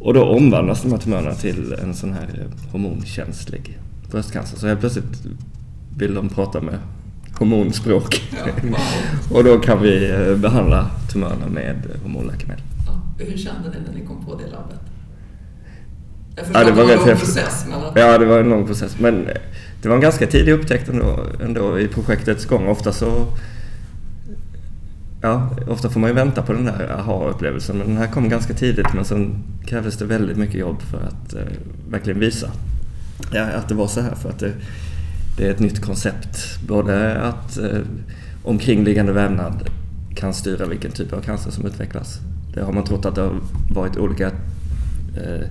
Och 0.00 0.14
då 0.14 0.24
omvandlas 0.24 0.82
de 0.82 0.90
här 0.90 0.98
tumörerna 0.98 1.34
till 1.34 1.72
en 1.82 1.94
sån 1.94 2.12
här 2.12 2.28
eh, 2.40 2.70
hormonkänslig 2.72 3.78
bröstcancer. 4.10 4.58
Så 4.58 4.66
helt 4.66 4.80
plötsligt 4.80 5.26
vill 5.96 6.14
de 6.14 6.28
prata 6.28 6.60
med 6.60 6.78
hormonspråk. 7.38 8.22
Ja, 8.44 8.76
och 9.36 9.44
då 9.44 9.58
kan 9.58 9.82
vi 9.82 10.10
eh, 10.10 10.36
behandla 10.36 10.90
tumörerna 11.12 11.48
med 11.48 11.76
hormonläkemedel. 12.02 12.64
Ja, 12.86 13.24
hur 13.24 13.36
kände 13.38 13.70
ni 13.70 13.76
när 13.86 14.00
ni 14.00 14.06
kom 14.06 14.24
på 14.26 14.34
det 14.34 14.46
labbet? 14.46 14.80
Jag 16.40 16.46
förstår 16.46 16.62
ja, 16.62 16.66
det 16.66 16.72
var, 16.72 16.82
att 16.82 16.88
det 16.88 16.96
var 16.96 17.08
en 17.08 17.08
lång 17.08 17.16
process. 17.16 17.66
Men. 17.68 18.02
Ja, 18.02 18.18
det 18.18 18.26
var 18.26 18.38
en 18.38 18.48
lång 18.48 18.66
process. 18.66 18.96
Men 18.98 19.26
det 19.82 19.88
var 19.88 19.94
en 19.96 20.02
ganska 20.02 20.26
tidig 20.26 20.52
upptäckt 20.52 20.88
ändå, 20.88 21.26
ändå 21.44 21.80
i 21.80 21.88
projektets 21.88 22.46
gång. 22.46 22.68
Ofta 22.68 22.92
så 22.92 23.26
Ja, 25.22 25.50
ofta 25.68 25.90
får 25.90 26.00
man 26.00 26.10
ju 26.10 26.14
vänta 26.14 26.42
på 26.42 26.52
den 26.52 26.64
där 26.64 26.96
aha-upplevelsen 26.98 27.78
men 27.78 27.86
den 27.86 27.96
här 27.96 28.06
kom 28.06 28.28
ganska 28.28 28.54
tidigt 28.54 28.94
men 28.94 29.04
sen 29.04 29.42
krävdes 29.66 29.98
det 29.98 30.04
väldigt 30.04 30.36
mycket 30.36 30.60
jobb 30.60 30.82
för 30.82 30.98
att 30.98 31.34
eh, 31.34 31.40
verkligen 31.90 32.20
visa 32.20 32.50
ja, 33.32 33.42
att 33.42 33.68
det 33.68 33.74
var 33.74 33.86
så 33.86 34.00
här 34.00 34.14
för 34.14 34.28
att 34.28 34.38
det, 34.38 34.52
det 35.36 35.46
är 35.46 35.50
ett 35.50 35.60
nytt 35.60 35.80
koncept. 35.80 36.58
Både 36.68 37.20
att 37.20 37.58
eh, 37.58 37.78
omkringliggande 38.44 39.12
vävnad 39.12 39.70
kan 40.14 40.34
styra 40.34 40.66
vilken 40.66 40.90
typ 40.90 41.12
av 41.12 41.20
cancer 41.20 41.50
som 41.50 41.66
utvecklas. 41.66 42.18
Det 42.54 42.62
har 42.62 42.72
man 42.72 42.84
trott 42.84 43.06
att 43.06 43.14
det 43.14 43.20
har 43.20 43.34
varit 43.70 43.96
olika 43.96 44.26
eh, 45.16 45.46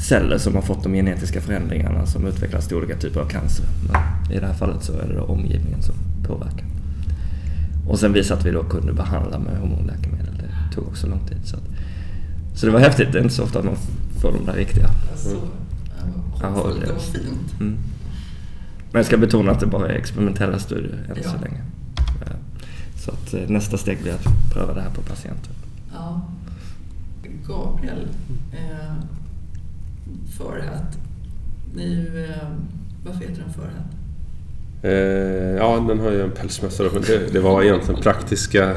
celler 0.00 0.38
som 0.38 0.54
har 0.54 0.62
fått 0.62 0.82
de 0.82 0.92
genetiska 0.92 1.40
förändringarna 1.40 2.06
som 2.06 2.26
utvecklas 2.26 2.68
till 2.68 2.76
olika 2.76 2.96
typer 2.96 3.20
av 3.20 3.28
cancer. 3.28 3.66
Men 3.88 4.32
i 4.36 4.40
det 4.40 4.46
här 4.46 4.54
fallet 4.54 4.84
så 4.84 4.92
är 4.92 5.08
det 5.08 5.14
då 5.14 5.24
omgivningen 5.24 5.82
som 5.82 5.94
påverkar. 6.26 6.66
Och 7.88 7.98
sen 7.98 8.12
visa 8.12 8.34
att 8.34 8.46
vi 8.46 8.50
då 8.50 8.64
kunde 8.64 8.92
behandla 8.92 9.38
med 9.38 9.58
hormonläkemedel. 9.58 10.34
Det 10.38 10.74
tog 10.74 10.86
också 10.86 11.06
lång 11.06 11.20
tid. 11.28 11.38
Så, 11.44 11.56
att, 11.56 11.62
så 12.54 12.66
det 12.66 12.72
var 12.72 12.80
häftigt. 12.80 13.12
Det 13.12 13.18
är 13.18 13.22
inte 13.22 13.34
så 13.34 13.42
ofta 13.42 13.58
att 13.58 13.64
man 13.64 13.76
får 14.20 14.32
de 14.32 14.46
där 14.46 14.52
riktiga. 14.52 14.90
Mm. 15.26 15.40
Aha, 16.42 16.72
det 16.80 16.92
var 16.92 16.98
fint. 16.98 17.60
Mm. 17.60 17.78
Men 18.92 18.98
jag 18.98 19.06
ska 19.06 19.16
betona 19.16 19.52
att 19.52 19.60
det 19.60 19.66
bara 19.66 19.88
är 19.88 19.94
experimentella 19.94 20.58
studier 20.58 20.98
än 21.08 21.16
ja. 21.16 21.30
så 21.30 21.36
länge. 21.44 21.60
Så 23.00 23.10
att 23.10 23.34
eh, 23.34 23.40
nästa 23.48 23.78
steg 23.78 24.02
blir 24.02 24.12
att 24.12 24.52
pröva 24.52 24.74
det 24.74 24.80
här 24.80 24.90
på 24.90 25.02
patienter. 25.02 25.52
Ja. 25.92 26.20
Gabriel, 27.48 28.08
eh, 28.52 28.94
Förhat. 30.38 30.98
Ni, 31.74 32.10
eh, 32.14 32.48
varför 33.04 33.20
heter 33.20 33.42
den 33.42 33.52
Förhat? 33.52 34.00
Eh, 34.82 35.56
ja, 35.56 35.84
den 35.88 36.00
har 36.00 36.10
ju 36.10 36.22
en 36.22 36.30
pälsmössa 36.30 36.84
men 36.92 37.02
det, 37.02 37.32
det 37.32 37.40
var 37.40 37.62
egentligen 37.62 38.02
praktiska 38.02 38.76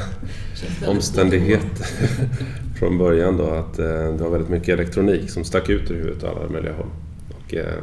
omständigheter 0.86 1.86
från 2.78 2.98
början 2.98 3.36
då 3.36 3.50
att 3.50 3.78
eh, 3.78 3.86
det 3.86 4.22
var 4.22 4.30
väldigt 4.30 4.50
mycket 4.50 4.68
elektronik 4.68 5.30
som 5.30 5.44
stack 5.44 5.68
ut 5.68 5.90
ur 5.90 5.94
huvudet 5.94 6.22
och 6.22 6.28
alla 6.28 6.48
möjliga 6.48 6.74
håll. 6.74 6.90
Och, 7.28 7.54
eh, 7.54 7.78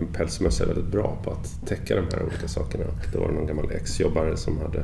en 0.00 0.06
pälsmössa 0.06 0.64
är 0.64 0.68
väldigt 0.68 0.92
bra 0.92 1.18
på 1.24 1.30
att 1.30 1.66
täcka 1.66 1.96
de 1.96 2.16
här 2.16 2.22
olika 2.22 2.48
sakerna. 2.48 2.84
Och 2.84 3.12
det 3.12 3.18
var 3.18 3.28
någon 3.28 3.46
gammal 3.46 3.70
exjobbare 3.70 4.36
som 4.36 4.58
hade 4.58 4.82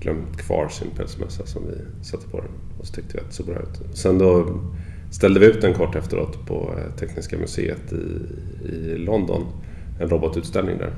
glömt 0.00 0.36
kvar 0.36 0.68
sin 0.68 0.90
pälsmössa 0.96 1.46
som 1.46 1.62
vi 1.66 2.04
satte 2.04 2.28
på 2.28 2.40
den 2.40 2.50
och 2.78 2.86
så 2.86 2.94
tyckte 2.94 3.16
vi 3.16 3.20
att 3.20 3.28
det 3.28 3.34
såg 3.34 3.46
bra 3.46 3.56
ut. 3.56 3.96
Sen 3.98 4.18
då 4.18 4.60
ställde 5.12 5.40
vi 5.40 5.46
ut 5.46 5.60
den 5.60 5.74
kort 5.74 5.94
efteråt 5.94 6.46
på 6.46 6.74
eh, 6.78 6.96
Tekniska 7.00 7.38
museet 7.38 7.92
i, 7.92 8.72
i 8.72 8.98
London, 8.98 9.46
en 10.00 10.08
robotutställning 10.08 10.78
där. 10.78 10.92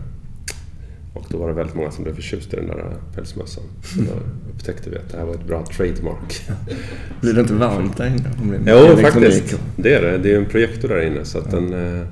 Och 1.15 1.27
då 1.29 1.39
var 1.39 1.49
det 1.49 1.55
väldigt 1.55 1.77
många 1.77 1.91
som 1.91 2.05
blev 2.05 2.15
förtjusta 2.15 2.57
i 2.57 2.61
den 2.61 2.69
där 2.69 2.97
pälsmössan. 3.15 3.65
Så 3.83 4.01
då 4.01 4.13
upptäckte 4.55 4.91
vi 4.91 4.97
att 4.97 5.09
det 5.11 5.19
här 5.19 5.25
var 5.25 5.35
ett 5.35 5.47
bra 5.47 5.65
trademark. 5.67 6.43
Blir 7.21 7.33
det 7.33 7.41
inte 7.41 7.55
varmt 7.55 7.97
där 7.97 8.07
inne? 8.07 8.61
Jo, 8.67 8.97
faktiskt. 8.97 9.59
Det 9.77 9.95
är 9.95 10.03
det. 10.03 10.19
Det 10.19 10.33
är 10.33 10.39
en 10.39 10.47
projektor 10.47 10.89
där 10.89 11.07
inne 11.07 11.25
så 11.25 11.39
att 11.39 11.53
ja. 11.53 11.61
den, 11.61 11.73
eh, 11.73 12.07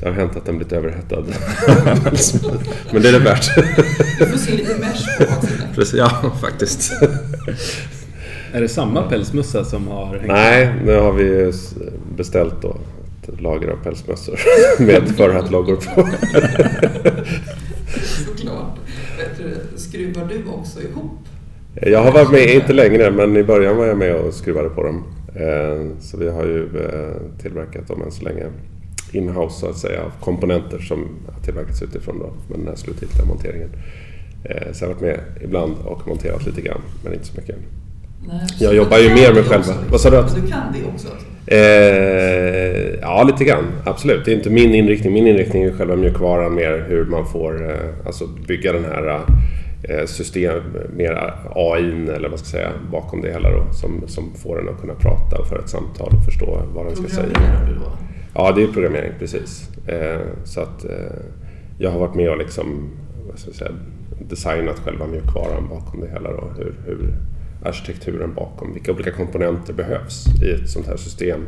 det 0.00 0.06
har 0.06 0.12
hänt 0.12 0.36
att 0.36 0.46
den 0.46 0.56
blivit 0.56 0.72
överhettad. 0.72 1.24
Men 2.92 3.02
det 3.02 3.08
är 3.08 3.12
det 3.12 3.18
värt. 3.18 3.56
Du 4.18 4.26
får 4.26 4.38
se 4.38 4.52
lite 4.52 4.78
mesh 4.78 5.18
på 5.74 5.82
Ja, 5.96 6.36
faktiskt. 6.40 6.92
Är 8.52 8.60
det 8.60 8.68
samma 8.68 9.02
pälsmössa 9.02 9.64
som 9.64 9.88
har 9.88 10.06
hängt 10.06 10.26
Nej, 10.26 10.74
nu 10.84 10.96
har 10.96 11.12
vi 11.12 11.52
beställt 12.16 12.62
då 12.62 12.76
ett 13.22 13.40
lager 13.40 13.68
av 13.68 13.76
pälsmössor 13.76 14.38
med 14.86 15.08
förhatt-loggor 15.08 15.76
på. 15.76 16.08
Såklart. 18.26 18.78
Skruvar 19.76 20.28
du 20.28 20.50
också 20.50 20.80
ihop? 20.80 21.10
Jag 21.74 22.02
har 22.02 22.12
varit 22.12 22.30
med, 22.30 22.54
inte 22.54 22.72
längre, 22.72 23.10
men 23.10 23.36
i 23.36 23.42
början 23.42 23.76
var 23.76 23.86
jag 23.86 23.98
med 23.98 24.14
och 24.14 24.34
skruvade 24.34 24.68
på 24.68 24.82
dem. 24.82 25.04
Eh, 25.34 26.00
så 26.00 26.16
vi 26.16 26.30
har 26.30 26.44
ju 26.44 26.62
eh, 26.62 27.40
tillverkat 27.42 27.88
dem 27.88 28.02
än 28.02 28.12
så 28.12 28.24
länge 28.24 28.46
inhouse 29.12 29.60
så 29.60 29.66
att 29.66 29.78
säga, 29.78 30.02
av 30.02 30.12
komponenter 30.24 30.78
som 30.78 31.08
har 31.34 31.42
tillverkats 31.42 31.82
utifrån 31.82 32.18
då, 32.18 32.32
med 32.48 32.58
den 32.58 32.68
här 32.68 32.76
slutgiltiga 32.76 33.24
monteringen. 33.24 33.70
Eh, 34.44 34.72
så 34.72 34.84
jag 34.84 34.88
har 34.88 34.94
varit 34.94 35.02
med 35.02 35.20
ibland 35.44 35.74
och 35.84 36.08
monterat 36.08 36.46
lite 36.46 36.60
grann, 36.60 36.80
men 37.04 37.12
inte 37.12 37.26
så 37.26 37.36
mycket. 37.36 37.56
Nej, 38.20 38.40
jag 38.58 38.74
jobbar 38.74 38.98
ju 38.98 39.08
mer 39.14 39.34
med 39.34 39.44
själva... 39.44 39.72
Vad 39.90 40.00
sa 40.00 40.10
du? 40.10 40.40
Du 40.40 40.50
kan 40.50 40.72
det 40.72 40.84
också? 40.94 41.08
Eh, 41.46 43.00
ja, 43.00 43.22
lite 43.22 43.44
grann. 43.44 43.64
Absolut. 43.84 44.24
Det 44.24 44.32
är 44.32 44.36
inte 44.36 44.50
min 44.50 44.74
inriktning. 44.74 45.12
Min 45.12 45.26
inriktning 45.26 45.62
är 45.62 45.72
själva 45.72 45.96
mjukvaran 45.96 46.54
mer 46.54 46.84
hur 46.88 47.04
man 47.04 47.26
får 47.26 47.70
eh, 47.70 48.06
alltså 48.06 48.26
bygga 48.26 48.72
den 48.72 48.84
här 48.84 49.20
eh, 49.82 50.06
system, 50.06 50.62
mer 50.96 51.34
AI 51.54 52.08
eller 52.08 52.28
vad 52.28 52.38
ska 52.38 52.58
jag 52.58 52.66
säga, 52.66 52.70
bakom 52.92 53.20
det 53.22 53.32
hela 53.32 53.50
då, 53.50 53.72
som, 53.72 54.02
som 54.06 54.34
får 54.34 54.56
den 54.56 54.68
att 54.68 54.80
kunna 54.80 54.94
prata 54.94 55.38
och 55.38 55.48
föra 55.48 55.58
ett 55.58 55.68
samtal 55.68 56.12
och 56.18 56.24
förstå 56.24 56.62
vad 56.74 56.86
den 56.86 56.96
ska 56.96 57.08
säga. 57.08 57.28
du 57.68 57.74
då? 57.74 57.92
Ja, 58.34 58.52
det 58.52 58.62
är 58.62 58.66
programmering, 58.66 59.12
precis. 59.18 59.70
Eh, 59.86 60.20
så 60.44 60.60
att 60.60 60.84
eh, 60.84 60.90
jag 61.78 61.90
har 61.90 61.98
varit 61.98 62.14
med 62.14 62.30
och 62.30 62.38
liksom, 62.38 62.90
vad 63.28 63.38
ska 63.38 63.50
jag 63.50 63.56
säga, 63.56 63.72
designat 64.28 64.78
själva 64.84 65.06
mjukvaran 65.06 65.68
bakom 65.68 66.00
det 66.00 66.08
hela 66.12 66.30
då. 66.30 66.50
Hur, 66.56 66.74
hur 66.86 67.14
arkitekturen 67.62 68.34
bakom, 68.34 68.72
vilka 68.72 68.92
olika 68.92 69.10
komponenter 69.10 69.72
behövs 69.72 70.26
i 70.42 70.50
ett 70.50 70.70
sånt 70.70 70.86
här 70.86 70.96
system. 70.96 71.40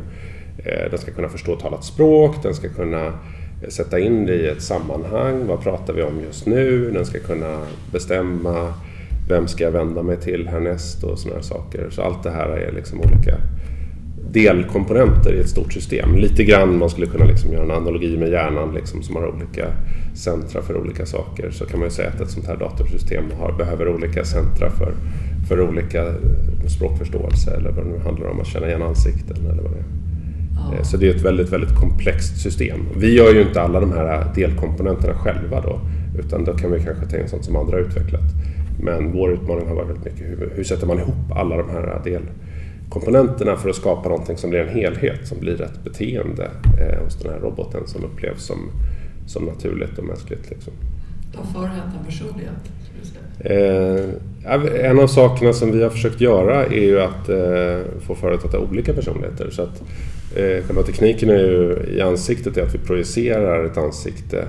Eh, 0.57 0.89
den 0.89 0.99
ska 0.99 1.11
kunna 1.11 1.29
förstå 1.29 1.55
talat 1.55 1.83
språk, 1.83 2.43
den 2.43 2.53
ska 2.53 2.69
kunna 2.69 3.05
eh, 3.05 3.69
sätta 3.69 3.99
in 3.99 4.25
det 4.25 4.35
i 4.35 4.47
ett 4.47 4.61
sammanhang. 4.61 5.47
Vad 5.47 5.63
pratar 5.63 5.93
vi 5.93 6.03
om 6.03 6.19
just 6.25 6.45
nu? 6.45 6.91
Den 6.91 7.05
ska 7.05 7.19
kunna 7.19 7.59
bestämma 7.91 8.73
vem 9.29 9.47
ska 9.47 9.63
jag 9.63 9.71
vända 9.71 10.03
mig 10.03 10.17
till 10.17 10.47
härnäst 10.47 11.03
och 11.03 11.19
sådana 11.19 11.35
här 11.35 11.43
saker. 11.43 11.89
Så 11.89 12.01
allt 12.01 12.23
det 12.23 12.31
här 12.31 12.49
är 12.49 12.71
liksom 12.71 12.99
olika 12.99 13.37
delkomponenter 14.31 15.33
i 15.33 15.39
ett 15.39 15.49
stort 15.49 15.73
system. 15.73 16.15
Lite 16.15 16.43
grann 16.43 16.77
man 16.77 16.89
skulle 16.89 17.07
kunna 17.07 17.25
liksom 17.25 17.53
göra 17.53 17.63
en 17.63 17.71
analogi 17.71 18.17
med 18.17 18.29
hjärnan 18.29 18.73
liksom, 18.73 19.03
som 19.03 19.15
har 19.15 19.27
olika 19.27 19.65
centra 20.15 20.61
för 20.61 20.77
olika 20.77 21.05
saker. 21.05 21.51
Så 21.51 21.65
kan 21.65 21.79
man 21.79 21.87
ju 21.87 21.91
säga 21.91 22.09
att 22.09 22.21
ett 22.21 22.29
sånt 22.29 22.47
här 22.47 22.57
datorsystem 22.57 23.23
har, 23.39 23.51
behöver 23.51 23.87
olika 23.87 24.25
centra 24.25 24.69
för 24.69 24.93
för 25.53 25.61
olika 25.61 26.13
språkförståelse 26.67 27.51
eller 27.51 27.71
vad 27.71 27.85
det 27.85 27.89
nu 27.89 27.99
handlar 27.99 28.27
om, 28.27 28.39
att 28.39 28.47
känna 28.47 28.67
igen 28.67 28.81
ansikten 28.81 29.37
eller 29.37 29.63
vad 29.63 29.71
det 29.71 29.77
är. 29.77 29.85
Ja. 30.77 30.83
Så 30.83 30.97
det 30.97 31.09
är 31.09 31.15
ett 31.15 31.21
väldigt, 31.21 31.49
väldigt 31.49 31.75
komplext 31.75 32.41
system. 32.41 32.79
Vi 32.97 33.13
gör 33.13 33.33
ju 33.33 33.41
inte 33.41 33.61
alla 33.61 33.79
de 33.79 33.91
här 33.91 34.25
delkomponenterna 34.35 35.13
själva 35.13 35.61
då, 35.61 35.79
utan 36.19 36.45
då 36.45 36.53
kan 36.53 36.71
vi 36.71 36.79
kanske 36.79 37.05
ta 37.05 37.17
in 37.17 37.27
sånt 37.27 37.45
som 37.45 37.55
andra 37.55 37.77
har 37.77 37.81
utvecklat. 37.81 38.21
Men 38.79 39.11
vår 39.11 39.31
utmaning 39.31 39.67
har 39.67 39.75
varit 39.75 39.89
väldigt 39.89 40.05
mycket 40.05 40.27
hur, 40.27 40.53
hur 40.55 40.63
sätter 40.63 40.87
man 40.87 40.99
ihop 40.99 41.31
alla 41.35 41.57
de 41.57 41.69
här 41.69 42.01
delkomponenterna 42.03 43.55
för 43.55 43.69
att 43.69 43.75
skapa 43.75 44.09
någonting 44.09 44.37
som 44.37 44.49
blir 44.49 44.59
en 44.59 44.69
helhet, 44.69 45.27
som 45.27 45.39
blir 45.39 45.61
ett 45.61 45.83
beteende 45.83 46.51
eh, 46.79 47.03
hos 47.03 47.15
den 47.15 47.33
här 47.33 47.39
roboten 47.39 47.87
som 47.87 48.03
upplevs 48.03 48.43
som, 48.43 48.57
som 49.27 49.45
naturligt 49.45 49.97
och 49.97 50.05
mänskligt. 50.05 50.49
Liksom. 50.49 50.73
Vad 51.37 51.47
för 51.47 51.65
en 51.65 52.05
personlighet? 52.05 52.71
Eh, 53.43 54.05
en 54.89 54.99
av 54.99 55.07
sakerna 55.07 55.53
som 55.53 55.71
vi 55.71 55.83
har 55.83 55.89
försökt 55.89 56.21
göra 56.21 56.65
är 56.65 56.83
ju 56.83 56.99
att 56.99 57.29
eh, 57.29 57.79
få 57.99 58.15
företag 58.15 58.47
att 58.47 58.53
ha 58.53 58.59
olika 58.59 58.93
personligheter. 58.93 59.49
Så 59.49 59.61
att, 59.61 59.81
eh, 60.35 60.65
själva 60.65 60.83
tekniken 60.83 61.29
är 61.29 61.39
ju, 61.39 61.85
i 61.97 62.01
ansiktet 62.01 62.57
är 62.57 62.63
att 62.63 62.75
vi 62.75 62.79
projicerar 62.79 63.65
ett 63.65 63.77
ansikte 63.77 64.45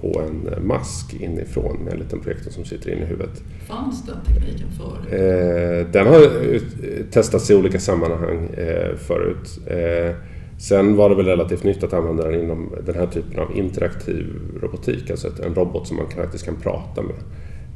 på 0.00 0.22
en 0.28 0.66
mask 0.66 1.14
inifrån 1.20 1.76
med 1.84 1.92
en 1.92 1.98
liten 1.98 2.20
projektor 2.20 2.50
som 2.50 2.64
sitter 2.64 2.90
inne 2.90 3.02
i 3.02 3.04
huvudet. 3.04 3.42
Fanns 3.68 4.06
den 4.06 4.16
tekniken 4.26 4.68
förut? 4.78 5.92
Den 5.92 6.06
har 6.06 6.20
testats 7.10 7.50
i 7.50 7.54
olika 7.54 7.80
sammanhang 7.80 8.48
förut. 8.96 9.58
Sen 10.58 10.96
var 10.96 11.08
det 11.08 11.14
väl 11.14 11.26
relativt 11.26 11.64
nytt 11.64 11.84
att 11.84 11.92
använda 11.92 12.24
den 12.24 12.40
inom 12.40 12.72
den 12.86 12.94
här 12.94 13.06
typen 13.06 13.38
av 13.38 13.56
interaktiv 13.56 14.26
robotik, 14.62 15.10
alltså 15.10 15.28
en 15.46 15.54
robot 15.54 15.86
som 15.86 15.96
man 15.96 16.10
faktiskt 16.10 16.44
kan 16.44 16.56
prata 16.56 17.02
med. 17.02 17.16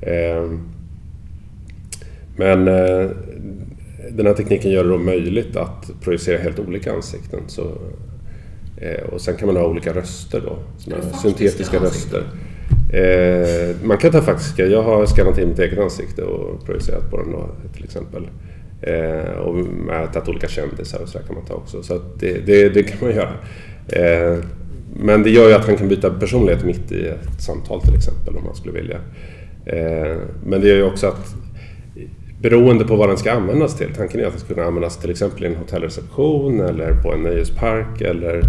Ehm, 0.03 0.61
men 2.37 2.69
eh, 2.69 3.11
den 4.11 4.27
här 4.27 4.35
tekniken 4.35 4.71
gör 4.71 4.85
det 4.85 4.91
då 4.91 4.99
möjligt 4.99 5.57
att 5.57 5.91
projicera 6.01 6.39
helt 6.39 6.59
olika 6.59 6.93
ansikten. 6.93 7.41
Så, 7.47 7.63
eh, 8.77 9.03
och 9.13 9.21
sen 9.21 9.37
kan 9.37 9.47
man 9.47 9.57
ha 9.57 9.67
olika 9.67 9.95
röster 9.95 10.41
då, 10.41 10.59
syntetiska 11.23 11.79
röster. 11.79 12.25
Eh, 12.93 13.77
man 13.83 13.99
kan 13.99 14.11
ta 14.11 14.23
faktiska, 14.23 14.67
jag 14.67 14.83
har 14.83 15.07
skannat 15.07 15.39
in 15.39 15.49
mitt 15.49 15.59
eget 15.59 15.79
ansikte 15.79 16.23
och 16.23 16.67
projicerat 16.67 17.11
på 17.11 17.17
den 17.17 17.33
då, 17.33 17.49
till 17.75 17.85
exempel. 17.85 18.27
Eh, 18.83 19.33
och 19.33 19.55
mätat 19.87 20.29
olika 20.29 20.49
kändisar 20.49 21.01
och 21.03 21.09
sådär 21.09 21.27
kan 21.27 21.35
man 21.35 21.45
ta 21.45 21.55
också. 21.55 21.83
Så 21.83 22.01
det, 22.19 22.47
det, 22.47 22.69
det, 22.69 22.83
kan 22.83 22.99
man 23.01 23.17
göra. 23.17 23.33
Eh, 23.89 24.39
men 24.97 25.23
det 25.23 25.31
gör 25.31 25.49
ju 25.49 25.55
att 25.55 25.67
han 25.67 25.77
kan 25.77 25.89
byta 25.89 26.11
personlighet 26.11 26.65
mitt 26.65 26.93
i 26.93 27.07
ett 27.07 27.43
samtal 27.43 27.81
till 27.81 27.95
exempel 27.95 28.37
om 28.37 28.45
man 28.45 28.55
skulle 28.55 28.81
vilja. 28.81 29.01
Eh, 29.67 30.17
men 30.45 30.61
det 30.61 30.69
gör 30.69 30.77
ju 30.77 30.83
också 30.83 31.07
att 31.07 31.35
beroende 32.43 32.85
på 32.85 32.97
vad 32.97 33.09
den 33.09 33.17
ska 33.17 33.33
användas 33.33 33.77
till. 33.77 33.95
Tanken 33.95 34.21
är 34.21 34.25
att 34.25 34.33
den 34.33 34.41
ska 34.41 34.55
kunna 34.55 34.67
användas 34.67 34.99
till 34.99 35.11
exempel 35.11 35.45
i 35.45 35.47
en 35.47 35.57
hotellreception 35.57 36.61
eller 36.61 37.03
på 37.03 37.13
en 37.13 37.23
nöjespark 37.23 38.01
eller 38.01 38.43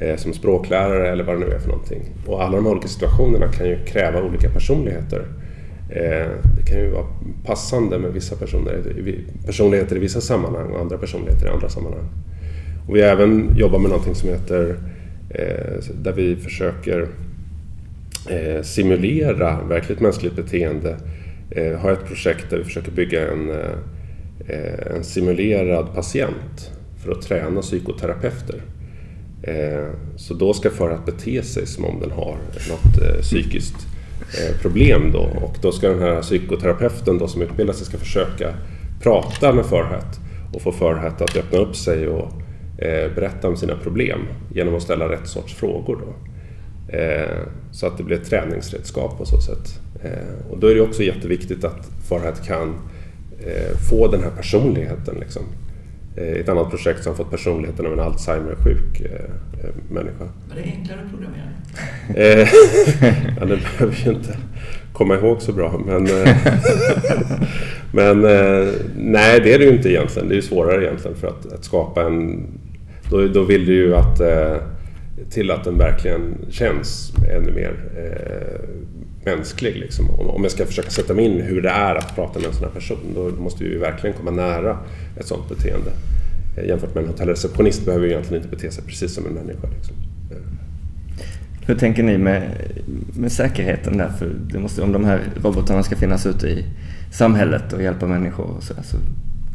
eh, 0.00 0.16
som 0.16 0.32
språklärare 0.32 1.10
eller 1.10 1.24
vad 1.24 1.34
det 1.34 1.46
nu 1.46 1.52
är 1.52 1.58
för 1.58 1.68
någonting. 1.68 2.02
Och 2.26 2.42
alla 2.42 2.56
de 2.56 2.64
här 2.64 2.72
olika 2.72 2.88
situationerna 2.88 3.52
kan 3.52 3.66
ju 3.66 3.84
kräva 3.84 4.22
olika 4.22 4.48
personligheter. 4.50 5.24
Eh, 5.90 6.28
det 6.56 6.62
kan 6.66 6.78
ju 6.78 6.90
vara 6.90 7.06
passande 7.44 7.98
med 7.98 8.12
vissa 8.12 8.36
personer, 8.36 8.82
personligheter 9.46 9.96
i 9.96 9.98
vissa 9.98 10.20
sammanhang 10.20 10.70
och 10.70 10.80
andra 10.80 10.98
personligheter 10.98 11.46
i 11.46 11.50
andra 11.50 11.68
sammanhang. 11.68 12.08
Och 12.88 12.96
vi 12.96 13.02
har 13.02 13.08
även 13.08 13.56
jobbat 13.56 13.80
med 13.80 13.90
någonting 13.90 14.14
som 14.14 14.28
heter 14.28 14.76
eh, 15.30 15.84
där 16.02 16.12
vi 16.12 16.36
försöker 16.36 17.08
Eh, 18.30 18.62
simulera 18.62 19.62
verkligt 19.68 20.00
mänskligt 20.00 20.36
beteende 20.36 20.96
eh, 21.50 21.78
har 21.78 21.92
ett 21.92 22.06
projekt 22.06 22.50
där 22.50 22.58
vi 22.58 22.64
försöker 22.64 22.90
bygga 22.90 23.32
en, 23.32 23.50
eh, 23.50 24.96
en 24.96 25.04
simulerad 25.04 25.94
patient 25.94 26.70
för 27.04 27.12
att 27.12 27.22
träna 27.22 27.60
psykoterapeuter. 27.60 28.62
Eh, 29.42 29.88
så 30.16 30.34
då 30.34 30.52
ska 30.52 30.70
föraren 30.70 31.04
bete 31.06 31.42
sig 31.42 31.66
som 31.66 31.84
om 31.84 32.00
den 32.00 32.10
har 32.10 32.36
något 32.70 33.02
eh, 33.02 33.20
psykiskt 33.20 33.86
eh, 34.18 34.60
problem 34.62 35.10
då 35.12 35.28
och 35.42 35.56
då 35.62 35.72
ska 35.72 35.88
den 35.88 36.02
här 36.02 36.22
psykoterapeuten 36.22 37.18
då 37.18 37.28
som 37.28 37.42
utbildar 37.42 37.74
sig 37.74 37.86
ska 37.86 37.98
försöka 37.98 38.54
prata 39.02 39.52
med 39.52 39.66
Förhat 39.66 40.20
och 40.52 40.62
få 40.62 40.72
Förhat 40.72 41.22
att 41.22 41.36
öppna 41.36 41.58
upp 41.58 41.76
sig 41.76 42.08
och 42.08 42.32
eh, 42.78 43.14
berätta 43.14 43.48
om 43.48 43.56
sina 43.56 43.76
problem 43.76 44.20
genom 44.54 44.74
att 44.74 44.82
ställa 44.82 45.08
rätt 45.08 45.28
sorts 45.28 45.54
frågor. 45.54 45.98
Då. 46.06 46.33
Eh, 46.88 47.38
så 47.70 47.86
att 47.86 47.96
det 47.96 48.02
blir 48.02 48.16
ett 48.16 48.30
träningsredskap 48.30 49.18
på 49.18 49.24
så 49.24 49.40
sätt. 49.40 49.80
Eh, 50.02 50.50
och 50.50 50.58
då 50.58 50.66
är 50.66 50.74
det 50.74 50.80
också 50.80 51.02
jätteviktigt 51.02 51.64
att 51.64 51.90
Farhat 52.08 52.46
kan 52.46 52.74
eh, 53.46 53.76
få 53.90 54.08
den 54.08 54.22
här 54.22 54.30
personligheten. 54.30 55.16
Liksom. 55.20 55.42
Ett 56.16 56.48
annat 56.48 56.70
projekt 56.70 57.04
som 57.04 57.16
fått 57.16 57.30
personligheten 57.30 57.86
av 57.86 57.92
en 57.92 58.00
Alzheimer-sjuk 58.00 59.02
människa. 59.90 60.24
Var 60.48 60.56
det 60.56 60.62
enklare 60.62 61.00
att 61.00 61.10
programmera? 61.10 61.50
ja, 63.40 63.46
det 63.46 63.56
behöver 63.56 64.04
ju 64.04 64.10
inte 64.10 64.36
komma 64.92 65.14
ihåg 65.14 65.42
så 65.42 65.52
bra. 65.52 65.80
Men, 65.86 66.04
men 67.92 68.20
nej, 68.96 69.40
det 69.40 69.54
är 69.54 69.58
det 69.58 69.64
ju 69.64 69.70
inte 69.70 69.90
egentligen. 69.90 70.28
Det 70.28 70.34
är 70.34 70.36
ju 70.36 70.42
svårare 70.42 70.84
egentligen 70.84 71.16
för 71.16 71.28
att, 71.28 71.52
att 71.52 71.64
skapa 71.64 72.02
en... 72.02 72.46
Då, 73.10 73.28
då 73.28 73.42
vill 73.42 73.66
du 73.66 73.74
ju 73.74 73.96
att 73.96 74.20
till 75.30 75.50
att 75.50 75.64
den 75.64 75.78
verkligen 75.78 76.36
känns 76.50 77.12
ännu 77.30 77.52
mer 77.52 77.74
eh, 77.96 78.68
mänsklig. 79.24 79.76
Liksom. 79.76 80.10
Om 80.10 80.42
jag 80.42 80.52
ska 80.52 80.66
försöka 80.66 80.90
sätta 80.90 81.14
mig 81.14 81.24
in 81.24 81.40
hur 81.40 81.62
det 81.62 81.70
är 81.70 81.94
att 81.94 82.14
prata 82.14 82.38
med 82.38 82.48
en 82.48 82.54
sån 82.54 82.64
här 82.64 82.74
person, 82.74 82.98
då 83.14 83.42
måste 83.42 83.64
vi 83.64 83.76
verkligen 83.76 84.16
komma 84.16 84.30
nära 84.30 84.78
ett 85.16 85.26
sånt 85.26 85.48
beteende. 85.48 85.90
Eh, 86.56 86.68
jämfört 86.68 86.94
med 86.94 87.04
en 87.04 87.10
hotellreceptionist 87.10 87.84
behöver 87.84 88.06
ju 88.06 88.12
egentligen 88.12 88.44
inte 88.44 88.56
bete 88.56 88.70
sig 88.70 88.84
precis 88.84 89.14
som 89.14 89.26
en 89.26 89.32
människa. 89.32 89.68
Liksom. 89.76 89.96
Eh. 90.30 90.36
Hur 91.66 91.74
tänker 91.74 92.02
ni 92.02 92.18
med, 92.18 92.50
med 93.12 93.32
säkerheten 93.32 93.98
där? 93.98 94.08
För 94.08 94.30
det 94.52 94.58
måste, 94.58 94.82
om 94.82 94.92
de 94.92 95.04
här 95.04 95.20
robotarna 95.42 95.82
ska 95.82 95.96
finnas 95.96 96.26
ute 96.26 96.48
i 96.48 96.64
samhället 97.12 97.72
och 97.72 97.82
hjälpa 97.82 98.06
människor 98.06 98.44
och 98.44 98.62
så, 98.62 98.74
så 98.74 98.96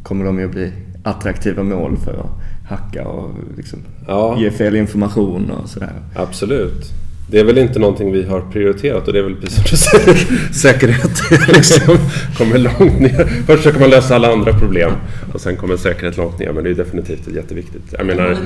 kommer 0.03 0.25
de 0.25 0.39
ju 0.39 0.45
att 0.45 0.51
bli 0.51 0.71
attraktiva 1.03 1.63
mål 1.63 1.97
för 1.97 2.13
att 2.13 2.58
hacka 2.69 3.07
och 3.07 3.31
liksom 3.57 3.79
ja. 4.07 4.37
ge 4.39 4.51
fel 4.51 4.75
information 4.75 5.51
och 5.51 5.69
sådär. 5.69 5.93
Absolut. 6.15 6.93
Det 7.31 7.39
är 7.39 7.43
väl 7.43 7.57
inte 7.57 7.79
någonting 7.79 8.11
vi 8.11 8.23
har 8.23 8.41
prioriterat 8.41 9.07
och 9.07 9.13
det 9.13 9.19
är 9.19 9.23
väl 9.23 9.35
precis 9.35 9.55
som 9.55 9.63
du 9.71 9.77
säger, 9.77 10.53
säkerhet 10.53 11.11
liksom, 11.47 11.97
kommer 12.37 12.57
långt 12.57 12.99
ner. 12.99 13.25
Först 13.45 13.57
försöker 13.57 13.79
man 13.79 13.89
lösa 13.89 14.15
alla 14.15 14.31
andra 14.31 14.53
problem 14.53 14.91
och 15.33 15.41
sen 15.41 15.55
kommer 15.57 15.77
säkerhet 15.77 16.17
långt 16.17 16.39
ner 16.39 16.51
men 16.51 16.63
det 16.63 16.69
är 16.69 16.73
definitivt 16.73 17.27
jätteviktigt. 17.35 17.93
Jag 17.97 18.05
menar, 18.05 18.37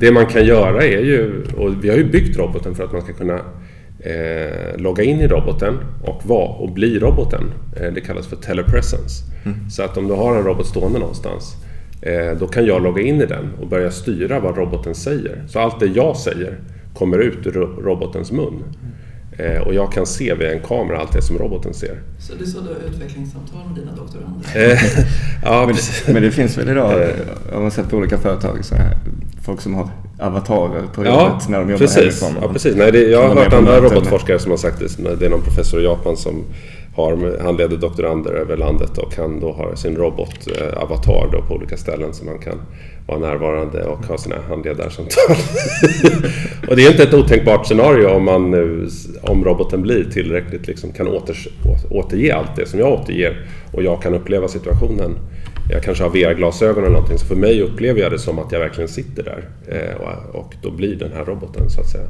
det 0.00 0.12
man 0.12 0.26
kan 0.26 0.44
göra 0.44 0.82
är 0.82 1.00
ju, 1.00 1.44
och 1.56 1.84
vi 1.84 1.88
har 1.88 1.96
ju 1.96 2.04
byggt 2.04 2.38
roboten 2.38 2.74
för 2.74 2.84
att 2.84 2.92
man 2.92 3.02
ska 3.02 3.12
kunna 3.12 3.40
eh, 4.00 4.76
logga 4.76 5.04
in 5.04 5.20
i 5.20 5.26
roboten 5.26 5.78
och 6.02 6.22
vara 6.26 6.48
och 6.48 6.72
bli 6.72 6.98
roboten. 6.98 7.52
Eh, 7.76 7.92
det 7.92 8.00
kallas 8.00 8.26
för 8.26 8.36
telepresence. 8.36 9.24
Mm. 9.44 9.70
Så 9.70 9.82
att 9.82 9.96
om 9.96 10.08
du 10.08 10.14
har 10.14 10.36
en 10.36 10.44
robot 10.44 10.66
stående 10.66 10.98
någonstans 10.98 11.56
då 12.38 12.46
kan 12.46 12.66
jag 12.66 12.82
logga 12.82 13.02
in 13.02 13.20
i 13.20 13.26
den 13.26 13.50
och 13.60 13.68
börja 13.68 13.90
styra 13.90 14.40
vad 14.40 14.56
roboten 14.56 14.94
säger. 14.94 15.44
Så 15.48 15.60
allt 15.60 15.80
det 15.80 15.86
jag 15.86 16.16
säger 16.16 16.58
kommer 16.94 17.18
ut 17.18 17.46
ur 17.46 17.52
robotens 17.82 18.32
mun. 18.32 18.62
Eh, 19.38 19.60
och 19.60 19.74
jag 19.74 19.92
kan 19.92 20.06
se 20.06 20.34
via 20.34 20.52
en 20.52 20.60
kamera 20.60 20.98
allt 20.98 21.12
det 21.12 21.22
som 21.22 21.38
roboten 21.38 21.74
ser. 21.74 22.00
Så 22.18 22.34
det 22.34 22.44
är 22.44 22.46
så 22.46 22.60
du 22.60 22.68
har 22.68 22.94
utvecklingssamtal 22.94 23.60
med 23.66 23.84
dina 23.84 23.96
doktorander? 23.96 24.72
Eh, 24.72 24.78
ja, 25.44 25.66
men, 25.66 25.74
det, 25.76 26.12
men 26.12 26.22
det 26.22 26.30
finns 26.30 26.58
väl 26.58 26.68
idag, 26.68 27.02
eh. 27.02 27.08
har 27.52 27.60
man 27.60 27.70
sett 27.70 27.90
på 27.90 27.96
olika 27.96 28.18
företag, 28.18 28.64
så 28.64 28.74
här, 28.74 28.96
folk 29.42 29.60
som 29.60 29.74
har 29.74 29.88
avatarer 30.18 30.82
på 30.94 31.04
jobbet 31.04 31.12
ja, 31.16 31.40
när 31.48 31.58
de 31.58 31.70
jobbar 31.70 31.78
precis. 31.78 32.22
hemifrån. 32.22 32.42
Ja, 32.42 32.52
precis. 32.52 32.76
Nej, 32.76 32.92
det, 32.92 33.02
jag 33.02 33.28
har 33.28 33.34
hört 33.34 33.52
andra 33.52 33.80
robotforskare 33.80 34.38
som 34.38 34.50
har 34.50 34.58
sagt 34.58 34.78
det. 34.78 35.16
Det 35.18 35.26
är 35.26 35.30
någon 35.30 35.42
professor 35.42 35.80
i 35.80 35.84
Japan 35.84 36.16
som 36.16 36.44
har, 36.96 37.42
han 37.42 37.56
leder 37.56 37.76
doktorander 37.76 38.32
över 38.32 38.56
landet 38.56 38.98
och 38.98 39.16
han 39.16 39.40
då 39.40 39.52
har 39.52 39.74
sin 39.74 39.96
robot-avatar 39.96 41.28
då 41.32 41.42
på 41.42 41.54
olika 41.54 41.76
ställen 41.76 42.12
som 42.12 42.26
man 42.26 42.38
kan 42.38 42.60
vara 43.06 43.18
närvarande 43.18 43.84
och 43.84 44.06
ha 44.06 44.18
sina 44.18 44.36
handledarsamtal. 44.48 45.36
och 46.68 46.76
det 46.76 46.86
är 46.86 46.90
inte 46.90 47.02
ett 47.02 47.14
otänkbart 47.14 47.66
scenario 47.66 48.06
om, 48.06 48.24
man 48.24 48.50
nu, 48.50 48.88
om 49.22 49.44
roboten 49.44 49.82
blir 49.82 50.04
tillräckligt, 50.04 50.66
liksom 50.66 50.92
kan 50.92 51.08
åter, 51.08 51.36
återge 51.90 52.34
allt 52.34 52.56
det 52.56 52.66
som 52.66 52.80
jag 52.80 52.92
återger 52.92 53.46
och 53.72 53.82
jag 53.82 54.02
kan 54.02 54.14
uppleva 54.14 54.48
situationen. 54.48 55.18
Jag 55.70 55.82
kanske 55.82 56.04
har 56.04 56.10
VR-glasögon 56.10 56.84
eller 56.84 56.92
någonting, 56.92 57.18
så 57.18 57.26
för 57.26 57.36
mig 57.36 57.62
upplever 57.62 58.00
jag 58.00 58.12
det 58.12 58.18
som 58.18 58.38
att 58.38 58.52
jag 58.52 58.60
verkligen 58.60 58.88
sitter 58.88 59.22
där 59.22 59.48
eh, 59.68 60.36
och 60.36 60.54
då 60.62 60.70
blir 60.70 60.96
den 60.96 61.12
här 61.12 61.24
roboten 61.24 61.70
så 61.70 61.80
att 61.80 61.90
säga. 61.90 62.08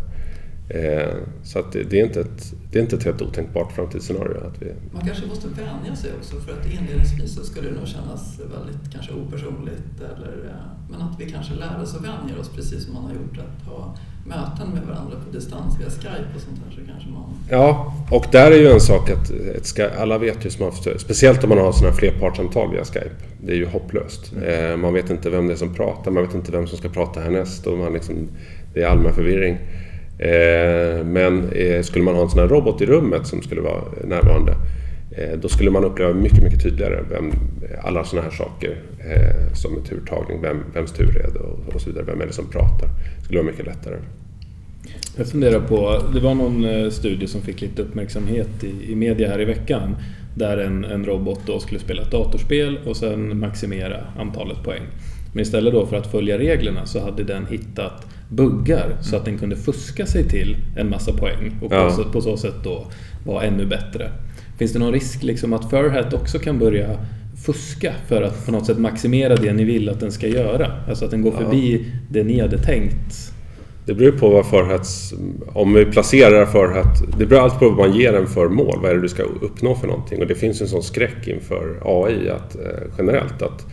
Eh, 0.68 1.14
så 1.42 1.58
att 1.58 1.72
det, 1.72 2.00
är 2.00 2.04
inte 2.04 2.20
ett, 2.20 2.54
det 2.70 2.78
är 2.78 2.82
inte 2.82 2.96
ett 2.96 3.04
helt 3.04 3.22
otänkbart 3.22 3.72
framtidsscenario. 3.72 4.36
Att 4.46 4.62
vi... 4.62 4.72
Man 4.92 5.06
kanske 5.06 5.26
måste 5.26 5.48
vänja 5.48 5.96
sig 5.96 6.10
också 6.18 6.36
för 6.36 6.52
att 6.52 6.66
inledningsvis 6.66 7.34
så 7.34 7.44
skulle 7.44 7.68
det 7.68 7.74
nog 7.74 7.88
kännas 7.88 8.40
väldigt 8.40 8.92
kanske 8.92 9.12
opersonligt. 9.12 9.96
Eller, 9.98 10.50
eh, 10.50 10.90
men 10.90 11.02
att 11.02 11.20
vi 11.20 11.30
kanske 11.30 11.54
lär 11.54 11.82
oss 11.82 11.96
och 11.96 12.04
vänjer 12.04 12.40
oss 12.40 12.48
precis 12.48 12.84
som 12.84 12.94
man 12.94 13.04
har 13.04 13.12
gjort 13.12 13.38
att 13.38 13.66
ha 13.72 13.96
möten 14.26 14.68
med 14.74 14.82
varandra 14.82 15.16
på 15.24 15.30
distans 15.36 15.80
via 15.80 15.90
Skype 15.90 16.30
och 16.34 16.40
sånt 16.40 16.60
där. 16.64 16.74
Så 16.76 16.90
kanske 16.90 17.08
man... 17.08 17.34
Ja, 17.50 17.94
och 18.10 18.26
där 18.32 18.50
är 18.50 18.56
ju 18.56 18.70
en 18.70 18.80
sak 18.80 19.10
att 19.10 19.30
ett, 19.30 19.98
alla 19.98 20.18
vet 20.18 20.46
ju 20.46 20.50
som 20.50 20.64
har, 20.64 20.98
speciellt 20.98 21.44
om 21.44 21.48
man 21.48 21.58
har 21.58 21.72
sådana 21.72 21.90
här 21.90 21.98
flerpartssamtal 21.98 22.72
via 22.72 22.84
Skype. 22.84 23.16
Det 23.42 23.52
är 23.52 23.56
ju 23.56 23.66
hopplöst. 23.66 24.32
Mm. 24.32 24.70
Eh, 24.70 24.76
man 24.76 24.94
vet 24.94 25.10
inte 25.10 25.30
vem 25.30 25.46
det 25.46 25.52
är 25.52 25.56
som 25.56 25.74
pratar, 25.74 26.10
man 26.10 26.22
vet 26.22 26.34
inte 26.34 26.52
vem 26.52 26.66
som 26.66 26.78
ska 26.78 26.88
prata 26.88 27.20
härnäst 27.20 27.66
och 27.66 27.78
man 27.78 27.92
liksom, 27.92 28.28
det 28.74 28.82
är 28.82 28.86
allmän 28.86 29.14
förvirring. 29.14 29.58
Eh, 30.18 31.04
men 31.04 31.48
eh, 31.52 31.82
skulle 31.82 32.04
man 32.04 32.14
ha 32.14 32.22
en 32.22 32.28
sån 32.28 32.38
här 32.38 32.48
robot 32.48 32.82
i 32.82 32.86
rummet 32.86 33.26
som 33.26 33.42
skulle 33.42 33.60
vara 33.60 33.82
närvarande 34.04 34.54
eh, 35.10 35.38
då 35.38 35.48
skulle 35.48 35.70
man 35.70 35.84
uppleva 35.84 36.14
mycket, 36.14 36.42
mycket 36.42 36.62
tydligare 36.62 37.04
vem, 37.10 37.32
alla 37.82 38.04
sådana 38.04 38.28
här 38.28 38.36
saker 38.36 38.76
som 39.54 39.76
en 39.76 39.82
turtagning, 39.82 40.42
vem, 40.42 40.64
vems 40.74 40.92
tur 40.92 41.16
är 41.16 41.32
det 41.32 41.38
och, 41.38 41.74
och 41.74 41.80
så 41.80 41.90
vidare, 41.90 42.04
vem 42.04 42.20
är 42.20 42.26
det 42.26 42.32
som 42.32 42.50
pratar. 42.50 42.88
Det 43.18 43.24
skulle 43.24 43.38
vara 43.38 43.50
mycket 43.50 43.66
lättare. 43.66 43.96
Jag 45.16 45.26
funderar 45.26 45.60
på, 45.60 46.02
det 46.14 46.20
var 46.20 46.34
någon 46.34 46.90
studie 46.90 47.26
som 47.26 47.40
fick 47.40 47.60
lite 47.60 47.82
uppmärksamhet 47.82 48.64
i, 48.64 48.92
i 48.92 48.94
media 48.94 49.28
här 49.28 49.40
i 49.40 49.44
veckan 49.44 49.96
där 50.34 50.58
en, 50.58 50.84
en 50.84 51.04
robot 51.04 51.40
då 51.46 51.60
skulle 51.60 51.80
spela 51.80 52.02
ett 52.02 52.10
datorspel 52.10 52.78
och 52.86 52.96
sen 52.96 53.38
maximera 53.38 54.04
antalet 54.18 54.62
poäng. 54.64 54.82
Men 55.32 55.42
istället 55.42 55.72
då 55.72 55.86
för 55.86 55.96
att 55.96 56.10
följa 56.10 56.38
reglerna 56.38 56.86
så 56.86 57.00
hade 57.00 57.24
den 57.24 57.46
hittat 57.46 58.06
buggar 58.28 58.96
så 59.00 59.16
att 59.16 59.24
den 59.24 59.38
kunde 59.38 59.56
fuska 59.56 60.06
sig 60.06 60.28
till 60.28 60.56
en 60.76 60.90
massa 60.90 61.12
poäng 61.12 61.58
och 61.62 61.72
ja. 61.72 61.98
på, 62.12 62.20
så 62.20 62.36
sätt 62.36 62.54
då 62.64 62.86
vara 63.26 63.42
ännu 63.42 63.66
bättre. 63.66 64.10
Finns 64.58 64.72
det 64.72 64.78
någon 64.78 64.92
risk 64.92 65.22
liksom 65.22 65.52
att 65.52 65.70
Furhat 65.70 66.12
också 66.12 66.38
kan 66.38 66.58
börja 66.58 66.98
fuska 67.44 67.92
för 68.08 68.22
att 68.22 68.46
på 68.46 68.52
något 68.52 68.66
sätt 68.66 68.78
maximera 68.78 69.36
det 69.36 69.52
ni 69.52 69.64
vill 69.64 69.88
att 69.88 70.00
den 70.00 70.12
ska 70.12 70.28
göra? 70.28 70.72
Alltså 70.88 71.04
att 71.04 71.10
den 71.10 71.22
går 71.22 71.32
förbi 71.32 71.86
det 72.10 72.24
ni 72.24 72.40
hade 72.40 72.58
tänkt? 72.58 73.32
Det 73.86 73.94
beror 73.94 74.12
på 74.12 74.30
vad 74.30 74.46
förhets... 74.46 75.14
Om 75.46 75.74
vi 75.74 75.84
placerar 75.84 76.46
förhet... 76.46 77.18
Det 77.18 77.26
beror 77.26 77.42
alltid 77.42 77.58
på 77.58 77.68
vad 77.68 77.88
man 77.88 77.98
ger 77.98 78.12
den 78.12 78.26
för 78.26 78.48
mål. 78.48 78.78
Vad 78.82 78.90
är 78.90 78.94
det 78.94 79.00
du 79.00 79.08
ska 79.08 79.22
uppnå 79.22 79.74
för 79.74 79.86
någonting? 79.86 80.20
Och 80.20 80.26
det 80.26 80.34
finns 80.34 80.60
en 80.60 80.68
sån 80.68 80.82
skräck 80.82 81.28
inför 81.28 81.80
AI 81.84 82.30
att, 82.30 82.56
eh, 82.56 82.62
generellt 82.98 83.42
att 83.42 83.66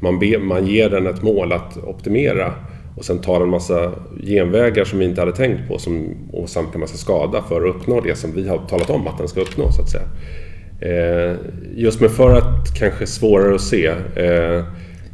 man, 0.00 0.18
be, 0.18 0.38
man 0.38 0.66
ger 0.66 0.90
den 0.90 1.06
ett 1.06 1.22
mål 1.22 1.52
att 1.52 1.76
optimera 1.76 2.54
och 2.98 3.04
sen 3.04 3.18
tar 3.18 3.40
en 3.40 3.48
massa 3.48 3.92
genvägar 4.22 4.84
som 4.84 4.98
vi 4.98 5.04
inte 5.04 5.20
hade 5.20 5.32
tänkt 5.32 5.68
på 5.68 5.78
som 5.78 6.16
åsamkar 6.32 6.78
massa 6.78 6.96
skada 6.96 7.42
för 7.48 7.68
att 7.68 7.76
uppnå 7.76 8.00
det 8.00 8.18
som 8.18 8.32
vi 8.32 8.48
har 8.48 8.58
talat 8.58 8.90
om 8.90 9.06
att 9.06 9.18
den 9.18 9.28
ska 9.28 9.40
uppnå 9.40 9.72
så 9.72 9.82
att 9.82 9.90
säga. 9.90 10.04
Eh, 10.80 11.36
just 11.76 12.00
med 12.00 12.10
för 12.10 12.36
att 12.36 12.78
kanske 12.78 13.06
svårare 13.06 13.54
att 13.54 13.60
se. 13.60 13.86
Eh, 14.16 14.64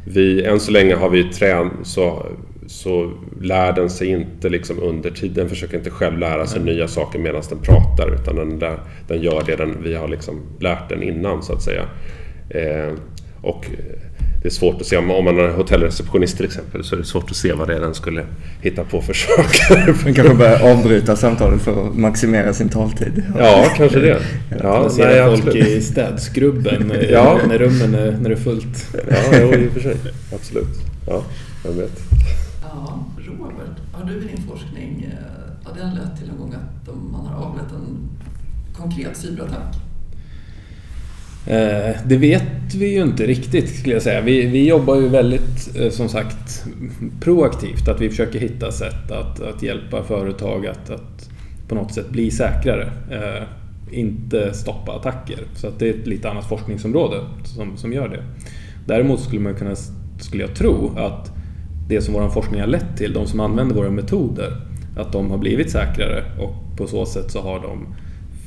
vi, 0.05 0.45
än 0.45 0.59
så 0.59 0.71
länge 0.71 0.95
har 0.95 1.09
vi 1.09 1.23
trän 1.23 1.69
så, 1.83 2.25
så 2.67 3.11
lär 3.41 3.73
den 3.73 3.89
sig 3.89 4.07
inte 4.07 4.49
liksom 4.49 4.79
under 4.79 5.09
tiden. 5.09 5.35
Den 5.35 5.49
försöker 5.49 5.77
inte 5.77 5.89
själv 5.89 6.17
lära 6.17 6.47
sig 6.47 6.61
nya 6.61 6.87
saker 6.87 7.19
medan 7.19 7.41
den 7.49 7.59
pratar 7.59 8.13
utan 8.13 8.35
den, 8.35 8.59
lär, 8.59 8.79
den 9.07 9.21
gör 9.21 9.43
det 9.45 9.55
den, 9.55 9.77
vi 9.83 9.95
har 9.95 10.07
liksom 10.07 10.41
lärt 10.59 10.89
den 10.89 11.03
innan 11.03 11.43
så 11.43 11.53
att 11.53 11.61
säga. 11.61 11.83
Eh, 12.49 12.93
och 13.41 13.65
det 14.45 14.49
är 14.49 14.51
svårt 14.51 14.81
att 14.81 14.87
se, 14.87 14.97
om 14.97 15.07
man 15.25 15.39
är 15.39 15.47
hotellreceptionist 15.49 16.37
till 16.37 16.45
exempel, 16.45 16.83
så 16.83 16.95
är 16.95 16.99
det 16.99 17.05
svårt 17.05 17.31
att 17.31 17.35
se 17.37 17.53
vad 17.53 17.67
det 17.67 17.75
är 17.75 17.79
den 17.79 17.93
skulle 17.93 18.25
hitta 18.61 18.83
på 18.83 19.01
för 19.01 19.13
saker. 19.13 19.95
Man 20.03 20.13
kanske 20.13 20.33
börjar 20.35 20.71
avbryta 20.71 21.15
samtalet 21.15 21.61
för 21.61 21.87
att 21.87 21.95
maximera 21.97 22.53
sin 22.53 22.69
taltid. 22.69 23.23
Ja, 23.39 23.65
kanske 23.77 23.99
det. 23.99 24.21
Ja, 24.49 24.79
Placera 24.81 25.07
nej, 25.09 25.25
folk 25.37 25.47
absolut. 25.47 25.67
i 25.67 25.81
städskrubben 25.81 26.91
Ja. 27.09 27.39
när 27.47 27.57
rummen 27.57 27.95
är, 27.95 28.11
när 28.11 28.29
det 28.29 28.35
är 28.35 28.39
fullt. 28.39 28.95
Ja, 29.09 29.15
jo, 29.41 29.53
i 29.53 29.67
och 29.67 29.71
för 29.71 29.79
sig. 29.79 29.95
Absolut. 30.33 30.77
Ja, 31.07 31.23
vem 31.63 31.77
vet. 31.77 31.99
Ja, 32.61 33.05
Robert, 33.27 33.77
har 33.93 34.09
du 34.09 34.15
i 34.17 34.19
din 34.19 34.43
forskning, 34.51 35.07
eh, 35.11 35.69
har 35.69 35.77
den 35.77 35.95
lett 35.95 36.17
till 36.19 36.27
någon 36.27 36.37
gång 36.39 36.53
att 36.53 36.85
de- 36.85 37.11
man 37.11 37.25
har 37.27 37.45
avlett 37.45 37.71
en 37.71 38.09
konkret 38.81 39.17
cyberattack? 39.17 39.75
Eh, 41.47 41.95
det 42.05 42.17
vet 42.17 42.75
vi 42.75 42.93
ju 42.93 43.01
inte 43.01 43.25
riktigt 43.25 43.75
skulle 43.75 43.93
jag 43.93 44.01
säga. 44.03 44.21
Vi, 44.21 44.45
vi 44.45 44.67
jobbar 44.67 44.95
ju 44.95 45.07
väldigt, 45.07 45.77
eh, 45.79 45.89
som 45.89 46.09
sagt, 46.09 46.65
proaktivt. 47.21 47.87
Att 47.87 48.01
vi 48.01 48.09
försöker 48.09 48.39
hitta 48.39 48.71
sätt 48.71 49.11
att, 49.11 49.41
att 49.41 49.63
hjälpa 49.63 50.03
företag 50.03 50.67
att, 50.67 50.89
att 50.89 51.29
på 51.67 51.75
något 51.75 51.93
sätt 51.93 52.09
bli 52.09 52.31
säkrare. 52.31 52.91
Eh, 53.11 53.43
Inte 53.91 54.53
stoppa 54.53 54.91
attacker. 54.91 55.39
Så 55.55 55.67
att 55.67 55.79
det 55.79 55.89
är 55.89 55.93
ett 55.93 56.07
lite 56.07 56.29
annat 56.29 56.49
forskningsområde 56.49 57.21
som, 57.43 57.77
som 57.77 57.93
gör 57.93 58.07
det. 58.09 58.23
Däremot 58.85 59.19
skulle 59.19 59.41
man 59.41 59.55
kunna, 59.55 59.75
skulle 60.19 60.43
jag 60.43 60.55
tro, 60.55 60.91
att 60.97 61.31
det 61.87 62.01
som 62.01 62.13
vår 62.13 62.29
forskning 62.29 62.59
har 62.59 62.67
lett 62.67 62.97
till, 62.97 63.13
de 63.13 63.27
som 63.27 63.39
använder 63.39 63.75
våra 63.75 63.91
metoder, 63.91 64.61
att 64.97 65.11
de 65.11 65.31
har 65.31 65.37
blivit 65.37 65.71
säkrare 65.71 66.23
och 66.39 66.77
på 66.77 66.87
så 66.87 67.05
sätt 67.05 67.31
så 67.31 67.41
har 67.41 67.59
de 67.59 67.95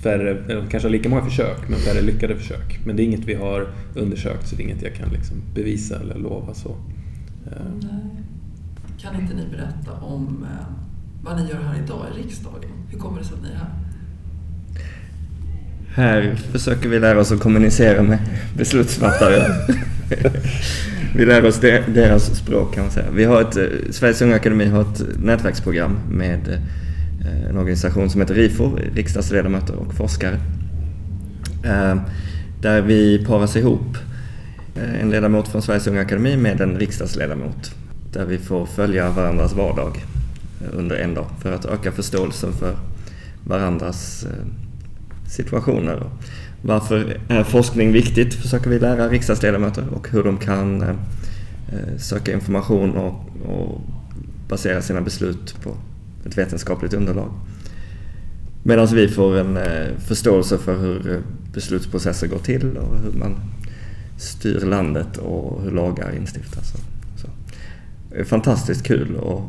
färre, 0.03 0.65
kanske 0.71 0.89
lika 0.89 1.09
många 1.09 1.25
försök, 1.25 1.69
men 1.69 1.79
färre 1.79 2.01
lyckade 2.01 2.37
försök. 2.37 2.81
Men 2.85 2.97
det 2.97 3.03
är 3.03 3.05
inget 3.05 3.25
vi 3.25 3.35
har 3.35 3.69
undersökt, 3.95 4.49
så 4.49 4.57
det 4.57 4.63
är 4.63 4.65
inget 4.65 4.83
jag 4.83 4.95
kan 4.95 5.09
liksom 5.09 5.37
bevisa 5.55 6.01
eller 6.01 6.19
lova. 6.19 6.55
så. 6.55 6.69
Eh, 7.47 7.53
Nej. 7.83 8.25
Kan 9.01 9.21
inte 9.21 9.35
ni 9.35 9.47
berätta 9.51 9.93
om 10.01 10.47
eh, 10.51 10.67
vad 11.25 11.37
ni 11.37 11.49
gör 11.49 11.61
här 11.61 11.83
idag 11.85 12.07
i 12.15 12.23
riksdagen? 12.23 12.71
Hur 12.91 12.99
kommer 12.99 13.19
det 13.19 13.25
sig 13.25 13.35
att 13.35 13.43
ni 13.43 13.49
är 13.49 13.55
här? 13.55 13.71
Här 15.95 16.35
försöker 16.35 16.89
vi 16.89 16.99
lära 16.99 17.21
oss 17.21 17.33
att 17.33 17.41
kommunicera 17.41 18.03
med 18.03 18.19
beslutsfattare. 18.57 19.43
vi 21.17 21.27
lär 21.27 21.47
oss 21.47 21.61
de, 21.61 21.81
deras 21.95 22.37
språk 22.37 22.75
kan 22.75 22.83
man 22.83 22.93
säga. 22.93 23.07
Vi 23.15 23.25
har 23.25 23.41
ett, 23.41 23.57
eh, 23.57 23.65
Sveriges 23.91 24.23
Unga 24.23 24.37
Akademi 24.37 24.67
har 24.67 24.83
ett 24.83 25.03
nätverksprogram 25.23 25.99
med 26.11 26.63
Eh, 27.25 27.51
en 27.51 27.57
organisation 27.57 28.11
som 28.11 28.21
heter 28.21 28.35
RIFO, 28.35 28.79
riksdagsledamöter 28.95 29.75
och 29.75 29.95
forskare. 29.95 30.41
Eh, 31.65 31.97
där 32.61 32.83
vi 32.83 33.25
paras 33.25 33.57
ihop, 33.57 33.97
eh, 34.77 35.01
en 35.01 35.11
ledamot 35.11 35.49
från 35.49 35.63
Sveriges 35.63 35.87
Unga 35.87 36.01
Akademi 36.01 36.37
med 36.37 36.61
en 36.61 36.79
riksdagsledamot. 36.79 37.75
Där 38.13 38.25
vi 38.25 38.39
får 38.39 38.67
följa 38.67 39.11
varandras 39.11 39.53
vardag 39.53 40.05
under 40.73 40.97
en 40.97 41.15
dag 41.15 41.27
för 41.41 41.53
att 41.53 41.65
öka 41.65 41.93
förståelsen 41.93 42.53
för 42.53 42.77
varandras 43.45 44.27
situationer. 45.29 46.03
Varför 46.63 47.21
är 47.29 47.45
forskning 47.45 47.93
viktigt 47.93 48.35
försöker 48.35 48.71
vi 48.71 48.79
lära 48.79 49.09
riksdagsledamöter 49.09 49.85
och 49.95 50.09
hur 50.09 50.25
de 50.25 50.37
kan 50.37 50.85
söka 51.99 52.33
information 52.33 52.97
och, 52.97 53.15
och 53.47 53.81
basera 54.49 54.83
sina 54.83 55.01
beslut 55.01 55.57
på 55.63 55.77
ett 56.27 56.39
vetenskapligt 56.39 56.95
underlag. 56.95 57.31
Medan 58.63 58.87
vi 58.87 59.09
får 59.09 59.37
en 59.37 59.57
eh, 59.57 59.99
förståelse 59.99 60.59
för 60.59 60.79
hur 60.79 61.13
eh, 61.13 61.21
beslutsprocesser 61.53 62.27
går 62.27 62.39
till 62.39 62.77
och 62.77 62.99
hur 62.99 63.19
man 63.19 63.37
styr 64.17 64.61
landet 64.61 65.17
och 65.17 65.63
hur 65.63 65.71
lagar 65.71 66.17
instiftas. 66.17 66.73
Så. 67.17 67.29
Det 68.11 68.21
är 68.21 68.25
fantastiskt 68.25 68.85
kul 68.85 69.17
att 69.17 69.43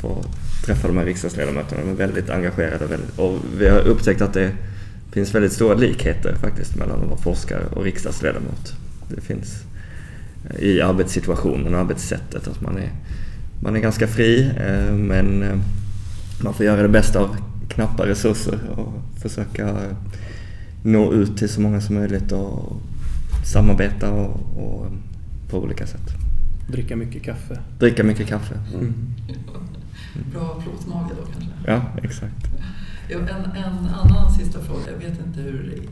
få 0.00 0.24
träffa 0.66 0.88
de 0.88 0.96
här 0.96 1.04
riksdagsledamöterna. 1.04 1.80
De 1.84 1.90
är 1.90 1.94
väldigt 1.94 2.30
engagerade 2.30 2.86
väldigt, 2.86 3.18
och 3.18 3.38
vi 3.58 3.68
har 3.68 3.80
upptäckt 3.80 4.22
att 4.22 4.32
det 4.32 4.52
finns 5.12 5.34
väldigt 5.34 5.52
stora 5.52 5.74
likheter 5.74 6.34
faktiskt 6.34 6.76
mellan 6.76 7.00
att 7.00 7.08
vara 7.08 7.20
forskare 7.20 7.64
och 7.72 7.84
riksdagsledamot. 7.84 8.72
Det 9.08 9.20
finns 9.20 9.62
eh, 10.50 10.60
i 10.60 10.80
arbetssituationen 10.80 11.74
och 11.74 11.80
arbetssättet 11.80 12.48
att 12.48 12.60
man 12.60 12.76
är, 12.76 12.90
man 13.62 13.76
är 13.76 13.80
ganska 13.80 14.06
fri 14.06 14.50
men 14.92 15.60
man 16.42 16.54
får 16.54 16.66
göra 16.66 16.82
det 16.82 16.88
bästa 16.88 17.20
av 17.20 17.36
knappa 17.68 18.06
resurser 18.06 18.58
och 18.70 19.20
försöka 19.22 19.76
nå 20.82 21.12
ut 21.12 21.36
till 21.36 21.48
så 21.48 21.60
många 21.60 21.80
som 21.80 21.94
möjligt 21.94 22.32
och 22.32 22.76
samarbeta 23.52 24.12
och, 24.12 24.40
och 24.56 24.86
på 25.50 25.58
olika 25.58 25.86
sätt. 25.86 26.10
Dricka 26.68 26.96
mycket 26.96 27.22
kaffe. 27.22 27.60
Dricka 27.78 28.04
mycket 28.04 28.28
kaffe. 28.28 28.54
Mm. 28.74 28.94
Bra 30.32 30.62
plåtmage 30.62 31.10
då 31.16 31.22
kanske? 31.32 31.50
Ja, 31.66 31.82
exakt. 32.02 32.46
Ja, 33.08 33.18
en, 33.18 33.44
en 33.64 33.88
annan 33.88 34.32
sista 34.32 34.60
fråga. 34.60 34.80
Jag 34.90 35.10
vet 35.10 35.26
inte 35.26 35.40
hur 35.40 35.82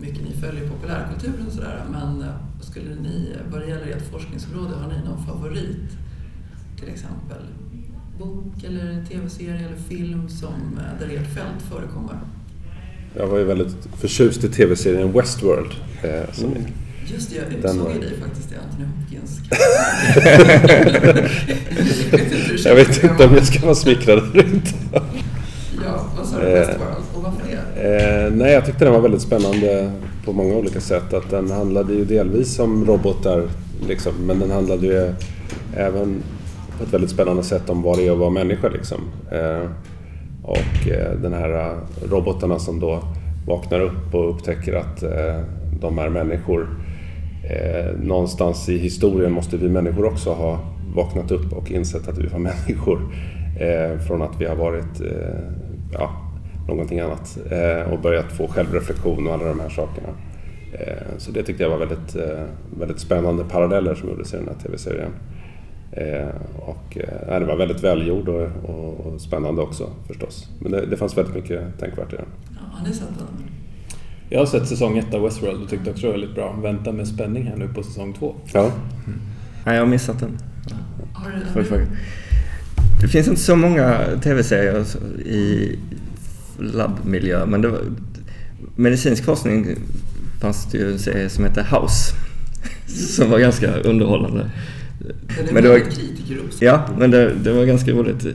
mycket 0.00 0.24
ni 0.24 0.32
följer 0.40 0.68
populärkulturen 0.68 1.46
och 1.46 1.52
sådär, 1.52 1.84
men 1.90 2.22
eh, 2.22 2.34
skulle 2.60 2.94
ni, 2.94 3.36
vad 3.50 3.60
det 3.60 3.66
gäller 3.66 3.86
ert 3.86 4.10
forskningsområde, 4.10 4.74
har 4.74 4.88
ni 4.88 5.08
någon 5.08 5.26
favorit? 5.26 5.90
Till 6.76 6.88
exempel 6.88 7.42
bok 8.24 8.64
eller 8.64 9.04
tv-serie 9.10 9.66
eller 9.66 9.76
film 9.88 10.28
som, 10.28 10.78
eh, 10.78 11.00
där 11.00 11.14
ert 11.14 11.34
fält 11.34 11.62
förekommer? 11.70 12.18
Jag 13.16 13.26
var 13.26 13.38
ju 13.38 13.44
väldigt 13.44 13.88
förtjust 14.00 14.44
i 14.44 14.48
tv-serien 14.48 15.12
Westworld. 15.12 15.72
Eh, 16.02 16.32
som 16.32 16.44
Mm. 16.44 16.62
Just 17.06 17.30
det, 17.30 17.36
jag 17.36 17.44
Den 17.62 17.76
utsåg 17.76 17.92
ju 17.94 18.00
dig 18.00 18.14
faktiskt 18.20 18.52
i 18.52 18.54
Anthony 18.54 18.84
Hopkins 18.84 19.40
Jag 22.64 22.74
vet 22.74 23.04
inte 23.04 23.26
om 23.26 23.34
jag 23.34 23.46
ska 23.46 23.64
vara 23.66 23.74
smickrad 23.74 24.18
eller 24.18 24.44
inte. 24.44 24.70
Ja, 25.84 26.06
vad 26.16 26.26
sa 26.26 26.40
du? 26.40 26.46
Eh, 26.46 26.66
Westworld? 26.66 26.96
Och 27.14 27.22
varför 27.22 27.42
det? 27.74 28.26
Eh, 28.26 28.32
nej, 28.32 28.52
jag 28.52 28.66
tyckte 28.66 28.84
den 28.84 28.94
var 28.94 29.00
väldigt 29.00 29.22
spännande 29.22 29.92
på 30.24 30.32
många 30.32 30.54
olika 30.54 30.80
sätt. 30.80 31.12
Att 31.12 31.30
den 31.30 31.50
handlade 31.50 31.94
ju 31.94 32.04
delvis 32.04 32.58
om 32.58 32.86
robotar, 32.86 33.48
liksom, 33.88 34.12
men 34.26 34.38
den 34.38 34.50
handlade 34.50 34.86
ju 34.86 35.14
även 35.76 36.22
ett 36.82 36.94
väldigt 36.94 37.10
spännande 37.10 37.42
sätt 37.42 37.70
om 37.70 37.82
vad 37.82 37.98
det 37.98 38.06
är 38.06 38.12
att 38.12 38.18
vara 38.18 38.30
människa. 38.30 38.68
Liksom. 38.68 38.98
Eh, 39.30 39.70
och 40.42 40.88
eh, 40.88 41.12
den 41.22 41.32
här 41.32 41.50
eh, 41.50 42.10
robotarna 42.10 42.58
som 42.58 42.80
då 42.80 43.02
vaknar 43.46 43.80
upp 43.80 44.14
och 44.14 44.30
upptäcker 44.30 44.74
att 44.74 45.04
de 45.80 45.98
är 45.98 46.08
människor. 46.08 46.68
Någonstans 48.02 48.68
i 48.68 48.78
historien 48.78 49.32
måste 49.32 49.56
vi 49.56 49.68
människor 49.68 50.04
också 50.04 50.32
ha 50.32 50.60
vaknat 50.94 51.30
upp 51.30 51.52
och 51.52 51.70
insett 51.70 52.08
att 52.08 52.18
vi 52.18 52.26
var 52.26 52.38
människor. 52.66 53.00
Från 54.06 54.22
att 54.22 54.40
vi 54.40 54.44
har 54.44 54.56
varit 54.56 55.00
ja, 55.92 56.10
någonting 56.68 57.00
annat 57.00 57.38
och 57.92 58.00
börjat 58.00 58.32
få 58.32 58.48
självreflektion 58.48 59.26
och 59.26 59.34
alla 59.34 59.44
de 59.44 59.60
här 59.60 59.68
sakerna. 59.68 60.08
Så 61.18 61.32
det 61.32 61.42
tyckte 61.42 61.62
jag 61.62 61.70
var 61.70 61.78
väldigt, 61.78 62.16
väldigt 62.78 63.00
spännande 63.00 63.44
paralleller 63.44 63.94
som 63.94 64.08
gjordes 64.08 64.34
i 64.34 64.36
den 64.36 64.48
här 64.48 64.62
tv-serien. 64.62 65.12
Eh, 65.92 66.28
och 66.56 66.98
eh, 66.98 67.40
det 67.40 67.46
var 67.46 67.56
väldigt 67.56 67.84
välgjord 67.84 68.28
och, 68.28 68.48
och, 68.62 69.06
och 69.06 69.20
spännande 69.20 69.62
också 69.62 69.90
förstås. 70.06 70.48
Men 70.58 70.72
det, 70.72 70.86
det 70.86 70.96
fanns 70.96 71.16
väldigt 71.16 71.34
mycket 71.34 71.78
tänkvärt 71.78 72.12
i 72.12 72.16
den. 72.16 72.26
Ja, 72.50 72.60
har 72.72 72.86
ni 72.88 72.94
sett 72.94 73.18
den? 73.18 73.26
Jag 74.28 74.38
har 74.38 74.46
sett 74.46 74.68
säsong 74.68 74.98
ett 74.98 75.14
av 75.14 75.22
Westworld 75.22 75.62
och 75.62 75.68
tyckte 75.70 75.90
också 75.90 76.02
det 76.02 76.06
var 76.06 76.18
väldigt 76.18 76.34
bra. 76.34 76.52
Väntar 76.62 76.92
med 76.92 77.08
spänning 77.08 77.44
här 77.46 77.56
nu 77.56 77.68
på 77.68 77.82
säsong 77.82 78.12
två. 78.12 78.34
Ja, 78.52 78.72
Nej, 79.64 79.74
jag 79.74 79.82
har 79.82 79.88
missat 79.88 80.20
den. 80.20 80.38
Har 81.12 81.30
du, 81.54 81.64
fråga? 81.64 81.86
Det 83.00 83.08
finns 83.08 83.28
inte 83.28 83.40
så 83.40 83.56
många 83.56 83.98
tv-serier 84.22 84.84
i 85.26 85.78
labbmiljö, 86.58 87.46
men 87.46 87.62
det 87.62 87.68
var, 87.68 87.80
medicinsk 88.76 89.24
forskning 89.24 89.66
fanns 90.40 90.70
det 90.70 90.78
ju 90.78 90.92
en 90.92 90.98
serie 90.98 91.28
som 91.28 91.44
heter 91.44 91.62
House. 91.62 92.14
som 92.86 93.30
var 93.30 93.38
ganska 93.38 93.76
underhållande. 93.76 94.50
Men 95.52 95.62
det 95.62 95.68
var-. 95.68 95.82
Ja, 96.60 96.88
men 96.98 97.10
det, 97.10 97.34
det 97.34 97.52
var 97.52 97.64
ganska 97.64 97.90
roligt. 97.90 98.26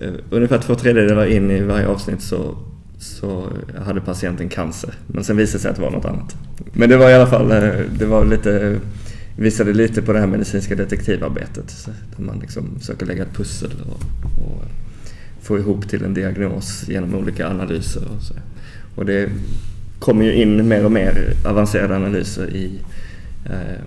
Eh, 0.00 0.10
Ungefär 0.30 0.58
två 0.58 0.74
tredjedelar 0.74 1.26
in 1.26 1.50
i 1.50 1.60
varje 1.60 1.86
avsnitt 1.86 2.22
så, 2.22 2.56
så 2.98 3.48
hade 3.84 4.00
patienten 4.00 4.48
cancer. 4.48 4.94
Men 5.06 5.24
sen 5.24 5.36
visade 5.36 5.58
det 5.58 5.62
sig 5.62 5.70
att 5.70 5.76
det 5.76 5.82
var 5.82 5.90
något 5.90 6.04
annat. 6.04 6.36
Men 6.72 6.88
det 6.88 6.96
var 6.96 7.10
i 7.10 7.14
alla 7.14 7.26
fall, 7.26 7.52
eh, 7.52 7.70
det 7.98 8.06
var 8.06 8.24
lite, 8.24 8.80
visade 9.36 9.72
lite 9.72 10.02
på 10.02 10.12
det 10.12 10.18
här 10.20 10.26
medicinska 10.26 10.74
detektivarbetet. 10.74 11.88
Där 12.16 12.24
man 12.24 12.38
liksom 12.38 12.78
försöker 12.78 13.06
lägga 13.06 13.22
ett 13.22 13.34
pussel 13.34 13.70
och, 13.86 14.00
och 14.42 14.62
få 15.42 15.58
ihop 15.58 15.88
till 15.88 16.04
en 16.04 16.14
diagnos 16.14 16.84
genom 16.88 17.14
olika 17.14 17.48
analyser. 17.48 18.02
Och, 18.16 18.22
så. 18.22 18.34
och 18.96 19.06
det 19.06 19.30
kommer 19.98 20.24
ju 20.24 20.34
in 20.34 20.68
mer 20.68 20.84
och 20.84 20.92
mer 20.92 21.32
avancerade 21.44 21.96
analyser 21.96 22.56
i 22.56 22.70
eh, 23.44 23.82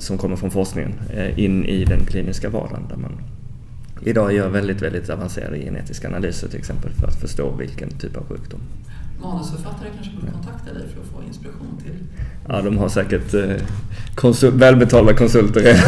som 0.00 0.18
kommer 0.18 0.36
från 0.36 0.50
forskningen 0.50 0.92
eh, 1.14 1.38
in 1.38 1.64
i 1.64 1.84
den 1.84 2.06
kliniska 2.06 2.48
vardagen 2.48 2.82
där 2.88 2.96
man 2.96 3.12
idag 4.04 4.32
gör 4.32 4.48
väldigt, 4.48 4.82
väldigt 4.82 5.10
avancerade 5.10 5.58
genetiska 5.58 6.08
analyser 6.08 6.48
till 6.48 6.58
exempel 6.58 6.90
för 6.90 7.06
att 7.06 7.20
förstå 7.20 7.50
vilken 7.58 7.90
typ 7.90 8.16
av 8.16 8.26
sjukdom. 8.28 8.60
Manusförfattare 9.22 9.88
kanske 9.94 10.12
borde 10.20 10.32
kontakta 10.32 10.72
dig 10.72 10.82
för 10.94 11.00
att 11.00 11.06
få 11.06 11.28
inspiration 11.28 11.82
till... 11.84 11.92
Ja, 12.48 12.62
de 12.62 12.78
har 12.78 12.88
säkert 12.88 13.34
eh, 13.34 13.56
konsul- 14.14 14.58
välbetalda 14.58 15.14
konsulter 15.14 15.60
redan. 15.60 15.80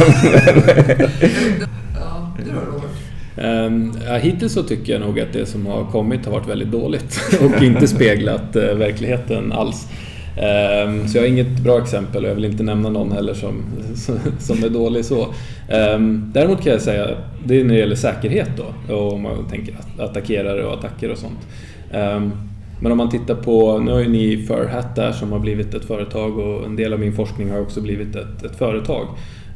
Ja, 2.00 2.36
då 2.46 2.60
Robert? 2.60 2.90
Um, 3.36 3.94
ja, 4.06 4.16
hittills 4.16 4.52
så 4.52 4.62
tycker 4.62 4.92
jag 4.92 5.00
nog 5.00 5.20
att 5.20 5.32
det 5.32 5.46
som 5.46 5.66
har 5.66 5.90
kommit 5.90 6.24
har 6.24 6.32
varit 6.32 6.48
väldigt 6.48 6.70
dåligt 6.70 7.20
och 7.40 7.62
inte 7.62 7.88
speglat 7.88 8.56
eh, 8.56 8.74
verkligheten 8.74 9.52
alls. 9.52 9.88
Ehm, 10.36 11.08
så 11.08 11.18
jag 11.18 11.22
har 11.22 11.28
inget 11.28 11.60
bra 11.60 11.78
exempel 11.78 12.24
och 12.24 12.30
jag 12.30 12.34
vill 12.34 12.44
inte 12.44 12.62
nämna 12.62 12.88
någon 12.88 13.12
heller 13.12 13.34
som, 13.34 13.62
som 14.38 14.64
är 14.64 14.68
dålig 14.68 15.04
så. 15.04 15.26
Ehm, 15.68 16.30
däremot 16.34 16.62
kan 16.62 16.72
jag 16.72 16.82
säga, 16.82 17.10
det 17.44 17.60
är 17.60 17.64
när 17.64 17.74
det 17.74 17.80
gäller 17.80 17.96
säkerhet 17.96 18.50
då, 18.56 18.94
och 18.94 19.12
om 19.12 19.22
man 19.22 19.48
tänker 19.50 19.74
attackerare 19.98 20.64
och 20.64 20.74
attacker 20.74 21.10
och 21.10 21.18
sånt. 21.18 21.48
Ehm, 21.92 22.32
men 22.80 22.92
om 22.92 22.98
man 22.98 23.10
tittar 23.10 23.34
på, 23.34 23.78
nu 23.78 23.92
har 23.92 24.00
ju 24.00 24.08
ni 24.08 24.46
Furhat 24.46 24.96
där 24.96 25.12
som 25.12 25.32
har 25.32 25.38
blivit 25.38 25.74
ett 25.74 25.84
företag 25.84 26.38
och 26.38 26.66
en 26.66 26.76
del 26.76 26.92
av 26.92 27.00
min 27.00 27.12
forskning 27.12 27.50
har 27.50 27.60
också 27.60 27.80
blivit 27.80 28.16
ett, 28.16 28.44
ett 28.44 28.56
företag. 28.56 29.06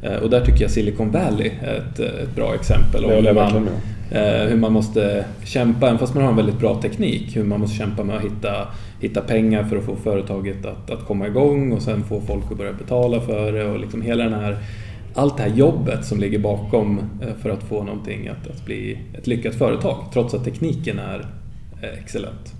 Eh, 0.01 0.15
Och 0.15 0.29
där 0.29 0.45
tycker 0.45 0.61
jag 0.61 0.71
Silicon 0.71 1.11
Valley 1.11 1.51
är 1.61 1.75
ett, 1.75 1.99
ett 1.99 2.35
bra 2.35 2.55
exempel. 2.55 3.03
Jag 3.03 3.21
hur 3.21 3.33
man, 3.33 3.67
eh, 4.11 4.49
hur 4.49 4.57
man 4.57 4.73
måste 4.73 5.25
kämpa, 5.43 5.87
även 5.87 5.99
fast 5.99 6.13
man 6.13 6.23
har 6.23 6.29
en 6.29 6.35
väldigt 6.35 6.59
bra 6.59 6.81
teknik, 6.81 7.35
hur 7.35 7.43
man 7.43 7.59
måste 7.59 7.77
kämpa 7.77 8.03
med 8.03 8.15
att 8.15 8.23
hitta, 8.23 8.67
hitta 9.01 9.21
pengar 9.21 9.63
för 9.63 9.77
att 9.77 9.83
få 9.83 9.95
företaget 9.95 10.65
att, 10.65 10.91
att 10.91 11.05
komma 11.05 11.27
igång 11.27 11.71
och 11.71 11.81
sen 11.81 12.03
få 12.03 12.21
folk 12.21 12.51
att 12.51 12.57
börja 12.57 12.73
betala 12.73 13.21
för 13.21 13.51
det 13.51 13.65
och 13.65 13.79
liksom 13.79 14.01
hela 14.01 14.23
den 14.23 14.33
här 14.33 14.57
allt 15.13 15.37
det 15.37 15.43
här 15.43 15.49
jobbet 15.49 16.05
som 16.05 16.19
ligger 16.19 16.39
bakom 16.39 16.99
eh, 17.21 17.35
för 17.41 17.49
att 17.49 17.63
få 17.63 17.83
någonting 17.83 18.27
att, 18.27 18.47
att 18.47 18.65
bli 18.65 18.99
ett 19.13 19.27
lyckat 19.27 19.55
företag, 19.55 20.05
trots 20.13 20.33
att 20.33 20.43
tekniken 20.43 20.99
är 20.99 21.19
eh, 21.81 21.99
excellent. 21.99 22.53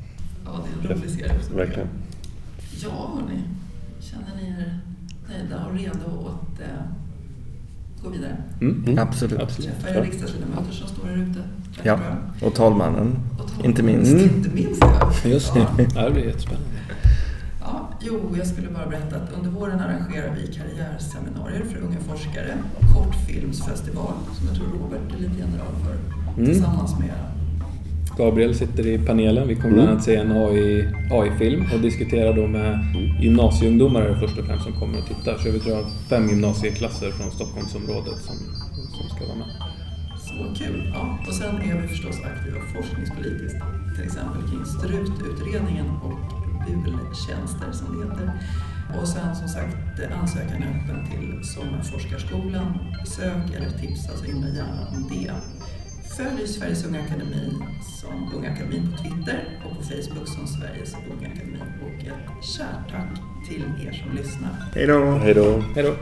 Ja, 0.45 0.51
det 0.81 0.87
är 0.87 0.91
en 0.91 0.97
rolig 0.97 1.11
serie 1.11 1.31
också. 1.39 1.53
Verkligen. 1.53 1.87
Ja, 2.83 3.11
hörni. 3.15 3.41
Känner 3.99 4.41
ni 4.41 4.47
er 4.49 4.79
nöjda 5.29 5.65
och 5.65 5.73
redo 5.73 6.27
att 6.27 6.59
eh, 6.61 6.67
gå 8.03 8.09
vidare? 8.09 8.37
Mm. 8.61 8.99
Absolut. 8.99 9.39
Absolut. 9.39 9.71
Träffa 9.81 9.95
er 9.99 10.01
riksdagsledamöter 10.03 10.71
som 10.71 10.87
står 10.87 11.05
här 11.07 11.15
ute. 11.17 11.39
Ja, 11.83 11.99
och 12.41 12.53
talmannen, 12.55 13.19
Och 13.39 13.47
ta- 13.57 13.63
inte 13.65 13.83
minst. 13.83 14.11
Mm. 14.11 14.23
Inte 14.23 14.49
minst 14.49 14.81
ja. 14.81 15.11
Just 15.29 15.53
det, 15.53 15.59
Ja. 15.59 15.67
ja, 15.95 16.05
det 16.05 16.11
blir 16.11 16.25
jättespännande. 16.25 16.67
Ja, 17.61 17.89
jo, 18.01 18.35
jag 18.37 18.47
skulle 18.47 18.67
bara 18.69 18.85
berätta 18.85 19.15
att 19.15 19.33
under 19.37 19.49
våren 19.49 19.79
arrangerar 19.79 20.35
vi 20.35 20.53
karriärseminarier 20.53 21.63
för 21.65 21.79
unga 21.79 21.99
forskare. 21.99 22.53
Kortfilmsfestival, 22.95 24.13
som 24.37 24.47
jag 24.47 24.55
tror 24.55 24.67
Robert 24.67 25.13
är 25.15 25.17
lite 25.21 25.37
general 25.39 25.73
för. 25.85 25.93
Mm. 26.41 26.45
Tillsammans 26.45 26.99
med 26.99 27.13
Gabriel 28.17 28.55
sitter 28.55 28.87
i 28.87 28.99
panelen. 28.99 29.47
Vi 29.47 29.55
kommer 29.55 29.73
bland 29.73 29.87
Mm. 29.87 29.91
annat 29.93 30.03
se 30.03 30.15
en 30.15 30.31
AI, 30.31 30.87
AI-film 31.11 31.65
och 31.73 31.79
diskutera 31.79 32.33
då 32.33 32.47
med 32.47 32.79
gymnasieungdomar 33.21 34.01
är 34.01 34.09
det 34.09 34.19
först 34.19 34.37
och 34.39 34.45
främst 34.45 34.63
som 34.63 34.73
kommer 34.73 34.99
att 34.99 35.07
titta. 35.07 35.37
Så 35.37 35.51
vi 35.51 35.59
tror 35.59 35.75
jag 35.77 35.85
fem 36.09 36.29
gymnasieklasser 36.29 37.11
från 37.11 37.31
Stockholmsområdet 37.31 38.17
som, 38.21 38.35
som 38.97 39.09
ska 39.09 39.25
vara 39.25 39.37
med. 39.37 39.47
Så 40.19 40.63
kul! 40.63 40.91
Ja. 40.93 41.17
Och 41.27 41.33
sen 41.33 41.55
är 41.55 41.81
vi 41.81 41.87
förstås 41.87 42.15
aktiva 42.31 42.59
forskningspolitiskt. 42.75 43.59
Till 43.95 44.05
exempel 44.05 44.41
kring 44.49 44.65
strututredningen 44.65 45.85
och 46.05 46.19
bultjänster 46.85 47.71
som 47.71 47.87
det 47.99 48.05
heter. 48.05 48.31
Och 49.01 49.07
sen 49.07 49.35
som 49.35 49.47
sagt, 49.47 49.77
ansökan 50.21 50.63
är 50.63 50.67
öppen 50.83 50.99
till 51.11 51.49
Sommarforskarskolan. 51.49 52.77
Sök 53.05 53.45
eller 53.55 53.69
tipsa 53.81 54.17
så 54.17 54.25
himla 54.25 54.47
gärna 54.47 54.87
om 54.95 55.09
det. 55.09 55.31
Följ 56.17 56.47
Sveriges 56.47 56.85
Unga 56.85 56.99
Akademi 56.99 57.51
som 57.81 58.33
Unga 58.35 58.51
Akademin 58.51 58.91
på 58.91 59.03
Twitter 59.03 59.61
och 59.65 59.77
på 59.77 59.83
Facebook 59.83 60.27
som 60.27 60.47
Sveriges 60.47 60.93
Unga 60.93 61.27
Akademi. 61.27 61.59
Och 61.81 62.07
ett 62.07 62.43
kärt 62.45 62.91
tack 62.91 63.09
till 63.47 63.63
er 63.87 63.91
som 63.91 64.15
lyssnar. 64.15 64.71
Hej 64.75 64.87
då! 64.87 65.11
Hej 65.11 65.33
då. 65.33 65.63
Hej 65.75 65.83
då! 65.83 65.95